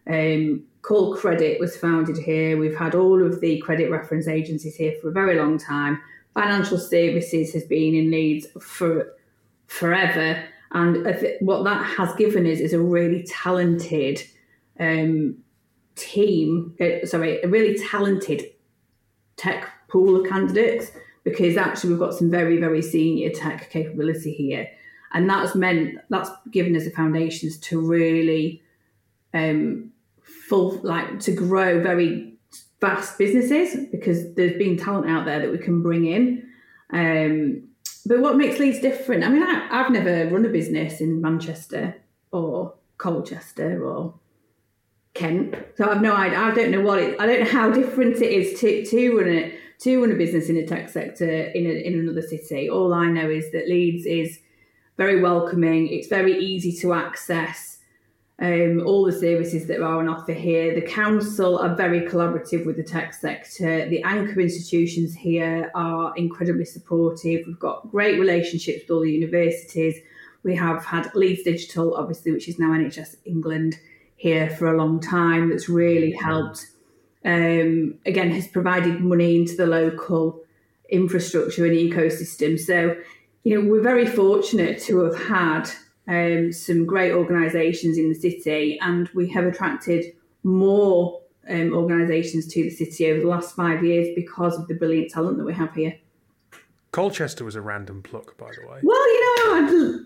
Um, 0.08 0.64
Callcredit 0.82 1.60
was 1.60 1.76
founded 1.76 2.18
here. 2.18 2.58
We've 2.58 2.78
had 2.78 2.94
all 2.94 3.26
of 3.26 3.42
the 3.42 3.60
credit 3.60 3.90
reference 3.90 4.28
agencies 4.28 4.76
here 4.76 4.94
for 5.02 5.10
a 5.10 5.12
very 5.12 5.36
long 5.36 5.58
time. 5.58 6.02
Financial 6.36 6.78
services 6.78 7.54
has 7.54 7.64
been 7.64 7.96
in 7.96 8.12
Leeds 8.12 8.46
for 8.62 9.14
forever. 9.68 10.44
And 10.72 11.08
what 11.40 11.64
that 11.64 11.84
has 11.98 12.14
given 12.16 12.46
us 12.46 12.60
is 12.60 12.74
a 12.74 12.80
really 12.80 13.24
talented 13.24 14.22
um, 14.80 15.38
team, 15.96 16.76
uh, 16.80 17.06
sorry, 17.06 17.42
a 17.42 17.48
really 17.48 17.78
talented 17.78 18.46
tech 19.38 19.70
pool 19.88 20.22
of 20.22 20.28
candidates 20.28 20.92
because 21.24 21.58
actually 21.58 21.92
we've 21.92 22.00
got 22.00 22.14
some 22.14 22.30
very, 22.30 22.58
very 22.58 22.82
senior 22.82 23.30
tech 23.30 23.70
capability 23.70 24.34
here. 24.34 24.70
And 25.14 25.30
that's 25.30 25.56
meant, 25.56 26.00
that's 26.10 26.30
given 26.52 26.76
us 26.76 26.84
the 26.84 26.92
foundations 26.92 27.58
to 27.60 27.80
really 27.80 28.62
um, 29.34 29.92
full, 30.22 30.80
like 30.84 31.20
to 31.22 31.32
grow 31.32 31.82
very 31.82 32.35
fast 32.86 33.18
businesses 33.18 33.88
because 33.92 34.34
there's 34.36 34.58
been 34.58 34.78
talent 34.78 35.10
out 35.10 35.26
there 35.26 35.40
that 35.40 35.52
we 35.52 35.58
can 35.58 35.82
bring 35.82 36.06
in. 36.06 36.48
Um, 36.92 37.68
but 38.06 38.20
what 38.20 38.38
makes 38.38 38.60
Leeds 38.60 38.80
different? 38.80 39.24
I 39.24 39.30
mean, 39.30 39.42
I, 39.42 39.68
I've 39.72 39.92
never 39.92 40.30
run 40.30 40.46
a 40.46 40.50
business 40.50 41.02
in 41.02 41.22
Manchester 41.22 41.96
or 42.32 42.76
Colchester 42.98 43.84
or 43.84 44.14
Kent, 45.16 45.56
So 45.78 45.90
I've 45.90 46.02
no 46.02 46.14
idea. 46.14 46.38
I 46.38 46.54
don't 46.54 46.72
know 46.72 46.82
what 46.82 47.00
it. 47.00 47.20
I 47.22 47.26
don't 47.26 47.40
know 47.40 47.50
how 47.50 47.72
different 47.72 48.18
it 48.18 48.32
is 48.32 48.60
to 48.60 48.86
to 48.86 49.18
run 49.18 49.30
it 49.30 49.58
to 49.80 50.02
run 50.02 50.12
a 50.12 50.16
business 50.16 50.50
in 50.50 50.58
a 50.58 50.68
tech 50.68 50.90
sector 50.90 51.30
in 51.30 51.66
a, 51.66 51.70
in 51.70 51.98
another 51.98 52.22
city. 52.22 52.70
All 52.70 52.94
I 52.94 53.06
know 53.06 53.30
is 53.30 53.50
that 53.54 53.70
Leeds 53.70 54.06
is 54.06 54.40
very 54.98 55.22
welcoming. 55.22 55.88
It's 55.88 56.10
very 56.10 56.38
easy 56.38 56.74
to 56.82 56.94
access 56.94 57.75
um, 58.40 58.84
all 58.86 59.06
the 59.06 59.14
services 59.14 59.68
that 59.68 59.80
are 59.80 60.00
on 60.00 60.10
offer 60.10 60.34
here. 60.34 60.76
The 60.76 60.82
council 60.82 61.58
are 61.58 61.74
very 61.76 62.02
collaborative 62.02 62.66
with 62.66 62.76
the 62.76 62.84
tech 62.84 63.14
sector. 63.14 63.88
The 63.88 64.04
anchor 64.04 64.42
institutions 64.42 65.16
here 65.16 65.72
are 65.74 66.14
incredibly 66.18 66.66
supportive. 66.66 67.46
We've 67.48 67.60
got 67.60 67.90
great 67.90 68.20
relationships 68.20 68.82
with 68.84 68.92
all 68.92 69.02
the 69.02 69.12
universities. 69.12 69.96
We 70.44 70.56
have 70.56 70.84
had 70.86 71.10
Leeds 71.16 71.44
Digital, 71.44 71.96
obviously, 71.96 72.32
which 72.34 72.50
is 72.50 72.60
now 72.60 72.72
NHS 72.72 73.16
England 73.26 73.80
here 74.18 74.50
for 74.50 74.68
a 74.68 74.78
long 74.78 75.00
time 75.00 75.50
that's 75.50 75.70
really 75.70 76.12
helped. 76.12 76.68
Um, 77.24 77.96
again, 78.06 78.32
has 78.32 78.48
provided 78.48 79.00
money 79.00 79.36
into 79.36 79.56
the 79.56 79.66
local 79.66 80.44
infrastructure 80.90 81.66
and 81.66 81.76
ecosystem. 81.76 82.60
So, 82.60 82.96
you 83.44 83.56
know, 83.56 83.68
we're 83.68 83.82
very 83.82 84.06
fortunate 84.06 84.80
to 84.84 85.00
have 85.06 85.18
had 85.18 85.70
um, 86.08 86.52
some 86.52 86.86
great 86.86 87.12
organisations 87.12 87.98
in 87.98 88.10
the 88.10 88.16
city, 88.16 88.80
and 88.82 89.10
we 89.10 89.30
have 89.30 89.46
attracted 89.46 90.14
more 90.44 91.22
um, 91.50 91.74
organisations 91.74 92.48
to 92.48 92.64
the 92.64 92.70
city 92.70 93.12
over 93.12 93.22
the 93.22 93.28
last 93.28 93.56
five 93.56 93.84
years 93.84 94.10
because 94.16 94.58
of 94.58 94.68
the 94.68 94.74
brilliant 94.74 95.12
talent 95.12 95.38
that 95.38 95.46
we 95.46 95.54
have 95.54 95.74
here. 95.74 95.98
Colchester 96.92 97.44
was 97.44 97.56
a 97.56 97.62
random 97.62 98.02
pluck, 98.02 98.38
by 98.38 98.52
the 98.52 98.68
way. 98.68 98.80
Well, 98.82 99.14
you 99.14 99.22
know, 99.38 100.06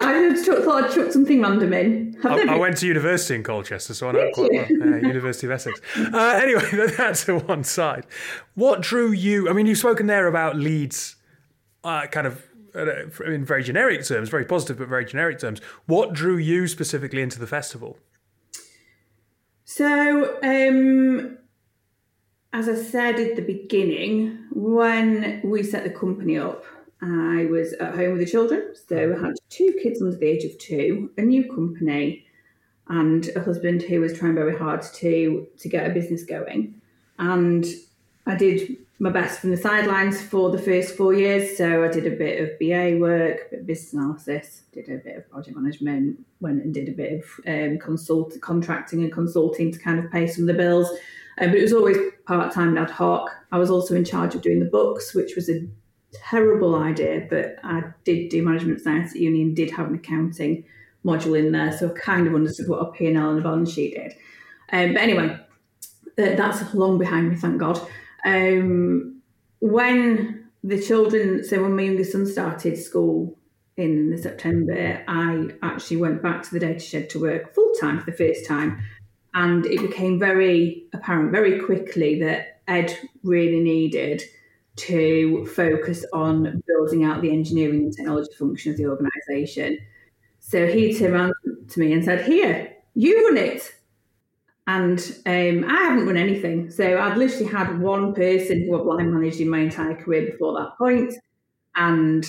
I 0.00 0.30
just 0.30 0.46
thought 0.46 0.84
I'd 0.84 0.92
chuck 0.92 1.12
something 1.12 1.40
random 1.40 1.72
in. 1.72 2.16
I, 2.24 2.54
I, 2.54 2.58
went 2.58 2.76
to 2.78 2.86
university 2.86 3.34
in 3.34 3.42
Colchester, 3.42 3.94
so 3.94 4.08
I 4.08 4.12
know 4.12 4.30
quite 4.32 4.52
well. 4.52 4.64
Uh, 4.64 4.96
university 4.98 5.46
of 5.46 5.52
Essex. 5.52 5.80
Uh, 5.96 6.40
anyway, 6.42 6.92
that's 6.96 7.24
to 7.24 7.38
one 7.38 7.64
side. 7.64 8.06
What 8.54 8.82
drew 8.82 9.10
you? 9.10 9.48
I 9.48 9.52
mean, 9.52 9.66
you've 9.66 9.78
spoken 9.78 10.06
there 10.06 10.26
about 10.26 10.56
Leeds, 10.56 11.16
uh, 11.82 12.06
kind 12.06 12.26
of 12.26 12.44
in 12.74 13.44
very 13.44 13.62
generic 13.62 14.04
terms, 14.04 14.28
very 14.28 14.44
positive 14.44 14.78
but 14.78 14.88
very 14.88 15.04
generic 15.04 15.38
terms. 15.38 15.60
What 15.86 16.12
drew 16.12 16.36
you 16.36 16.66
specifically 16.66 17.22
into 17.22 17.38
the 17.38 17.46
festival? 17.46 17.98
So, 19.64 20.38
um, 20.42 21.38
as 22.52 22.68
I 22.68 22.74
said 22.74 23.18
at 23.18 23.36
the 23.36 23.42
beginning, 23.42 24.46
when 24.52 25.40
we 25.42 25.62
set 25.62 25.84
the 25.84 25.90
company 25.90 26.38
up, 26.38 26.64
I 27.02 27.46
was 27.50 27.72
at 27.74 27.94
home 27.94 28.12
with 28.12 28.20
the 28.20 28.30
children. 28.30 28.74
So 28.88 29.14
I 29.16 29.26
had 29.26 29.34
two 29.50 29.78
kids 29.82 30.00
under 30.00 30.16
the 30.16 30.26
age 30.26 30.44
of 30.44 30.56
two, 30.58 31.10
a 31.18 31.22
new 31.22 31.44
company, 31.48 32.26
and 32.88 33.28
a 33.34 33.40
husband 33.40 33.82
who 33.82 34.00
was 34.00 34.16
trying 34.16 34.34
very 34.34 34.56
hard 34.56 34.82
to 34.82 35.46
to 35.58 35.68
get 35.68 35.90
a 35.90 35.94
business 35.94 36.24
going. 36.24 36.80
And 37.18 37.64
I 38.26 38.36
did 38.36 38.76
my 39.00 39.10
best 39.10 39.40
from 39.40 39.50
the 39.50 39.56
sidelines 39.56 40.22
for 40.22 40.50
the 40.50 40.58
first 40.58 40.96
four 40.96 41.12
years. 41.12 41.56
So 41.56 41.84
I 41.84 41.88
did 41.88 42.06
a 42.06 42.16
bit 42.16 42.40
of 42.40 42.58
BA 42.58 42.98
work, 43.00 43.50
bit 43.50 43.60
of 43.60 43.66
business 43.66 43.92
analysis, 43.92 44.62
did 44.72 44.88
a 44.88 44.98
bit 44.98 45.16
of 45.16 45.30
project 45.30 45.56
management, 45.56 46.24
went 46.40 46.62
and 46.62 46.72
did 46.72 46.88
a 46.88 46.92
bit 46.92 47.12
of 47.12 47.24
um, 47.46 47.78
consult 47.78 48.40
contracting 48.40 49.02
and 49.02 49.12
consulting 49.12 49.72
to 49.72 49.78
kind 49.78 49.98
of 49.98 50.10
pay 50.10 50.26
some 50.26 50.44
of 50.44 50.48
the 50.48 50.62
bills. 50.62 50.88
Um, 51.38 51.48
but 51.50 51.58
it 51.58 51.62
was 51.62 51.72
always 51.72 51.96
part 52.26 52.52
time 52.52 52.68
and 52.68 52.78
ad 52.78 52.90
hoc. 52.90 53.30
I 53.50 53.58
was 53.58 53.70
also 53.70 53.96
in 53.96 54.04
charge 54.04 54.34
of 54.36 54.42
doing 54.42 54.60
the 54.60 54.66
books, 54.66 55.14
which 55.14 55.34
was 55.34 55.48
a 55.48 55.66
terrible 56.12 56.76
idea, 56.76 57.26
but 57.28 57.56
I 57.64 57.82
did 58.04 58.28
do 58.28 58.42
management 58.42 58.80
science 58.80 59.10
at 59.10 59.20
uni 59.20 59.42
and 59.42 59.56
did 59.56 59.72
have 59.72 59.88
an 59.88 59.96
accounting 59.96 60.64
module 61.04 61.38
in 61.38 61.52
there, 61.52 61.76
so 61.76 61.90
I 61.90 61.98
kind 61.98 62.26
of 62.26 62.34
understood 62.34 62.68
what 62.68 62.78
a 62.78 62.90
P&L 62.92 63.30
and 63.30 63.38
a 63.38 63.42
balance 63.42 63.72
sheet 63.72 63.94
did. 63.94 64.12
Um, 64.72 64.94
but 64.94 65.02
anyway, 65.02 65.38
that's 66.16 66.72
long 66.72 66.98
behind 66.98 67.30
me, 67.30 67.36
thank 67.36 67.58
God. 67.58 67.80
Um, 68.24 69.22
when 69.60 70.50
the 70.62 70.80
children, 70.80 71.44
so 71.44 71.62
when 71.62 71.76
my 71.76 71.82
youngest 71.82 72.12
son 72.12 72.26
started 72.26 72.78
school 72.78 73.38
in 73.76 74.10
the 74.10 74.18
September, 74.18 75.02
I 75.06 75.48
actually 75.62 75.98
went 75.98 76.22
back 76.22 76.42
to 76.44 76.50
the 76.52 76.60
data 76.60 76.80
shed 76.80 77.10
to 77.10 77.20
work 77.20 77.54
full 77.54 77.72
time 77.80 78.00
for 78.00 78.10
the 78.10 78.16
first 78.16 78.46
time. 78.46 78.82
And 79.34 79.66
it 79.66 79.80
became 79.80 80.18
very 80.18 80.86
apparent 80.92 81.32
very 81.32 81.60
quickly 81.60 82.20
that 82.20 82.60
Ed 82.68 82.96
really 83.22 83.60
needed 83.60 84.22
to 84.76 85.46
focus 85.46 86.04
on 86.12 86.62
building 86.66 87.04
out 87.04 87.20
the 87.20 87.30
engineering 87.30 87.84
and 87.84 87.96
technology 87.96 88.32
function 88.38 88.72
of 88.72 88.78
the 88.78 88.86
organisation. 88.86 89.78
So 90.40 90.66
he 90.66 90.96
turned 90.96 91.14
around 91.14 91.34
to 91.70 91.80
me 91.80 91.92
and 91.92 92.04
said, 92.04 92.24
Here, 92.24 92.72
you 92.94 93.28
run 93.28 93.36
it. 93.36 93.74
And 94.66 94.98
um, 95.26 95.70
I 95.70 95.82
haven't 95.84 96.06
run 96.06 96.16
anything. 96.16 96.70
So 96.70 96.98
I'd 96.98 97.18
literally 97.18 97.52
had 97.52 97.80
one 97.80 98.14
person 98.14 98.64
who 98.64 98.98
I 98.98 99.02
managed 99.02 99.40
in 99.40 99.50
my 99.50 99.58
entire 99.58 99.94
career 99.94 100.30
before 100.30 100.54
that 100.58 100.78
point, 100.78 101.12
And 101.76 102.24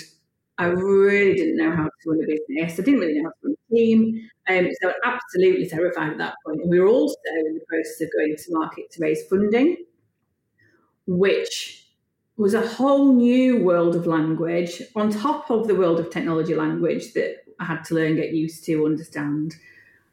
I 0.57 0.65
really 0.67 1.35
didn't 1.35 1.57
know 1.57 1.71
how 1.71 1.83
to 1.85 2.09
run 2.09 2.23
a 2.23 2.27
business. 2.27 2.79
I 2.79 2.83
didn't 2.83 2.99
really 2.99 3.19
know 3.19 3.29
how 3.29 3.29
to 3.29 3.47
run 3.47 3.55
a 3.71 3.75
team. 3.75 4.29
Um, 4.47 4.69
so 4.81 4.89
I 4.89 4.91
was 4.91 4.95
absolutely 5.03 5.67
terrified 5.69 6.11
at 6.11 6.17
that 6.17 6.35
point. 6.45 6.61
And 6.61 6.69
we 6.69 6.79
were 6.79 6.87
also 6.87 7.15
in 7.45 7.55
the 7.55 7.65
process 7.67 8.01
of 8.01 8.09
going 8.17 8.35
to 8.37 8.53
market 8.53 8.91
to 8.91 9.01
raise 9.01 9.27
funding, 9.27 9.77
which 11.07 11.87
was 12.37 12.53
a 12.53 12.67
whole 12.67 13.13
new 13.13 13.63
world 13.63 13.95
of 13.95 14.07
language 14.07 14.81
on 14.95 15.09
top 15.09 15.49
of 15.49 15.67
the 15.67 15.75
world 15.75 15.99
of 15.99 16.09
technology 16.09 16.53
language 16.53 17.13
that 17.13 17.37
I 17.59 17.65
had 17.65 17.83
to 17.85 17.95
learn, 17.95 18.17
get 18.17 18.33
used 18.33 18.65
to, 18.65 18.85
understand. 18.85 19.55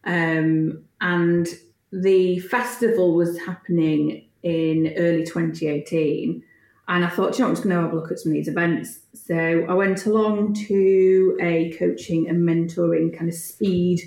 Um, 0.05 0.85
and 1.01 1.49
the 1.93 2.39
festival 2.41 3.15
was 3.15 3.39
happening 3.41 4.27
in 4.43 4.95
early 4.97 5.25
2018. 5.25 6.43
And 6.89 7.05
I 7.05 7.09
thought, 7.09 7.39
you 7.39 7.45
know, 7.45 7.49
I'm 7.49 7.55
just 7.55 7.63
going 7.63 7.77
to 7.77 7.83
have 7.83 7.93
a 7.93 7.97
look 7.97 8.11
at 8.11 8.19
some 8.19 8.33
of 8.33 8.35
these 8.35 8.49
events. 8.49 9.01
So 9.15 9.67
I 9.69 9.75
went 9.75 10.07
along 10.07 10.55
to 10.67 11.39
a 11.41 11.73
coaching 11.79 12.29
and 12.29 12.47
mentoring 12.47 13.17
kind 13.17 13.29
of 13.29 13.35
speed, 13.35 14.01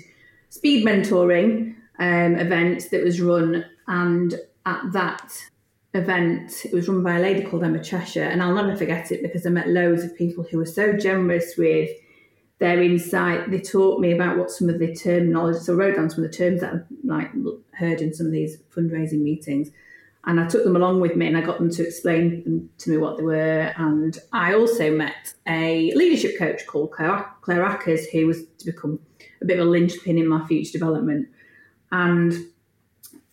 speed 0.50 0.84
mentoring 0.84 1.74
um, 1.98 2.36
event 2.36 2.90
that 2.90 3.02
was 3.02 3.20
run. 3.20 3.64
And 3.88 4.34
at 4.66 4.92
that 4.92 5.32
event. 5.94 6.66
It 6.66 6.72
was 6.72 6.88
run 6.88 7.02
by 7.02 7.16
a 7.16 7.22
lady 7.22 7.42
called 7.42 7.64
Emma 7.64 7.82
Cheshire, 7.82 8.24
and 8.24 8.42
I'll 8.42 8.54
never 8.54 8.76
forget 8.76 9.10
it 9.10 9.22
because 9.22 9.46
I 9.46 9.50
met 9.50 9.68
loads 9.68 10.04
of 10.04 10.14
people 10.14 10.44
who 10.44 10.58
were 10.58 10.66
so 10.66 10.92
generous 10.92 11.56
with 11.56 11.88
their 12.58 12.82
insight. 12.82 13.50
They 13.50 13.60
taught 13.60 14.00
me 14.00 14.12
about 14.12 14.38
what 14.38 14.50
some 14.50 14.68
of 14.68 14.78
the 14.78 14.94
terminology. 14.94 15.60
So 15.60 15.74
I 15.74 15.76
wrote 15.76 15.96
down 15.96 16.10
some 16.10 16.24
of 16.24 16.30
the 16.30 16.36
terms 16.36 16.60
that 16.60 16.72
I've 16.72 16.86
like 17.04 17.30
heard 17.74 18.00
in 18.00 18.14
some 18.14 18.26
of 18.26 18.32
these 18.32 18.58
fundraising 18.74 19.22
meetings, 19.22 19.70
and 20.24 20.40
I 20.40 20.46
took 20.46 20.64
them 20.64 20.76
along 20.76 21.00
with 21.00 21.16
me, 21.16 21.26
and 21.26 21.36
I 21.36 21.42
got 21.42 21.58
them 21.58 21.70
to 21.70 21.86
explain 21.86 22.70
to 22.78 22.90
me 22.90 22.96
what 22.96 23.16
they 23.16 23.22
were. 23.22 23.72
And 23.76 24.18
I 24.32 24.54
also 24.54 24.90
met 24.90 25.34
a 25.46 25.92
leadership 25.94 26.38
coach 26.38 26.66
called 26.66 26.92
Claire, 26.92 27.30
Claire 27.42 27.64
Ackers, 27.64 28.10
who 28.10 28.26
was 28.26 28.44
to 28.58 28.66
become 28.66 28.98
a 29.42 29.44
bit 29.44 29.58
of 29.58 29.66
a 29.66 29.70
linchpin 29.70 30.18
in 30.18 30.28
my 30.28 30.46
future 30.46 30.72
development, 30.72 31.28
and. 31.92 32.32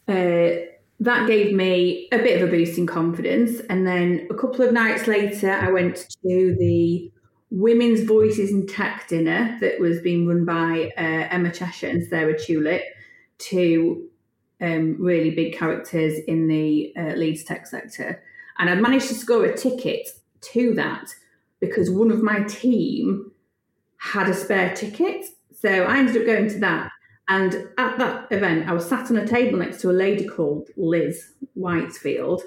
Uh, 0.05 0.65
that 0.99 1.28
gave 1.28 1.53
me 1.53 2.07
a 2.11 2.17
bit 2.17 2.41
of 2.41 2.47
a 2.47 2.51
boost 2.51 2.78
in 2.78 2.86
confidence. 2.86 3.61
And 3.69 3.86
then 3.86 4.28
a 4.30 4.34
couple 4.34 4.65
of 4.65 4.74
nights 4.74 5.07
later, 5.07 5.51
I 5.51 5.69
went 5.71 6.07
to 6.24 6.55
the 6.59 7.11
Women's 7.54 8.01
Voices 8.01 8.49
in 8.49 8.66
Tech 8.66 9.08
dinner 9.08 9.60
that 9.62 9.80
was 9.80 10.01
being 10.01 10.28
run 10.28 10.43
by 10.43 10.91
uh, 10.97 11.28
Emma 11.30 11.51
Cheshire 11.51 11.88
and 11.88 12.04
Sarah 12.04 12.38
Tulip, 12.38 12.82
two 13.38 14.10
um, 14.60 14.97
really 14.99 15.30
big 15.30 15.54
characters 15.54 16.18
in 16.28 16.47
the 16.47 16.91
uh, 16.97 17.14
Leeds 17.14 17.43
tech 17.43 17.68
sector. 17.68 18.24
And 18.58 18.72
I 18.72 18.76
managed 18.76 19.08
to 19.10 19.14
score 19.14 19.45
a 19.45 19.56
ticket 19.56 20.10
to 20.41 20.74
that 20.74 21.10
because 21.60 21.91
one 21.91 22.10
of 22.10 22.24
my 22.24 22.41
team 22.43 23.32
had 23.97 24.28
a 24.28 24.34
spare 24.34 24.76
ticket. 24.76 25.24
So 25.54 25.70
I 25.70 25.99
ended 25.99 26.18
up 26.18 26.26
going 26.26 26.49
to 26.49 26.60
that. 26.60 26.89
And 27.28 27.70
at 27.78 27.99
that 27.99 28.32
event, 28.32 28.68
I 28.68 28.74
was 28.74 28.89
sat 28.89 29.12
on 29.12 29.18
a 29.18 29.28
table 29.28 29.60
next 29.60 29.80
to 29.82 29.91
a 29.91 29.93
lady 29.93 30.28
called 30.28 30.70
Liz 30.76 31.34
Whitefield. 31.54 32.41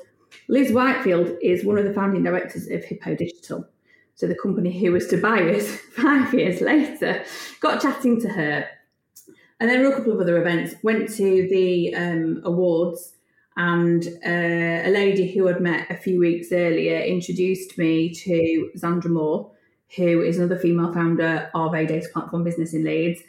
Liz 0.49 0.73
Whitefield 0.73 1.37
is 1.41 1.65
one 1.65 1.79
of 1.79 1.85
the 1.85 1.95
founding 1.95 2.25
directors 2.25 2.67
of 2.69 2.85
Hippo 2.85 3.15
Digital. 3.15 3.69
So 4.17 4.27
the 4.27 4.35
company 4.35 4.77
who 4.79 4.93
was 4.93 5.07
to 5.09 5.17
buy 5.17 5.43
us 5.55 5.69
five 5.97 6.35
years 6.35 6.61
later, 6.61 7.25
got 7.61 7.81
chatting 7.81 8.21
to 8.23 8.29
her. 8.29 8.69
And 9.61 9.71
then 9.71 9.85
a 9.87 9.93
couple 9.93 10.13
of 10.13 10.21
other 10.21 10.39
events, 10.39 10.75
went 10.83 11.09
to 11.15 11.49
the 11.49 11.95
um, 11.95 12.43
awards 12.45 13.15
and 13.57 14.07
uh, 14.27 14.89
a 14.89 14.91
lady 14.91 15.33
who 15.33 15.49
I'd 15.49 15.63
met 15.63 15.91
a 15.91 15.97
few 15.97 16.19
weeks 16.19 16.53
earlier 16.53 16.99
introduced 17.01 17.79
me 17.79 18.13
to 18.13 18.71
Zandra 18.77 19.07
Moore, 19.07 19.51
who 19.97 20.21
is 20.21 20.37
another 20.37 20.59
female 20.59 20.93
founder 20.93 21.51
of 21.55 21.73
a 21.73 21.87
data 21.87 22.09
platform 22.13 22.45
business 22.45 22.75
in 22.75 22.85
Leeds 22.85 23.23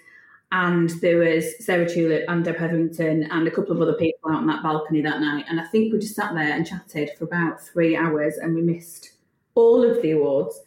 and 0.52 0.90
there 1.02 1.18
was 1.18 1.66
Sarah 1.66 1.90
Tulip 1.90 2.24
and 2.30 2.44
Deb 2.44 2.58
Hetherington 2.58 3.24
and 3.32 3.48
a 3.48 3.52
couple 3.52 3.74
of 3.74 3.82
other 3.82 3.96
people 3.96 4.32
out 4.32 4.38
on 4.38 4.48
that 4.48 4.64
balcony 4.64 5.02
that 5.02 5.20
night. 5.20 5.46
And 5.50 5.60
I 5.60 5.66
think 5.66 5.92
we 5.92 6.00
just 6.00 6.16
sat 6.16 6.34
there 6.34 6.54
and 6.54 6.66
chatted 6.66 7.12
for 7.18 7.26
about 7.26 7.62
three 7.62 7.98
hours 7.98 8.38
and 8.38 8.56
we 8.56 8.62
missed 8.62 9.12
all 9.58 9.84
of 9.84 10.02
the 10.02 10.12
awards. 10.12 10.60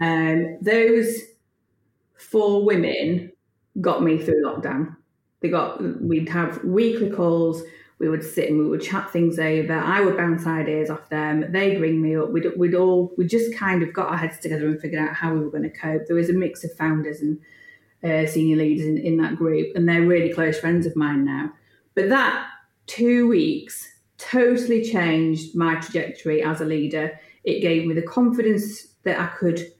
Um, 0.00 0.58
those 0.60 1.20
four 2.16 2.64
women 2.64 3.32
got 3.80 4.02
me 4.02 4.18
through 4.18 4.44
lockdown. 4.44 4.96
they 5.40 5.48
got 5.48 5.82
we'd 6.02 6.28
have 6.28 6.62
weekly 6.64 7.10
calls. 7.10 7.62
We 8.00 8.08
would 8.08 8.24
sit 8.24 8.50
and 8.50 8.58
we 8.58 8.68
would 8.68 8.82
chat 8.82 9.10
things 9.10 9.38
over. 9.38 9.72
I 9.72 10.00
would 10.00 10.16
bounce 10.16 10.46
ideas 10.46 10.90
off 10.90 11.08
them. 11.10 11.52
They'd 11.52 11.80
ring 11.80 12.02
me 12.02 12.16
up. 12.16 12.30
We'd, 12.30 12.46
we'd 12.56 12.74
all 12.74 13.14
we 13.16 13.24
just 13.26 13.54
kind 13.54 13.82
of 13.82 13.92
got 13.92 14.08
our 14.08 14.16
heads 14.16 14.38
together 14.40 14.66
and 14.66 14.80
figured 14.80 15.00
out 15.00 15.14
how 15.14 15.32
we 15.32 15.40
were 15.40 15.50
going 15.50 15.62
to 15.62 15.70
cope. 15.70 16.06
There 16.06 16.16
was 16.16 16.28
a 16.28 16.32
mix 16.32 16.64
of 16.64 16.74
founders 16.74 17.20
and 17.20 17.38
uh, 18.02 18.26
senior 18.26 18.56
leaders 18.56 18.86
in, 18.86 18.98
in 18.98 19.16
that 19.18 19.36
group, 19.36 19.74
and 19.76 19.88
they're 19.88 20.02
really 20.02 20.32
close 20.32 20.58
friends 20.58 20.86
of 20.86 20.96
mine 20.96 21.24
now. 21.24 21.52
But 21.94 22.08
that 22.08 22.46
two 22.86 23.28
weeks 23.28 23.88
totally 24.18 24.82
changed 24.84 25.54
my 25.54 25.76
trajectory 25.76 26.42
as 26.42 26.60
a 26.60 26.64
leader. 26.64 27.18
It 27.44 27.60
gave 27.60 27.86
me 27.86 27.94
the 27.94 28.02
confidence 28.02 28.88
that 29.04 29.20
I 29.20 29.26
could 29.26 29.72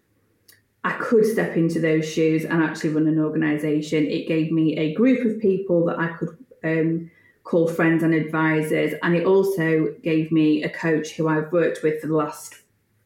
I 0.86 0.92
could 0.92 1.24
step 1.24 1.56
into 1.56 1.80
those 1.80 2.06
shoes 2.06 2.44
and 2.44 2.62
actually 2.62 2.90
run 2.90 3.06
an 3.06 3.18
organisation. 3.18 4.04
It 4.04 4.28
gave 4.28 4.52
me 4.52 4.76
a 4.76 4.92
group 4.92 5.24
of 5.24 5.40
people 5.40 5.86
that 5.86 5.98
I 5.98 6.08
could 6.08 6.36
um, 6.62 7.10
call 7.42 7.68
friends 7.68 8.02
and 8.02 8.12
advisors, 8.12 8.92
and 9.02 9.14
it 9.16 9.24
also 9.24 9.94
gave 10.02 10.30
me 10.30 10.62
a 10.62 10.68
coach 10.68 11.12
who 11.12 11.26
I've 11.26 11.50
worked 11.52 11.82
with 11.82 12.02
for 12.02 12.06
the 12.06 12.14
last 12.14 12.56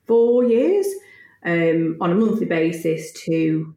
four 0.06 0.42
years 0.42 0.86
um, 1.44 1.96
on 2.00 2.10
a 2.10 2.14
monthly 2.16 2.46
basis 2.46 3.12
to 3.26 3.74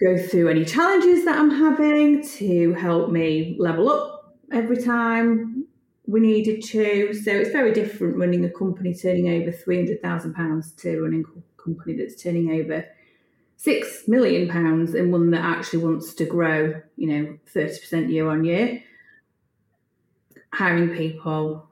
go 0.00 0.18
through 0.18 0.48
any 0.48 0.64
challenges 0.64 1.24
that 1.24 1.38
I'm 1.38 1.50
having, 1.50 2.26
to 2.38 2.72
help 2.74 3.10
me 3.10 3.56
level 3.60 3.90
up 3.90 4.34
every 4.50 4.82
time 4.82 5.61
we 6.12 6.20
needed 6.20 6.62
to. 6.62 7.14
So 7.14 7.32
it's 7.32 7.50
very 7.50 7.72
different 7.72 8.18
running 8.18 8.44
a 8.44 8.50
company 8.50 8.94
turning 8.94 9.28
over 9.28 9.50
three 9.50 9.78
hundred 9.78 10.02
thousand 10.02 10.34
pounds 10.34 10.72
to 10.72 11.00
running 11.00 11.24
a 11.24 11.62
company 11.62 11.96
that's 11.96 12.22
turning 12.22 12.50
over 12.50 12.84
six 13.56 14.06
million 14.06 14.46
pounds 14.46 14.94
and 14.94 15.10
one 15.10 15.30
that 15.30 15.42
actually 15.42 15.82
wants 15.82 16.12
to 16.14 16.26
grow, 16.26 16.74
you 16.96 17.06
know, 17.08 17.38
30% 17.54 18.10
year 18.10 18.28
on 18.28 18.44
year. 18.44 18.82
Hiring 20.52 20.90
people, 20.94 21.66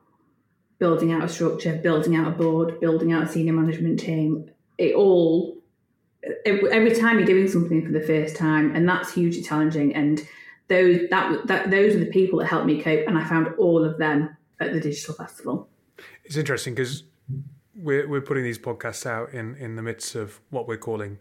building 0.78 1.12
out 1.12 1.22
a 1.22 1.28
structure, 1.28 1.76
building 1.76 2.16
out 2.16 2.28
a 2.28 2.30
board, 2.30 2.80
building 2.80 3.12
out 3.12 3.24
a 3.24 3.28
senior 3.28 3.52
management 3.52 4.00
team, 4.00 4.50
it 4.78 4.94
all 4.94 5.58
every 6.46 6.94
time 6.94 7.18
you're 7.18 7.26
doing 7.26 7.48
something 7.48 7.84
for 7.84 7.92
the 7.92 8.00
first 8.00 8.36
time, 8.36 8.74
and 8.74 8.88
that's 8.88 9.12
hugely 9.12 9.42
challenging. 9.42 9.94
And 9.94 10.26
those 10.70 11.08
that, 11.10 11.46
that 11.46 11.70
those 11.70 11.94
are 11.96 11.98
the 11.98 12.06
people 12.06 12.38
that 12.38 12.46
helped 12.46 12.64
me 12.64 12.80
cope, 12.80 13.06
and 13.06 13.18
I 13.18 13.24
found 13.24 13.48
all 13.58 13.84
of 13.84 13.98
them 13.98 14.34
at 14.60 14.72
the 14.72 14.80
digital 14.80 15.14
festival. 15.14 15.68
It's 16.24 16.36
interesting 16.36 16.74
because 16.74 17.02
we're 17.74 18.08
we're 18.08 18.20
putting 18.22 18.44
these 18.44 18.58
podcasts 18.58 19.04
out 19.04 19.34
in 19.34 19.56
in 19.56 19.76
the 19.76 19.82
midst 19.82 20.14
of 20.14 20.40
what 20.48 20.66
we're 20.66 20.78
calling 20.78 21.18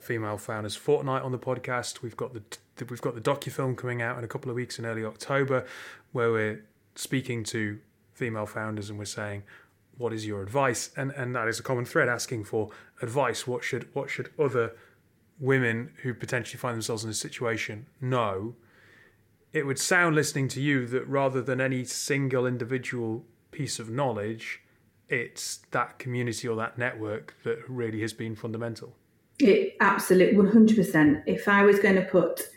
female 0.00 0.36
founders 0.36 0.76
fortnight 0.76 1.22
on 1.22 1.32
the 1.32 1.38
podcast. 1.38 2.02
We've 2.02 2.16
got 2.16 2.34
the 2.34 2.42
we've 2.88 3.00
got 3.00 3.14
the 3.14 3.20
docufilm 3.20 3.76
coming 3.76 4.02
out 4.02 4.18
in 4.18 4.24
a 4.24 4.28
couple 4.28 4.50
of 4.50 4.56
weeks 4.56 4.78
in 4.78 4.84
early 4.84 5.04
October, 5.04 5.66
where 6.12 6.30
we're 6.30 6.64
speaking 6.94 7.44
to 7.44 7.80
female 8.12 8.46
founders 8.46 8.90
and 8.90 8.98
we're 8.98 9.04
saying, 9.06 9.42
what 9.96 10.12
is 10.12 10.26
your 10.26 10.42
advice? 10.42 10.90
And 10.96 11.12
and 11.12 11.34
that 11.34 11.48
is 11.48 11.58
a 11.58 11.62
common 11.62 11.86
thread 11.86 12.08
asking 12.08 12.44
for 12.44 12.70
advice. 13.00 13.46
What 13.46 13.64
should 13.64 13.88
what 13.94 14.10
should 14.10 14.30
other 14.38 14.72
women 15.40 15.92
who 16.02 16.12
potentially 16.12 16.58
find 16.58 16.74
themselves 16.74 17.04
in 17.04 17.10
this 17.10 17.18
situation 17.18 17.86
know? 18.02 18.54
It 19.52 19.66
would 19.66 19.78
sound 19.78 20.16
listening 20.16 20.48
to 20.48 20.62
you 20.62 20.86
that 20.86 21.06
rather 21.06 21.42
than 21.42 21.60
any 21.60 21.84
single 21.84 22.46
individual 22.46 23.24
piece 23.50 23.78
of 23.78 23.90
knowledge, 23.90 24.62
it's 25.08 25.58
that 25.72 25.98
community 25.98 26.48
or 26.48 26.56
that 26.56 26.78
network 26.78 27.34
that 27.44 27.58
really 27.68 28.00
has 28.00 28.14
been 28.14 28.34
fundamental. 28.34 28.96
It 29.38 29.76
absolutely 29.80 30.38
100%. 30.38 31.24
If 31.26 31.48
I 31.48 31.64
was 31.64 31.78
going 31.78 31.96
to 31.96 32.02
put 32.02 32.48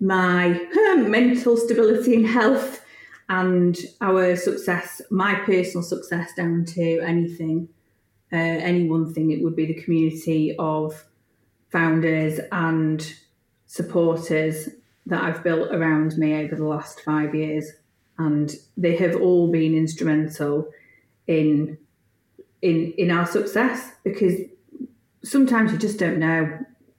my 0.00 0.60
mental 0.96 1.56
stability 1.56 2.16
and 2.16 2.26
health 2.26 2.84
and 3.28 3.78
our 4.00 4.34
success, 4.34 5.00
my 5.10 5.36
personal 5.36 5.82
success, 5.82 6.34
down 6.34 6.64
to 6.64 7.00
anything, 7.00 7.68
uh, 8.32 8.36
any 8.36 8.88
one 8.88 9.14
thing, 9.14 9.30
it 9.30 9.42
would 9.42 9.54
be 9.54 9.66
the 9.66 9.80
community 9.82 10.56
of 10.58 11.04
founders 11.70 12.40
and 12.50 13.14
supporters 13.66 14.68
that 15.06 15.22
I've 15.22 15.42
built 15.42 15.70
around 15.72 16.16
me 16.16 16.34
over 16.34 16.54
the 16.54 16.66
last 16.66 17.00
five 17.00 17.34
years. 17.34 17.70
And 18.18 18.52
they 18.76 18.96
have 18.96 19.20
all 19.20 19.50
been 19.50 19.74
instrumental 19.74 20.70
in 21.26 21.78
in 22.62 22.92
in 22.96 23.10
our 23.10 23.26
success 23.26 23.92
because 24.04 24.34
sometimes 25.22 25.72
you 25.72 25.78
just 25.78 25.98
don't 25.98 26.18
know 26.18 26.58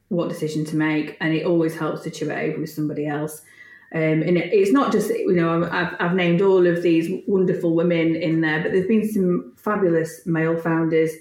what 0.09 0.29
decision 0.29 0.65
to 0.65 0.75
make, 0.75 1.17
and 1.19 1.33
it 1.33 1.45
always 1.45 1.75
helps 1.75 2.01
to 2.03 2.11
chew 2.11 2.29
it 2.29 2.49
over 2.49 2.61
with 2.61 2.69
somebody 2.69 3.07
else. 3.07 3.41
Um, 3.93 4.21
and 4.23 4.37
it, 4.37 4.51
it's 4.53 4.71
not 4.71 4.91
just 4.91 5.09
you 5.09 5.33
know 5.33 5.63
I've, 5.63 5.95
I've 5.99 6.15
named 6.15 6.41
all 6.41 6.67
of 6.67 6.83
these 6.83 7.09
wonderful 7.27 7.73
women 7.73 8.15
in 8.15 8.41
there, 8.41 8.61
but 8.61 8.71
there's 8.73 8.87
been 8.87 9.09
some 9.09 9.53
fabulous 9.55 10.25
male 10.25 10.57
founders 10.57 11.11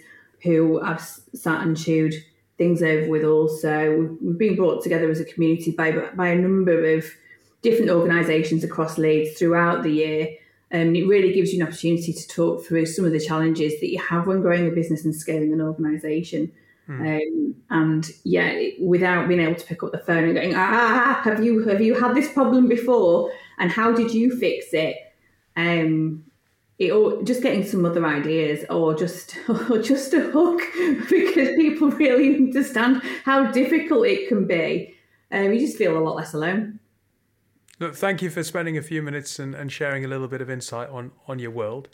who 0.42 0.80
I've 0.82 1.00
sat 1.00 1.62
and 1.62 1.76
chewed 1.76 2.14
things 2.58 2.82
over 2.82 3.08
with. 3.08 3.24
Also, 3.24 4.16
we've 4.20 4.38
been 4.38 4.56
brought 4.56 4.82
together 4.82 5.10
as 5.10 5.20
a 5.20 5.24
community 5.24 5.70
by 5.70 5.92
by 6.14 6.28
a 6.28 6.36
number 6.36 6.94
of 6.94 7.06
different 7.62 7.90
organisations 7.90 8.62
across 8.62 8.98
Leeds 8.98 9.38
throughout 9.38 9.82
the 9.82 9.90
year 9.90 10.28
um, 10.74 10.96
it 10.96 11.06
really 11.06 11.32
gives 11.32 11.52
you 11.52 11.62
an 11.62 11.68
opportunity 11.68 12.12
to 12.12 12.28
talk 12.28 12.64
through 12.64 12.86
some 12.86 13.04
of 13.04 13.12
the 13.12 13.20
challenges 13.20 13.78
that 13.78 13.90
you 13.90 14.00
have 14.00 14.26
when 14.26 14.40
growing 14.40 14.66
a 14.66 14.72
business 14.72 15.04
and 15.04 15.14
scaling 15.14 15.52
an 15.52 15.60
organisation. 15.60 16.50
Mm. 16.88 17.22
Um, 17.22 17.54
and 17.70 18.10
yeah, 18.24 18.60
without 18.80 19.28
being 19.28 19.40
able 19.40 19.54
to 19.54 19.64
pick 19.64 19.84
up 19.84 19.92
the 19.92 19.98
phone 19.98 20.24
and 20.24 20.34
going, 20.34 20.54
ah, 20.56 21.20
have 21.22 21.44
you 21.44 21.64
have 21.68 21.80
you 21.80 21.94
had 21.94 22.16
this 22.16 22.32
problem 22.32 22.68
before, 22.68 23.30
and 23.58 23.70
how 23.70 23.92
did 23.92 24.12
you 24.12 24.36
fix 24.36 24.66
it? 24.72 24.96
Um, 25.56 26.24
it 26.78 26.90
or 26.90 27.22
just 27.22 27.42
getting 27.42 27.64
some 27.64 27.84
other 27.84 28.04
ideas, 28.04 28.64
or 28.70 28.94
just 28.94 29.36
or 29.48 29.80
just 29.80 30.12
a 30.14 30.20
hook, 30.20 30.60
because 31.10 31.54
people 31.56 31.90
really 31.90 32.34
understand 32.34 33.02
how 33.24 33.50
difficult 33.50 34.06
it 34.06 34.28
can 34.28 34.46
be. 34.46 34.94
Um, 35.30 35.52
you 35.52 35.60
just 35.60 35.76
feel 35.76 35.96
a 35.96 36.00
lot 36.00 36.16
less 36.16 36.34
alone. 36.34 36.80
Look, 37.80 37.96
thank 37.96 38.22
you 38.22 38.30
for 38.30 38.44
spending 38.44 38.76
a 38.76 38.82
few 38.82 39.02
minutes 39.02 39.40
and, 39.40 39.54
and 39.54 39.70
sharing 39.70 40.04
a 40.04 40.08
little 40.08 40.28
bit 40.28 40.40
of 40.40 40.48
insight 40.48 40.88
on, 40.90 41.10
on 41.26 41.40
your 41.40 41.50
world. 41.50 41.88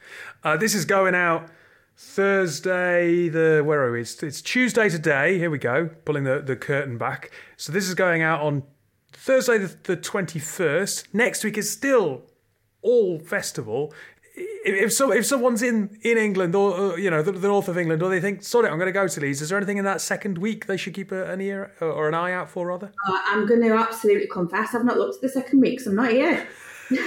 Uh, 0.45 0.57
this 0.57 0.75
is 0.75 0.85
going 0.85 1.15
out 1.15 1.49
Thursday, 1.97 3.29
the 3.29 3.63
where 3.65 3.83
are 3.83 3.93
we? 3.93 4.03
It's, 4.03 4.23
it's, 4.23 4.43
Tuesday 4.43 4.91
today. 4.91 5.39
Here 5.39 5.51
we 5.51 5.59
go, 5.59 5.89
pulling 6.05 6.25
the, 6.25 6.41
the 6.41 6.55
curtain 6.55 6.99
back. 6.99 7.31
So 7.57 7.73
this 7.73 7.89
is 7.89 7.95
going 7.95 8.21
out 8.21 8.41
on 8.41 8.63
Thursday 9.13 9.57
the, 9.57 9.75
the 9.85 9.97
21st. 9.97 11.15
Next 11.15 11.45
week 11.45 11.57
is 11.57 11.71
still 11.71 12.23
all 12.83 13.19
festival 13.19 13.93
if 14.65 14.93
so, 14.93 15.13
if 15.13 15.27
someone's 15.27 15.63
in 15.63 15.99
in 16.03 16.19
England 16.19 16.55
or, 16.55 16.77
or 16.77 16.99
you 16.99 17.11
know 17.11 17.23
the, 17.23 17.33
the, 17.33 17.49
north 17.49 17.69
of 17.69 17.79
England, 17.79 18.03
or 18.03 18.11
they 18.11 18.21
think, 18.21 18.43
sorry, 18.43 18.69
I'm 18.69 18.79
going 18.79 18.89
to 18.89 18.93
go 18.93 19.09
to 19.09 19.21
Leeds. 19.21 19.41
Is 19.41 19.49
there 19.49 19.59
anything 19.59 19.79
in 19.79 19.85
that 19.85 20.01
second 20.01 20.39
week 20.39 20.67
they 20.67 20.77
should 20.77 20.95
keep 20.95 21.13
a, 21.13 21.31
an 21.31 21.41
ear 21.41 21.73
or 21.81 22.09
an 22.09 22.15
eye 22.15 22.33
out 22.33 22.49
for, 22.51 22.67
rather? 22.67 22.93
Uh, 23.09 23.19
I'm 23.29 23.47
going 23.47 23.63
to 23.63 23.73
absolutely 23.73 24.27
confess, 24.27 24.75
I've 24.75 24.85
not 24.85 24.99
looked 24.99 25.17
at 25.17 25.23
the 25.23 25.29
second 25.29 25.61
week, 25.61 25.81
so 25.81 25.91
I'm 25.91 25.97
not 25.97 26.11
here. 26.11 26.47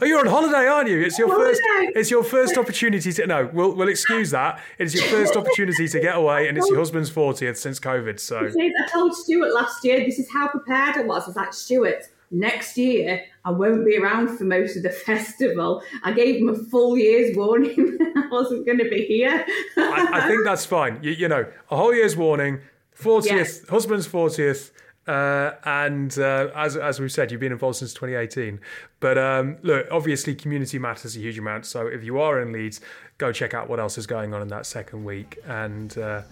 oh, 0.00 0.04
you're 0.04 0.20
on 0.20 0.26
holiday, 0.26 0.68
aren't 0.68 0.88
you? 0.88 1.00
It's 1.00 1.18
your 1.18 1.28
first. 1.28 1.60
It's 1.96 2.10
your 2.10 2.22
first 2.22 2.56
opportunity 2.56 3.12
to. 3.12 3.26
No, 3.26 3.50
we'll 3.52 3.74
we'll 3.74 3.88
excuse 3.88 4.30
that. 4.30 4.62
It's 4.78 4.94
your 4.94 5.04
first 5.06 5.34
opportunity 5.36 5.88
to 5.88 6.00
get 6.00 6.14
away, 6.14 6.48
and 6.48 6.56
it's 6.56 6.68
your 6.68 6.78
husband's 6.78 7.10
fortieth 7.10 7.58
since 7.58 7.80
COVID. 7.80 8.20
So 8.20 8.38
I 8.60 8.88
told 8.92 9.16
Stuart 9.16 9.52
last 9.52 9.84
year. 9.84 10.04
This 10.04 10.20
is 10.20 10.30
how 10.30 10.46
prepared 10.46 10.96
I 10.96 11.02
was. 11.02 11.24
I 11.24 11.26
was 11.26 11.36
like, 11.36 11.52
Stuart, 11.52 12.04
next 12.30 12.76
year 12.76 13.24
I 13.44 13.50
won't 13.50 13.84
be 13.84 13.96
around 13.96 14.36
for 14.36 14.44
most 14.44 14.76
of 14.76 14.82
the 14.82 14.90
festival. 15.06 15.82
I 16.02 16.12
gave 16.12 16.36
him 16.36 16.48
a 16.48 16.54
full 16.54 16.98
year's 16.98 17.36
warning 17.36 17.98
I 18.16 18.28
wasn't 18.28 18.66
going 18.66 18.78
to 18.78 18.88
be 18.88 19.04
here. 19.06 19.44
I, 19.76 20.08
I, 20.12 20.28
think 20.28 20.44
that's 20.44 20.66
fine. 20.66 20.98
You, 21.02 21.12
you, 21.12 21.28
know, 21.28 21.46
a 21.70 21.76
whole 21.76 21.94
year's 21.94 22.16
warning, 22.16 22.60
40th, 22.98 23.24
yes. 23.26 23.68
husband's 23.68 24.06
40th. 24.06 24.70
Uh, 25.06 25.54
and 25.64 26.18
uh, 26.18 26.50
as 26.54 26.76
as 26.76 27.00
we've 27.00 27.10
said, 27.10 27.32
you've 27.32 27.40
been 27.40 27.52
involved 27.52 27.78
since 27.78 27.94
2018. 27.94 28.60
But 29.00 29.16
um, 29.16 29.56
look, 29.62 29.86
obviously, 29.90 30.34
community 30.34 30.78
matters 30.78 31.16
a 31.16 31.18
huge 31.18 31.38
amount. 31.38 31.64
So 31.64 31.86
if 31.86 32.04
you 32.04 32.20
are 32.20 32.42
in 32.42 32.52
Leeds, 32.52 32.82
go 33.16 33.32
check 33.32 33.54
out 33.54 33.70
what 33.70 33.80
else 33.80 33.96
is 33.96 34.06
going 34.06 34.34
on 34.34 34.42
in 34.42 34.48
that 34.48 34.66
second 34.66 35.04
week. 35.04 35.38
And 35.46 35.96
uh, 35.96 36.22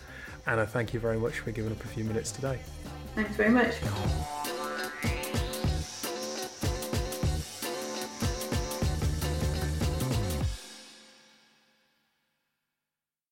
Anna, 0.47 0.67
thank 0.67 0.93
you 0.93 1.01
very 1.01 1.19
much 1.19 1.39
for 1.39 1.53
giving 1.53 1.73
up 1.73 1.83
a 1.83 1.89
few 1.89 2.05
minutes 2.05 2.31
today. 2.31 2.59
Thanks 3.15 3.35
very 3.35 3.51
much. 3.51 3.77